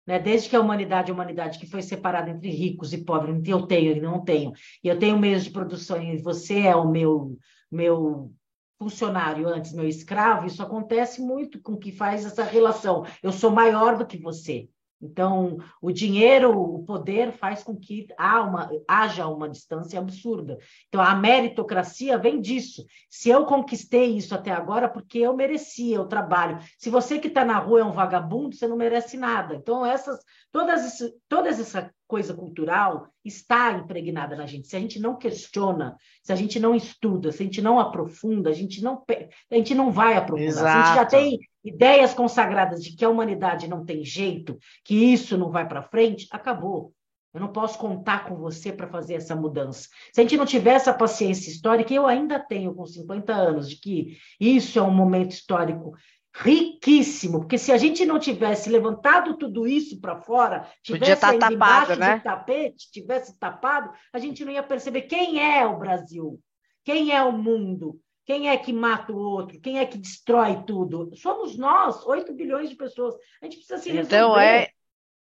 Né? 0.06 0.18
Desde 0.18 0.48
que 0.48 0.56
a 0.56 0.60
humanidade, 0.60 1.10
a 1.10 1.14
humanidade 1.14 1.58
que 1.58 1.66
foi 1.66 1.82
separada 1.82 2.30
entre 2.30 2.50
ricos 2.50 2.92
e 2.92 2.98
pobres, 2.98 3.36
eu 3.46 3.66
tenho 3.66 3.96
e 3.96 4.00
não 4.00 4.24
tenho, 4.24 4.52
e 4.82 4.88
eu 4.88 4.98
tenho 4.98 5.18
meios 5.18 5.44
de 5.44 5.50
produção 5.50 6.00
e 6.00 6.16
você 6.18 6.60
é 6.60 6.76
o 6.76 6.88
meu 6.88 7.36
meu 7.70 8.32
funcionário 8.78 9.48
antes 9.48 9.72
meu 9.72 9.88
escravo, 9.88 10.46
isso 10.46 10.62
acontece 10.62 11.20
muito 11.20 11.60
com 11.60 11.76
que 11.76 11.90
faz 11.90 12.24
essa 12.24 12.44
relação. 12.44 13.04
Eu 13.22 13.32
sou 13.32 13.50
maior 13.50 13.96
do 13.96 14.06
que 14.06 14.18
você. 14.18 14.68
Então, 15.00 15.58
o 15.80 15.92
dinheiro, 15.92 16.58
o 16.58 16.82
poder 16.84 17.32
faz 17.32 17.62
com 17.62 17.76
que 17.76 18.06
uma, 18.18 18.70
haja 18.88 19.26
uma 19.26 19.48
distância 19.48 19.98
absurda. 19.98 20.58
Então, 20.88 21.00
a 21.00 21.14
meritocracia 21.14 22.16
vem 22.16 22.40
disso. 22.40 22.84
Se 23.10 23.28
eu 23.28 23.44
conquistei 23.44 24.16
isso 24.16 24.34
até 24.34 24.50
agora, 24.50 24.88
porque 24.88 25.18
eu 25.18 25.36
merecia 25.36 26.00
o 26.00 26.08
trabalho. 26.08 26.58
Se 26.78 26.88
você 26.88 27.18
que 27.18 27.28
está 27.28 27.44
na 27.44 27.58
rua 27.58 27.80
é 27.80 27.84
um 27.84 27.92
vagabundo, 27.92 28.56
você 28.56 28.66
não 28.66 28.76
merece 28.76 29.16
nada. 29.16 29.54
Então, 29.54 29.84
essas, 29.84 30.18
todas, 30.50 30.98
todas 31.28 31.60
essa 31.60 31.90
coisa 32.06 32.32
cultural 32.32 33.08
está 33.24 33.72
impregnada 33.72 34.36
na 34.36 34.46
gente. 34.46 34.68
Se 34.68 34.76
a 34.76 34.80
gente 34.80 34.98
não 34.98 35.16
questiona, 35.16 35.96
se 36.22 36.32
a 36.32 36.36
gente 36.36 36.58
não 36.58 36.74
estuda, 36.74 37.32
se 37.32 37.42
a 37.42 37.46
gente 37.46 37.60
não 37.60 37.78
aprofunda, 37.78 38.48
a 38.48 38.52
gente 38.52 38.82
não, 38.82 39.04
a 39.50 39.54
gente 39.54 39.74
não 39.74 39.90
vai 39.90 40.16
aprofundar. 40.16 40.48
Exato. 40.48 40.70
Se 40.70 40.78
a 40.78 40.84
gente 40.84 40.94
já 40.96 41.04
tem 41.04 41.38
ideias 41.66 42.14
consagradas 42.14 42.82
de 42.82 42.94
que 42.94 43.04
a 43.04 43.08
humanidade 43.08 43.68
não 43.68 43.84
tem 43.84 44.04
jeito, 44.04 44.56
que 44.84 44.94
isso 44.94 45.36
não 45.36 45.50
vai 45.50 45.66
para 45.66 45.82
frente, 45.82 46.28
acabou. 46.30 46.92
Eu 47.34 47.40
não 47.40 47.48
posso 47.48 47.78
contar 47.78 48.24
com 48.24 48.36
você 48.36 48.72
para 48.72 48.88
fazer 48.88 49.14
essa 49.14 49.36
mudança. 49.36 49.88
Se 50.12 50.20
a 50.20 50.22
gente 50.22 50.38
não 50.38 50.46
tiver 50.46 50.74
essa 50.74 50.94
paciência 50.94 51.50
histórica, 51.50 51.92
eu 51.92 52.06
ainda 52.06 52.38
tenho 52.38 52.74
com 52.74 52.86
50 52.86 53.34
anos, 53.34 53.68
de 53.68 53.76
que 53.76 54.16
isso 54.40 54.78
é 54.78 54.82
um 54.82 54.94
momento 54.94 55.32
histórico 55.32 55.92
riquíssimo, 56.32 57.40
porque 57.40 57.56
se 57.56 57.72
a 57.72 57.78
gente 57.78 58.04
não 58.04 58.18
tivesse 58.18 58.68
levantado 58.68 59.36
tudo 59.38 59.66
isso 59.66 60.00
para 60.00 60.20
fora, 60.20 60.70
tivesse 60.82 61.12
estar 61.12 61.38
tá 61.38 61.50
tapado, 61.50 61.96
né? 61.96 62.16
do 62.16 62.22
tapete, 62.22 62.90
tivesse 62.92 63.38
tapado, 63.38 63.90
a 64.12 64.18
gente 64.18 64.44
não 64.44 64.52
ia 64.52 64.62
perceber 64.62 65.02
quem 65.02 65.40
é 65.40 65.66
o 65.66 65.78
Brasil, 65.78 66.38
quem 66.84 67.10
é 67.10 67.22
o 67.22 67.32
mundo, 67.32 67.98
quem 68.26 68.50
é 68.50 68.56
que 68.56 68.72
mata 68.72 69.12
o 69.12 69.18
outro, 69.18 69.60
quem 69.60 69.78
é 69.78 69.86
que 69.86 69.96
destrói 69.96 70.62
tudo. 70.66 71.16
Somos 71.16 71.56
nós, 71.56 72.04
8 72.04 72.34
bilhões 72.34 72.68
de 72.68 72.76
pessoas. 72.76 73.14
A 73.40 73.46
gente 73.46 73.58
precisa 73.58 73.78
se 73.78 73.90
resolver. 73.90 74.16
Então 74.16 74.38
é 74.38 74.68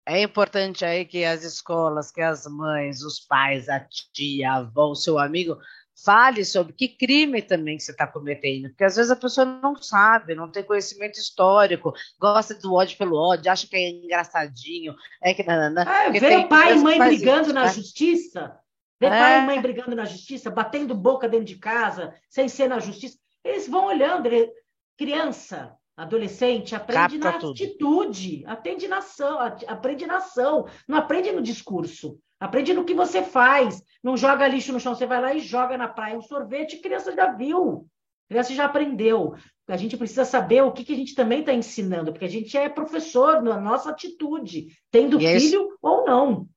é 0.10 0.24
importante 0.24 0.84
aí 0.84 1.06
que 1.06 1.24
as 1.24 1.44
escolas, 1.44 2.12
que 2.12 2.20
as 2.20 2.48
mães, 2.48 3.04
os 3.04 3.20
pais, 3.20 3.70
a 3.70 3.80
tia, 4.12 4.52
a 4.52 4.56
avó, 4.56 4.90
o 4.90 4.96
seu 4.96 5.20
amigo 5.20 5.56
fale 6.04 6.44
sobre 6.46 6.74
que 6.74 6.88
crime 6.88 7.44
também 7.44 7.78
que 7.78 7.84
você 7.84 7.92
está 7.92 8.08
cometendo, 8.08 8.70
porque 8.70 8.86
às 8.86 8.96
vezes 8.96 9.12
a 9.12 9.16
pessoa 9.16 9.46
não 9.46 9.76
sabe, 9.76 10.34
não 10.34 10.50
tem 10.50 10.64
conhecimento 10.64 11.20
histórico, 11.20 11.94
gosta 12.20 12.56
do 12.56 12.74
ódio 12.74 12.98
pelo 12.98 13.18
ódio, 13.18 13.52
acha 13.52 13.68
que 13.68 13.76
é 13.76 13.90
engraçadinho, 13.90 14.96
é 15.22 15.34
que 15.34 15.44
nanana. 15.44 15.84
É, 15.84 16.10
vê 16.10 16.38
o 16.38 16.48
pai 16.48 16.74
e 16.74 16.80
mãe 16.80 16.98
brigando 16.98 17.48
isso, 17.48 17.54
na 17.54 17.66
né? 17.66 17.74
justiça, 17.74 18.58
vê 19.00 19.08
é. 19.08 19.10
pai 19.10 19.40
e 19.40 19.46
mãe 19.46 19.62
brigando 19.62 19.96
na 19.96 20.06
justiça, 20.06 20.50
batendo 20.50 20.96
boca 20.96 21.28
dentro 21.28 21.46
de 21.46 21.58
casa, 21.58 22.14
sem 22.30 22.48
ser 22.48 22.68
na 22.68 22.80
justiça, 22.80 23.18
eles 23.44 23.68
vão 23.68 23.86
olhando, 23.86 24.26
ele... 24.26 24.52
criança, 24.98 25.76
adolescente, 25.96 26.76
aprende 26.76 27.20
Capta 27.20 27.32
na 27.32 27.40
tudo. 27.40 27.52
atitude, 27.52 28.44
aprende 28.46 28.88
na 28.88 28.98
ação, 28.98 29.40
aprende 29.40 30.06
na 30.06 30.18
ação, 30.18 30.68
não 30.88 30.98
aprende 30.98 31.32
no 31.32 31.42
discurso. 31.42 32.20
Aprende 32.40 32.74
no 32.74 32.86
que 32.86 32.94
você 32.94 33.22
faz. 33.22 33.84
Não 34.02 34.16
joga 34.16 34.48
lixo 34.48 34.72
no 34.72 34.80
chão, 34.80 34.96
você 34.96 35.06
vai 35.06 35.22
lá 35.22 35.34
e 35.34 35.40
joga 35.40 35.78
na 35.78 35.90
praia 35.90 36.18
um 36.18 36.22
sorvete, 36.22 36.78
criança 36.78 37.14
já 37.14 37.34
viu. 37.34 37.86
Criança 38.30 38.54
já 38.54 38.66
aprendeu. 38.66 39.36
A 39.68 39.76
gente 39.76 39.98
precisa 39.98 40.24
saber 40.24 40.64
o 40.64 40.72
que, 40.72 40.86
que 40.86 40.94
a 40.94 40.96
gente 40.96 41.14
também 41.14 41.42
está 41.42 41.54
ensinando, 41.54 42.12
porque 42.12 42.26
a 42.26 42.30
gente 42.30 42.56
é 42.58 42.70
professor 42.70 43.42
na 43.42 43.60
nossa 43.60 43.90
atitude, 43.90 44.68
tendo 44.90 45.20
e 45.20 45.26
é 45.26 45.40
filho 45.40 45.68
isso... 45.68 45.78
ou 45.82 46.06
não. 46.06 46.48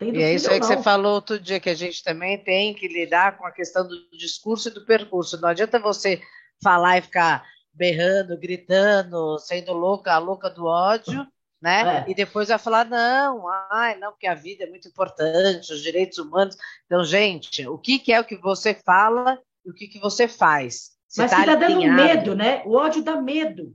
E 0.00 0.22
é 0.22 0.32
isso 0.32 0.48
aí 0.50 0.60
que 0.60 0.66
você 0.66 0.80
falou 0.80 1.14
outro 1.14 1.40
dia, 1.40 1.58
que 1.58 1.70
a 1.70 1.74
gente 1.74 2.04
também 2.04 2.38
tem 2.38 2.72
que 2.72 2.86
lidar 2.86 3.36
com 3.36 3.44
a 3.44 3.50
questão 3.50 3.86
do 3.86 3.96
discurso 4.16 4.68
e 4.68 4.72
do 4.72 4.84
percurso. 4.84 5.40
Não 5.40 5.48
adianta 5.48 5.78
você 5.78 6.20
falar 6.62 6.98
e 6.98 7.02
ficar 7.02 7.44
berrando, 7.72 8.38
gritando, 8.38 9.38
sendo 9.38 9.72
louca, 9.72 10.12
a 10.12 10.18
louca 10.18 10.48
do 10.48 10.66
ódio, 10.66 11.26
né? 11.60 12.04
É. 12.06 12.10
E 12.10 12.14
depois 12.14 12.48
vai 12.48 12.58
falar, 12.58 12.84
não, 12.84 13.48
ai, 13.70 13.96
não, 13.98 14.12
porque 14.12 14.26
a 14.26 14.34
vida 14.34 14.64
é 14.64 14.70
muito 14.70 14.86
importante, 14.88 15.72
os 15.72 15.82
direitos 15.82 16.18
humanos. 16.18 16.56
Então, 16.86 17.04
gente, 17.04 17.66
o 17.66 17.76
que, 17.76 17.98
que 17.98 18.12
é 18.12 18.20
o 18.20 18.24
que 18.24 18.36
você 18.36 18.74
fala 18.74 19.40
e 19.64 19.70
o 19.70 19.74
que, 19.74 19.88
que 19.88 19.98
você 19.98 20.28
faz? 20.28 20.96
Você 21.08 21.22
Mas 21.22 21.30
tá 21.30 21.40
está 21.40 21.54
dando 21.54 21.80
medo, 21.80 22.36
né? 22.36 22.62
O 22.64 22.74
ódio 22.74 23.02
dá 23.02 23.20
medo. 23.20 23.74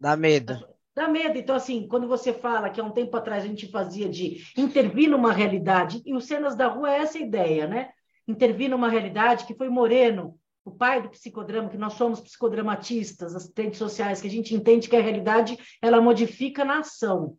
Dá 0.00 0.16
medo. 0.16 0.66
Dá 0.98 1.06
medo. 1.06 1.38
Então, 1.38 1.54
assim, 1.54 1.86
quando 1.86 2.08
você 2.08 2.32
fala 2.32 2.70
que 2.70 2.80
há 2.80 2.84
um 2.84 2.90
tempo 2.90 3.16
atrás 3.16 3.44
a 3.44 3.46
gente 3.46 3.70
fazia 3.70 4.08
de 4.08 4.42
intervir 4.56 5.08
numa 5.08 5.32
realidade, 5.32 6.02
e 6.04 6.12
os 6.12 6.26
cenas 6.26 6.56
da 6.56 6.66
rua 6.66 6.92
é 6.92 6.98
essa 6.98 7.16
ideia, 7.16 7.68
né? 7.68 7.90
Intervir 8.26 8.68
numa 8.68 8.88
realidade 8.88 9.46
que 9.46 9.54
foi 9.54 9.68
Moreno, 9.68 10.36
o 10.64 10.72
pai 10.72 11.00
do 11.00 11.08
psicodrama, 11.08 11.68
que 11.68 11.78
nós 11.78 11.92
somos 11.92 12.20
psicodramatistas, 12.20 13.36
as 13.36 13.48
redes 13.56 13.78
sociais, 13.78 14.20
que 14.20 14.26
a 14.26 14.30
gente 14.30 14.52
entende 14.56 14.88
que 14.88 14.96
a 14.96 15.00
realidade 15.00 15.56
ela 15.80 16.00
modifica 16.00 16.64
na 16.64 16.80
ação. 16.80 17.36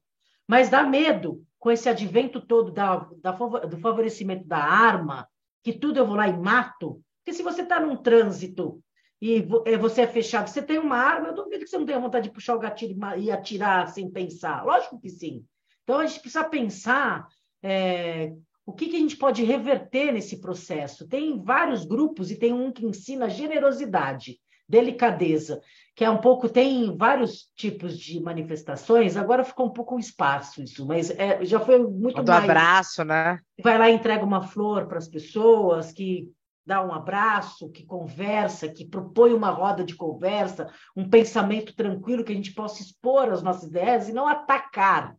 Mas 0.48 0.70
dá 0.70 0.84
medo 0.84 1.44
com 1.60 1.70
esse 1.70 1.90
advento 1.90 2.40
todo 2.40 2.72
da, 2.72 3.10
da, 3.22 3.34
do 3.34 3.78
favorecimento 3.82 4.48
da 4.48 4.64
arma, 4.64 5.28
que 5.66 5.74
tudo 5.74 5.98
eu 5.98 6.08
vou 6.08 6.16
lá 6.16 6.30
e 6.30 6.38
mato. 6.38 7.02
Porque 7.18 7.36
se 7.36 7.44
você 7.44 7.64
está 7.64 7.78
num 7.78 7.98
trânsito 7.98 8.82
e 9.22 9.46
é, 9.66 9.78
você 9.78 10.02
é 10.02 10.08
fechado, 10.08 10.48
você 10.50 10.62
tem 10.62 10.80
uma 10.80 10.98
arma, 10.98 11.28
eu 11.28 11.36
duvido 11.36 11.64
que 11.64 11.70
você 11.70 11.78
não 11.78 11.86
tenha 11.86 12.00
vontade 12.00 12.30
de 12.30 12.34
puxar 12.34 12.56
o 12.56 12.60
gatilho 12.60 12.98
e 13.18 13.30
atirar 13.30 13.88
sem 13.90 14.10
pensar. 14.10 14.64
Lógico 14.64 15.00
que 15.00 15.10
sim. 15.10 15.44
Então 15.84 16.00
a 16.00 16.06
gente 16.06 16.22
precisa 16.22 16.44
pensar 16.44 17.28
é, 17.62 18.32
o 18.66 18.72
que, 18.72 18.88
que, 18.88 18.96
a 18.96 19.00
gente 19.00 19.18
pode 19.18 19.44
reverter 19.44 20.14
nesse 20.14 20.40
processo? 20.40 21.08
Tem 21.08 21.42
vários 21.44 21.84
grupos 21.86 22.32
e 22.32 22.38
tem 22.38 22.54
um 22.54 22.72
que 22.72 22.86
ensina 22.86 23.30
generosidade, 23.30 24.38
delicadeza, 24.68 25.60
que 25.96 26.06
é 26.06 26.10
um 26.10 26.20
pouco, 26.20 26.48
tem 26.48 26.96
vários 26.96 27.52
tipos 27.56 27.98
de 27.98 28.22
manifestações, 28.22 29.18
agora 29.18 29.44
ficou 29.44 29.66
um 29.66 29.74
pouco 29.74 30.00
espaço 30.00 30.62
isso, 30.62 30.86
mas 30.86 31.10
é, 31.10 31.44
já 31.44 31.60
foi 31.60 31.80
muito 31.80 32.22
Do 32.22 32.32
mais. 32.32 32.44
abraço, 32.44 33.04
né? 33.04 33.40
Vai 33.62 33.78
lá 33.78 33.90
e 33.90 33.96
entrega 33.96 34.24
uma 34.24 34.44
flor 34.44 34.88
para 34.88 35.00
as 35.00 35.08
pessoas, 35.08 35.92
que 35.92 36.30
dá 36.70 36.86
um 36.86 36.94
abraço, 36.94 37.72
que 37.72 37.84
conversa, 37.84 38.70
que 38.70 38.86
propõe 38.86 39.34
uma 39.34 39.50
roda 39.50 39.84
de 39.84 39.96
conversa, 39.96 40.72
um 40.96 41.10
pensamento 41.10 41.76
tranquilo 41.76 42.24
que 42.24 42.32
a 42.32 42.36
gente 42.36 42.54
possa 42.54 42.84
expor 42.84 43.30
as 43.30 43.42
nossas 43.42 43.64
ideias 43.64 44.08
e 44.08 44.14
não 44.14 44.28
atacar. 44.28 45.16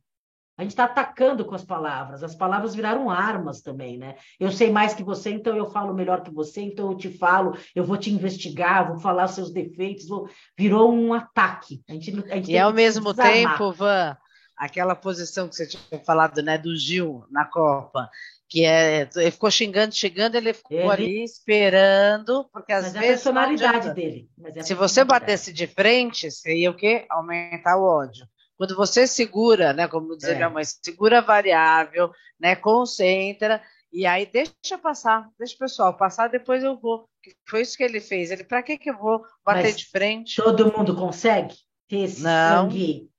A 0.56 0.62
gente 0.62 0.70
está 0.70 0.84
atacando 0.84 1.44
com 1.44 1.54
as 1.56 1.64
palavras. 1.64 2.22
As 2.22 2.36
palavras 2.36 2.72
viraram 2.72 3.10
armas 3.10 3.62
também, 3.62 3.98
né? 3.98 4.14
Eu 4.38 4.52
sei 4.52 4.70
mais 4.70 4.94
que 4.94 5.02
você, 5.02 5.30
então 5.32 5.56
eu 5.56 5.68
falo 5.70 5.92
melhor 5.92 6.22
que 6.22 6.30
você, 6.30 6.60
então 6.60 6.92
eu 6.92 6.96
te 6.96 7.08
falo, 7.18 7.56
eu 7.74 7.82
vou 7.82 7.96
te 7.96 8.12
investigar, 8.12 8.86
vou 8.86 9.00
falar 9.00 9.26
seus 9.26 9.50
defeitos. 9.50 10.06
Vou... 10.06 10.28
Virou 10.56 10.92
um 10.92 11.12
ataque. 11.12 11.82
A 11.88 11.94
gente, 11.94 12.10
a 12.30 12.36
gente 12.36 12.52
e 12.52 12.58
ao 12.58 12.72
mesmo 12.72 13.12
tempo, 13.12 13.72
Van, 13.72 14.16
aquela 14.60 14.94
posição 14.94 15.48
que 15.48 15.56
você 15.56 15.66
tinha 15.66 15.98
falado, 16.04 16.42
né, 16.42 16.58
do 16.58 16.76
Gil 16.76 17.24
na 17.30 17.46
Copa, 17.46 18.10
que 18.46 18.66
é, 18.66 19.08
ele 19.16 19.30
ficou 19.30 19.50
xingando, 19.50 19.94
xingando, 19.94 20.36
ele 20.36 20.52
ficou 20.52 20.76
ele... 20.76 20.90
ali 20.90 21.24
esperando, 21.24 22.44
porque 22.52 22.72
às 22.72 22.84
Mas 22.84 22.92
vezes. 22.92 23.06
É 23.06 23.08
a 23.08 23.12
personalidade 23.12 23.94
dele. 23.94 24.28
É 24.54 24.62
Se 24.62 24.74
você 24.74 25.02
batesse 25.02 25.50
de 25.50 25.66
frente, 25.66 26.30
seria 26.30 26.70
o 26.70 26.76
quê? 26.76 27.06
Aumentar 27.08 27.78
o 27.78 27.84
ódio. 27.84 28.26
Quando 28.58 28.76
você 28.76 29.06
segura, 29.06 29.72
né, 29.72 29.88
como 29.88 30.14
dizia 30.14 30.34
é. 30.34 30.36
minha 30.36 30.50
mãe, 30.50 30.64
segura 30.64 31.18
a 31.18 31.22
variável, 31.22 32.10
né, 32.38 32.54
concentra 32.54 33.62
e 33.90 34.04
aí 34.04 34.26
deixa 34.26 34.76
passar, 34.80 35.28
deixa 35.38 35.54
o 35.54 35.58
pessoal 35.58 35.96
passar, 35.96 36.28
depois 36.28 36.62
eu 36.62 36.78
vou. 36.78 37.08
Foi 37.48 37.62
isso 37.62 37.76
que 37.76 37.82
ele 37.82 38.00
fez. 38.00 38.30
Ele, 38.30 38.44
para 38.44 38.62
que 38.62 38.76
que 38.76 38.90
eu 38.90 38.98
vou 38.98 39.24
bater 39.44 39.64
Mas 39.64 39.78
de 39.78 39.88
frente? 39.88 40.36
Todo 40.36 40.70
mundo 40.76 40.94
consegue 40.94 41.54
ter 41.88 42.00
esse 42.00 42.22
Não. 42.22 42.70
sangue 42.70 43.09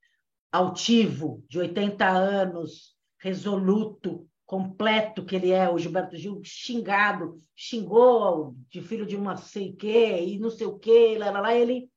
altivo, 0.51 1.43
de 1.47 1.59
80 1.59 2.07
anos, 2.07 2.95
resoluto, 3.19 4.27
completo 4.45 5.23
que 5.23 5.35
ele 5.35 5.51
é, 5.51 5.69
o 5.69 5.77
Gilberto 5.77 6.17
Gil, 6.17 6.41
xingado, 6.43 7.41
xingou 7.55 8.53
de 8.69 8.81
filho 8.81 9.05
de 9.05 9.15
uma 9.15 9.37
sei 9.37 9.71
quê, 9.73 10.25
e 10.25 10.37
não 10.37 10.49
sei 10.49 10.67
o 10.67 10.77
quê, 10.77 11.15
lá, 11.17 11.31
lá, 11.31 11.39
lá, 11.39 11.55
ele 11.55 11.89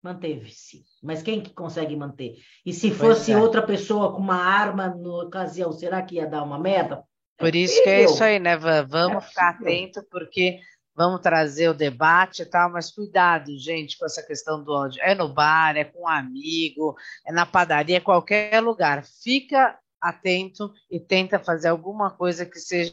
manteve-se. 0.00 0.84
Mas 1.02 1.22
quem 1.22 1.40
que 1.40 1.52
consegue 1.52 1.96
manter? 1.96 2.36
E 2.64 2.72
se 2.72 2.92
fosse 2.92 3.32
é. 3.32 3.36
outra 3.36 3.60
pessoa 3.60 4.12
com 4.12 4.20
uma 4.20 4.36
arma 4.36 4.88
na 4.88 5.24
ocasião, 5.24 5.72
será 5.72 6.00
que 6.00 6.14
ia 6.14 6.26
dar 6.26 6.44
uma 6.44 6.60
merda? 6.60 7.02
Por 7.36 7.54
é 7.54 7.58
isso 7.58 7.82
que 7.82 7.88
é 7.88 8.04
isso 8.04 8.22
aí, 8.22 8.38
né? 8.38 8.56
Vamos 8.56 9.24
é 9.24 9.28
ficar 9.28 9.50
atento, 9.50 10.04
porque 10.10 10.60
vamos 10.98 11.20
trazer 11.20 11.68
o 11.68 11.74
debate 11.74 12.42
e 12.42 12.44
tal, 12.44 12.72
mas 12.72 12.90
cuidado, 12.90 13.56
gente, 13.56 13.96
com 13.96 14.04
essa 14.04 14.20
questão 14.20 14.64
do 14.64 14.72
ódio. 14.72 15.00
É 15.00 15.14
no 15.14 15.32
bar, 15.32 15.76
é 15.76 15.84
com 15.84 16.02
um 16.02 16.08
amigo, 16.08 16.96
é 17.24 17.32
na 17.32 17.46
padaria, 17.46 17.98
é 17.98 18.00
qualquer 18.00 18.60
lugar. 18.60 19.04
Fica 19.22 19.78
atento 20.00 20.72
e 20.90 20.98
tenta 20.98 21.38
fazer 21.38 21.68
alguma 21.68 22.10
coisa 22.10 22.44
que 22.44 22.58
seja 22.58 22.92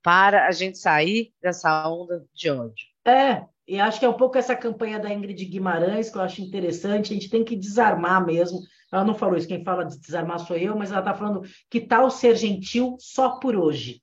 para 0.00 0.46
a 0.46 0.52
gente 0.52 0.78
sair 0.78 1.32
dessa 1.42 1.88
onda 1.88 2.24
de 2.32 2.50
ódio. 2.50 2.86
É, 3.04 3.44
e 3.66 3.80
acho 3.80 3.98
que 3.98 4.06
é 4.06 4.08
um 4.08 4.16
pouco 4.16 4.38
essa 4.38 4.54
campanha 4.54 5.00
da 5.00 5.12
Ingrid 5.12 5.44
Guimarães 5.44 6.08
que 6.08 6.18
eu 6.18 6.22
acho 6.22 6.40
interessante. 6.40 7.12
A 7.12 7.14
gente 7.14 7.28
tem 7.28 7.42
que 7.42 7.56
desarmar 7.56 8.24
mesmo. 8.24 8.60
Ela 8.92 9.04
não 9.04 9.14
falou 9.14 9.36
isso, 9.36 9.48
quem 9.48 9.64
fala 9.64 9.84
de 9.84 9.98
desarmar 9.98 10.38
sou 10.38 10.56
eu, 10.56 10.76
mas 10.76 10.92
ela 10.92 11.00
está 11.00 11.14
falando 11.14 11.42
que 11.68 11.80
tal 11.80 12.10
ser 12.12 12.36
gentil 12.36 12.96
só 13.00 13.40
por 13.40 13.56
hoje. 13.56 14.00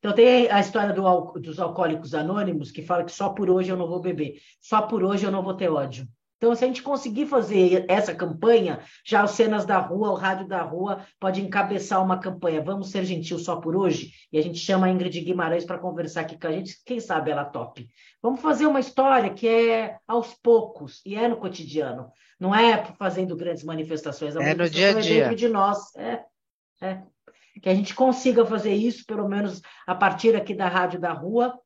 Então, 0.00 0.14
tem 0.14 0.50
a 0.50 0.58
história 0.58 0.92
do, 0.92 1.32
dos 1.38 1.60
alcoólicos 1.60 2.14
anônimos 2.14 2.72
que 2.72 2.82
fala 2.82 3.04
que 3.04 3.12
só 3.12 3.28
por 3.28 3.48
hoje 3.48 3.70
eu 3.70 3.76
não 3.76 3.86
vou 3.86 4.00
beber, 4.00 4.40
só 4.60 4.82
por 4.82 5.04
hoje 5.04 5.24
eu 5.24 5.30
não 5.30 5.42
vou 5.42 5.54
ter 5.54 5.70
ódio. 5.70 6.08
Então, 6.40 6.54
se 6.54 6.64
a 6.64 6.66
gente 6.66 6.82
conseguir 6.82 7.26
fazer 7.26 7.84
essa 7.86 8.14
campanha, 8.14 8.80
já 9.04 9.22
os 9.22 9.32
Cenas 9.32 9.66
da 9.66 9.76
Rua, 9.76 10.10
o 10.10 10.14
Rádio 10.14 10.48
da 10.48 10.62
Rua, 10.62 11.04
pode 11.20 11.42
encabeçar 11.42 12.02
uma 12.02 12.18
campanha. 12.18 12.62
Vamos 12.62 12.90
ser 12.90 13.04
gentil 13.04 13.38
só 13.38 13.56
por 13.56 13.76
hoje? 13.76 14.12
E 14.32 14.38
a 14.38 14.42
gente 14.42 14.58
chama 14.58 14.86
a 14.86 14.90
Ingrid 14.90 15.20
Guimarães 15.20 15.66
para 15.66 15.76
conversar 15.76 16.22
aqui 16.22 16.38
com 16.40 16.46
a 16.46 16.52
gente. 16.52 16.82
Quem 16.86 16.98
sabe 16.98 17.30
ela 17.30 17.44
top. 17.44 17.86
Vamos 18.22 18.40
fazer 18.40 18.66
uma 18.66 18.80
história 18.80 19.28
que 19.28 19.46
é 19.46 19.98
aos 20.08 20.32
poucos 20.32 21.02
e 21.04 21.14
é 21.14 21.28
no 21.28 21.36
cotidiano. 21.36 22.10
Não 22.40 22.54
é 22.54 22.86
fazendo 22.98 23.36
grandes 23.36 23.62
manifestações. 23.62 24.34
A 24.34 24.42
é 24.42 24.54
no 24.54 24.70
dia 24.70 24.96
a 24.96 24.98
dia. 24.98 25.16
É 25.16 25.20
dentro 25.24 25.36
de 25.36 25.48
nós. 25.50 25.94
É, 25.94 26.24
é. 26.80 27.02
Que 27.62 27.68
a 27.68 27.74
gente 27.74 27.94
consiga 27.94 28.44
fazer 28.46 28.74
isso, 28.74 29.04
pelo 29.06 29.28
menos 29.28 29.60
a 29.86 29.94
partir 29.94 30.34
aqui 30.36 30.54
da 30.54 30.68
Rádio 30.68 31.00
da 31.00 31.12
Rua, 31.12 31.58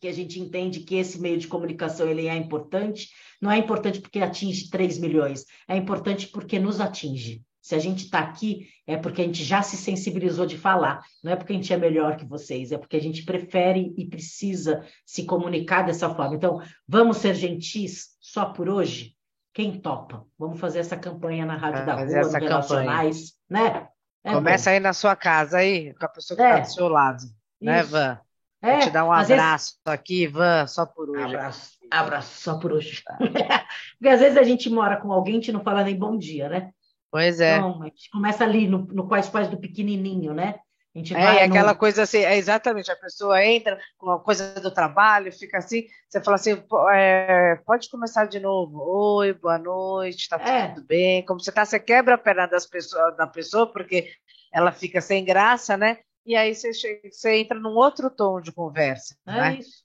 que 0.00 0.08
a 0.08 0.12
gente 0.12 0.40
entende 0.40 0.80
que 0.80 0.96
esse 0.96 1.20
meio 1.20 1.38
de 1.38 1.46
comunicação 1.48 2.08
ele 2.08 2.26
é 2.26 2.36
importante. 2.36 3.10
Não 3.40 3.50
é 3.50 3.58
importante 3.58 4.00
porque 4.00 4.20
atinge 4.20 4.70
3 4.70 4.98
milhões, 4.98 5.44
é 5.68 5.76
importante 5.76 6.28
porque 6.28 6.58
nos 6.58 6.80
atinge. 6.80 7.42
Se 7.60 7.74
a 7.74 7.78
gente 7.78 8.04
está 8.04 8.20
aqui, 8.20 8.68
é 8.86 8.96
porque 8.96 9.20
a 9.20 9.24
gente 9.24 9.44
já 9.44 9.62
se 9.62 9.76
sensibilizou 9.76 10.46
de 10.46 10.56
falar. 10.56 11.04
Não 11.22 11.32
é 11.32 11.36
porque 11.36 11.52
a 11.52 11.56
gente 11.56 11.72
é 11.72 11.76
melhor 11.76 12.16
que 12.16 12.24
vocês, 12.24 12.72
é 12.72 12.78
porque 12.78 12.96
a 12.96 13.00
gente 13.00 13.22
prefere 13.22 13.92
e 13.96 14.06
precisa 14.06 14.82
se 15.04 15.24
comunicar 15.24 15.82
dessa 15.82 16.12
forma. 16.14 16.34
Então, 16.34 16.60
vamos 16.88 17.18
ser 17.18 17.34
gentis 17.34 18.16
só 18.18 18.46
por 18.46 18.68
hoje? 18.68 19.14
Quem 19.52 19.78
topa? 19.78 20.26
Vamos 20.38 20.58
fazer 20.58 20.78
essa 20.78 20.96
campanha 20.96 21.44
na 21.44 21.56
Rádio 21.56 21.84
da 21.84 21.94
Rua, 21.96 22.22
no 22.22 22.30
Relacionais, 22.30 23.34
né? 23.48 23.88
É 24.22 24.32
Começa 24.32 24.70
bom. 24.70 24.74
aí 24.74 24.80
na 24.80 24.92
sua 24.92 25.16
casa, 25.16 25.58
aí, 25.58 25.94
com 25.94 26.04
a 26.04 26.08
pessoa 26.08 26.36
que 26.36 26.42
está 26.42 26.58
é. 26.58 26.60
do 26.60 26.72
seu 26.72 26.88
lado, 26.88 27.24
né, 27.60 27.80
Isso. 27.80 27.92
né, 27.92 28.00
Van? 28.04 28.20
É, 28.62 28.72
Vou 28.72 28.80
te 28.80 28.90
dar 28.90 29.04
um 29.06 29.12
abraço 29.12 29.72
vezes... 29.72 29.80
aqui, 29.86 30.24
Ivan, 30.24 30.66
só 30.66 30.84
por 30.84 31.08
hoje. 31.08 31.22
Abraço, 31.22 31.78
abraço 31.90 32.40
só 32.42 32.58
por 32.58 32.72
hoje. 32.72 33.02
Porque 33.98 34.08
às 34.08 34.20
vezes 34.20 34.36
a 34.36 34.42
gente 34.42 34.68
mora 34.68 34.98
com 34.98 35.10
alguém 35.10 35.34
e 35.34 35.36
a 35.38 35.40
gente 35.40 35.52
não 35.52 35.62
fala 35.62 35.82
nem 35.82 35.96
bom 35.96 36.18
dia, 36.18 36.48
né? 36.48 36.70
Pois 37.10 37.40
é. 37.40 37.56
Então, 37.56 37.82
a 37.82 37.86
gente 37.86 38.10
começa 38.10 38.44
ali 38.44 38.68
no, 38.68 38.86
no 38.86 39.08
Quais 39.08 39.28
Quais 39.30 39.48
do 39.48 39.58
pequenininho, 39.58 40.34
né? 40.34 40.60
A 40.94 40.98
gente 40.98 41.14
é, 41.14 41.44
aquela 41.44 41.72
no... 41.72 41.78
coisa 41.78 42.02
assim, 42.02 42.18
é 42.18 42.36
exatamente, 42.36 42.90
a 42.90 42.96
pessoa 42.96 43.44
entra 43.44 43.78
com 43.96 44.10
a 44.10 44.18
coisa 44.18 44.54
do 44.60 44.72
trabalho, 44.72 45.32
fica 45.32 45.58
assim, 45.58 45.86
você 46.08 46.20
fala 46.20 46.34
assim, 46.34 46.60
é, 46.92 47.60
pode 47.64 47.88
começar 47.88 48.26
de 48.26 48.40
novo. 48.40 48.80
Oi, 48.80 49.32
boa 49.32 49.56
noite, 49.56 50.28
tá 50.28 50.36
é. 50.36 50.68
tudo 50.68 50.84
bem? 50.84 51.24
Como 51.24 51.38
você 51.38 51.52
tá, 51.52 51.64
você 51.64 51.78
quebra 51.78 52.16
a 52.16 52.18
perna 52.18 52.46
das 52.46 52.66
pessoas, 52.66 53.16
da 53.16 53.26
pessoa, 53.26 53.72
porque 53.72 54.10
ela 54.52 54.72
fica 54.72 55.00
sem 55.00 55.24
graça, 55.24 55.76
né? 55.76 55.98
E 56.26 56.34
aí 56.34 56.54
você, 56.54 56.72
chega, 56.74 57.08
você 57.08 57.36
entra 57.36 57.58
num 57.58 57.76
outro 57.76 58.10
tom 58.10 58.40
de 58.40 58.50
conversa. 58.50 59.16
É 59.26 59.32
né? 59.32 59.58
isso. 59.60 59.84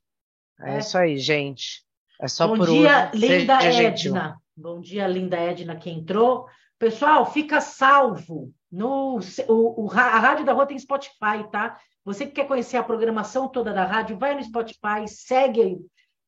É, 0.60 0.76
é, 0.76 0.80
isso 0.80 0.97
aí, 0.97 1.20
gente. 1.20 1.84
É 2.20 2.28
só 2.28 2.47
Bom 2.47 2.58
por 2.58 2.68
dia, 2.68 3.12
hoje. 3.14 3.28
linda 3.28 3.53
Edna. 3.62 3.72
Gentil. 3.72 4.14
Bom 4.58 4.82
dia, 4.82 5.08
linda 5.08 5.38
Edna, 5.38 5.76
que 5.76 5.89
entrou. 5.89 6.47
Pessoal, 6.80 7.32
fica 7.32 7.62
salvo. 7.62 8.53
No, 8.72 9.20
o, 9.47 9.86
o, 9.86 9.91
a 9.91 10.20
Rádio 10.20 10.45
da 10.45 10.53
Rua 10.53 10.66
tem 10.66 10.78
Spotify, 10.78 11.47
tá? 11.51 11.80
Você 12.03 12.26
que 12.26 12.34
quer 12.34 12.47
conhecer 12.47 12.78
a 12.78 12.84
programação 12.84 13.47
toda 13.47 13.74
da 13.74 13.84
rádio, 13.84 14.18
vai 14.18 14.36
no 14.36 14.43
Spotify, 14.43 15.07
segue, 15.07 15.80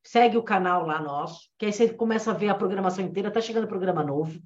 segue 0.02 0.36
o 0.36 0.42
canal 0.42 0.84
lá 0.84 1.00
nosso, 1.00 1.48
que 1.56 1.66
aí 1.66 1.72
você 1.72 1.88
começa 1.88 2.30
a 2.30 2.34
ver 2.34 2.48
a 2.48 2.54
programação 2.54 3.04
inteira. 3.04 3.30
Tá 3.30 3.40
chegando 3.40 3.68
programa 3.68 4.02
novo. 4.02 4.40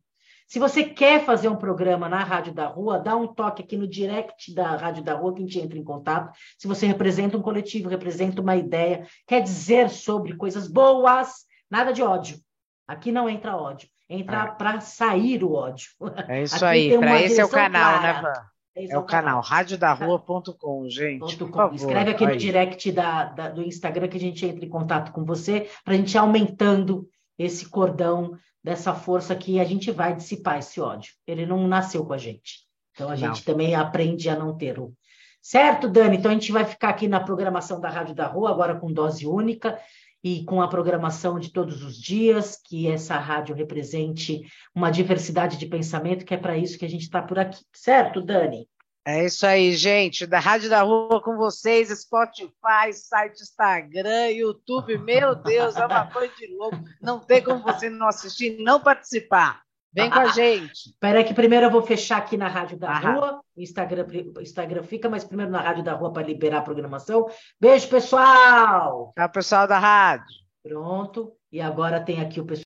Se 0.47 0.59
você 0.59 0.85
quer 0.85 1.25
fazer 1.25 1.49
um 1.49 1.57
programa 1.57 2.11
na 2.11 2.23
Rádio 2.23 2.53
da 2.53 2.67
Rua, 2.67 2.99
dá 2.99 3.17
um 3.17 3.27
toque 3.27 3.63
aqui 3.63 3.77
no 3.77 3.89
direct 3.89 4.55
da 4.55 4.77
Rádio 4.77 5.03
da 5.03 5.15
Rua, 5.15 5.33
que 5.33 5.43
a 5.43 5.47
gente 5.47 5.59
entra 5.59 5.79
em 5.79 5.83
contato. 5.83 6.37
Se 6.59 6.69
você 6.69 6.87
representa 6.87 7.39
um 7.39 7.43
coletivo, 7.43 7.89
representa 7.89 8.43
uma 8.43 8.55
ideia, 8.55 9.07
quer 9.27 9.41
dizer 9.41 9.89
sobre 9.89 10.37
coisas 10.37 10.69
boas, 10.69 11.47
nada 11.71 11.91
de 11.91 12.03
ódio. 12.03 12.39
Aqui 12.87 13.11
não 13.11 13.31
entra 13.31 13.57
ódio, 13.57 13.89
entra 14.13 14.45
é. 14.45 14.47
para 14.47 14.81
sair 14.81 15.43
o 15.43 15.53
ódio. 15.53 15.91
É 16.29 16.43
isso 16.43 16.57
aqui 16.57 16.93
aí, 16.93 16.99
para 16.99 17.23
esse 17.23 17.41
é 17.41 17.45
o 17.45 17.49
canal, 17.49 17.99
clara. 17.99 18.13
né, 18.15 18.21
Van? 18.23 18.53
É, 18.75 18.93
é 18.93 18.99
o 18.99 19.03
canal, 19.03 19.41
radiodarrua.com, 19.43 20.89
gente. 20.89 21.37
.com. 21.37 21.75
Escreve 21.75 22.11
aqui 22.11 22.27
no 22.27 22.37
direct 22.37 22.91
da, 22.91 23.25
da, 23.25 23.49
do 23.51 23.63
Instagram 23.63 24.09
que 24.09 24.17
a 24.17 24.21
gente 24.21 24.47
entra 24.47 24.65
em 24.65 24.69
contato 24.69 25.13
com 25.13 25.25
você, 25.25 25.69
para 25.85 25.95
a 25.95 25.97
gente 25.97 26.15
ir 26.15 26.19
aumentando 26.19 27.07
esse 27.39 27.69
cordão 27.69 28.39
dessa 28.65 28.95
força 28.95 29.35
que 29.35 29.61
a 29.61 29.65
gente 29.65 29.91
vai 29.91 30.15
dissipar 30.15 30.59
esse 30.59 30.81
ódio. 30.81 31.13
Ele 31.27 31.45
não 31.45 31.67
nasceu 31.67 32.05
com 32.07 32.13
a 32.13 32.19
gente. 32.19 32.61
Então 32.95 33.11
a 33.11 33.17
gente 33.17 33.45
também 33.45 33.75
aprende 33.75 34.29
a 34.29 34.37
não 34.37 34.57
ter 34.57 34.79
o. 34.79 34.93
Certo, 35.41 35.89
Dani? 35.89 36.17
Então 36.17 36.31
a 36.31 36.35
gente 36.35 36.53
vai 36.53 36.65
ficar 36.65 36.91
aqui 36.91 37.09
na 37.09 37.19
programação 37.19 37.81
da 37.81 37.89
Rádio 37.89 38.15
da 38.15 38.27
Rua, 38.27 38.51
agora 38.51 38.77
com 38.79 38.93
dose 38.93 39.27
única 39.27 39.79
e 40.23 40.45
com 40.45 40.63
a 40.63 40.69
programação 40.69 41.39
de 41.39 41.53
todos 41.53 41.83
os 41.83 41.97
dias, 42.01 42.57
que 42.63 42.89
essa 42.89 43.17
rádio 43.17 43.55
represente 43.55 44.43
uma 44.75 44.91
diversidade 44.91 45.57
de 45.57 45.67
pensamento, 45.67 46.25
que 46.25 46.35
é 46.35 46.37
para 46.37 46.57
isso 46.57 46.79
que 46.79 46.85
a 46.85 46.89
gente 46.89 47.03
está 47.03 47.21
por 47.21 47.39
aqui. 47.39 47.65
Certo, 47.73 48.21
Dani? 48.21 48.69
É 49.05 49.25
isso 49.25 49.45
aí, 49.45 49.75
gente. 49.75 50.25
Da 50.25 50.39
Rádio 50.39 50.71
da 50.71 50.83
Rua 50.83 51.21
com 51.21 51.37
vocês, 51.37 51.89
Spotify, 51.89 52.93
site 52.93 53.43
Instagram, 53.43 54.29
YouTube. 54.29 54.97
Meu 54.99 55.35
Deus, 55.35 55.75
é 55.75 55.85
uma 55.85 56.07
coisa 56.07 56.33
de 56.37 56.47
louco. 56.55 56.79
Não 57.01 57.19
tem 57.19 57.43
como 57.43 57.65
você 57.65 57.91
não 57.91 58.07
assistir, 58.07 58.63
não 58.63 58.81
participar. 58.81 59.61
Vem 59.95 60.09
com 60.09 60.19
a 60.19 60.29
gente. 60.29 60.89
Espera 60.91 61.23
que 61.23 61.35
primeiro 61.35 61.67
eu 61.67 61.71
vou 61.71 61.83
fechar 61.83 62.19
aqui 62.19 62.37
na 62.37 62.49
Rádio 62.49 62.79
da 62.79 62.91
Aham. 62.91 63.13
Rua. 63.13 63.41
O 63.55 63.61
Instagram, 63.61 64.07
Instagram 64.41 64.83
fica, 64.83 65.09
mas 65.09 65.25
primeiro 65.25 65.53
na 65.53 65.61
Rádio 65.61 65.85
da 65.85 65.93
Rua 65.93 66.13
para 66.13 66.27
liberar 66.27 66.59
a 66.59 66.63
programação. 66.63 67.29
Beijo, 67.61 67.89
pessoal! 67.89 69.13
Tchau, 69.15 69.29
pessoal 69.31 69.69
da 69.69 69.79
rádio. 69.79 70.25
Pronto. 70.63 71.33
E 71.51 71.61
agora 71.61 72.01
tem 72.01 72.21
aqui 72.21 72.41
o 72.41 72.47
pessoal. 72.47 72.61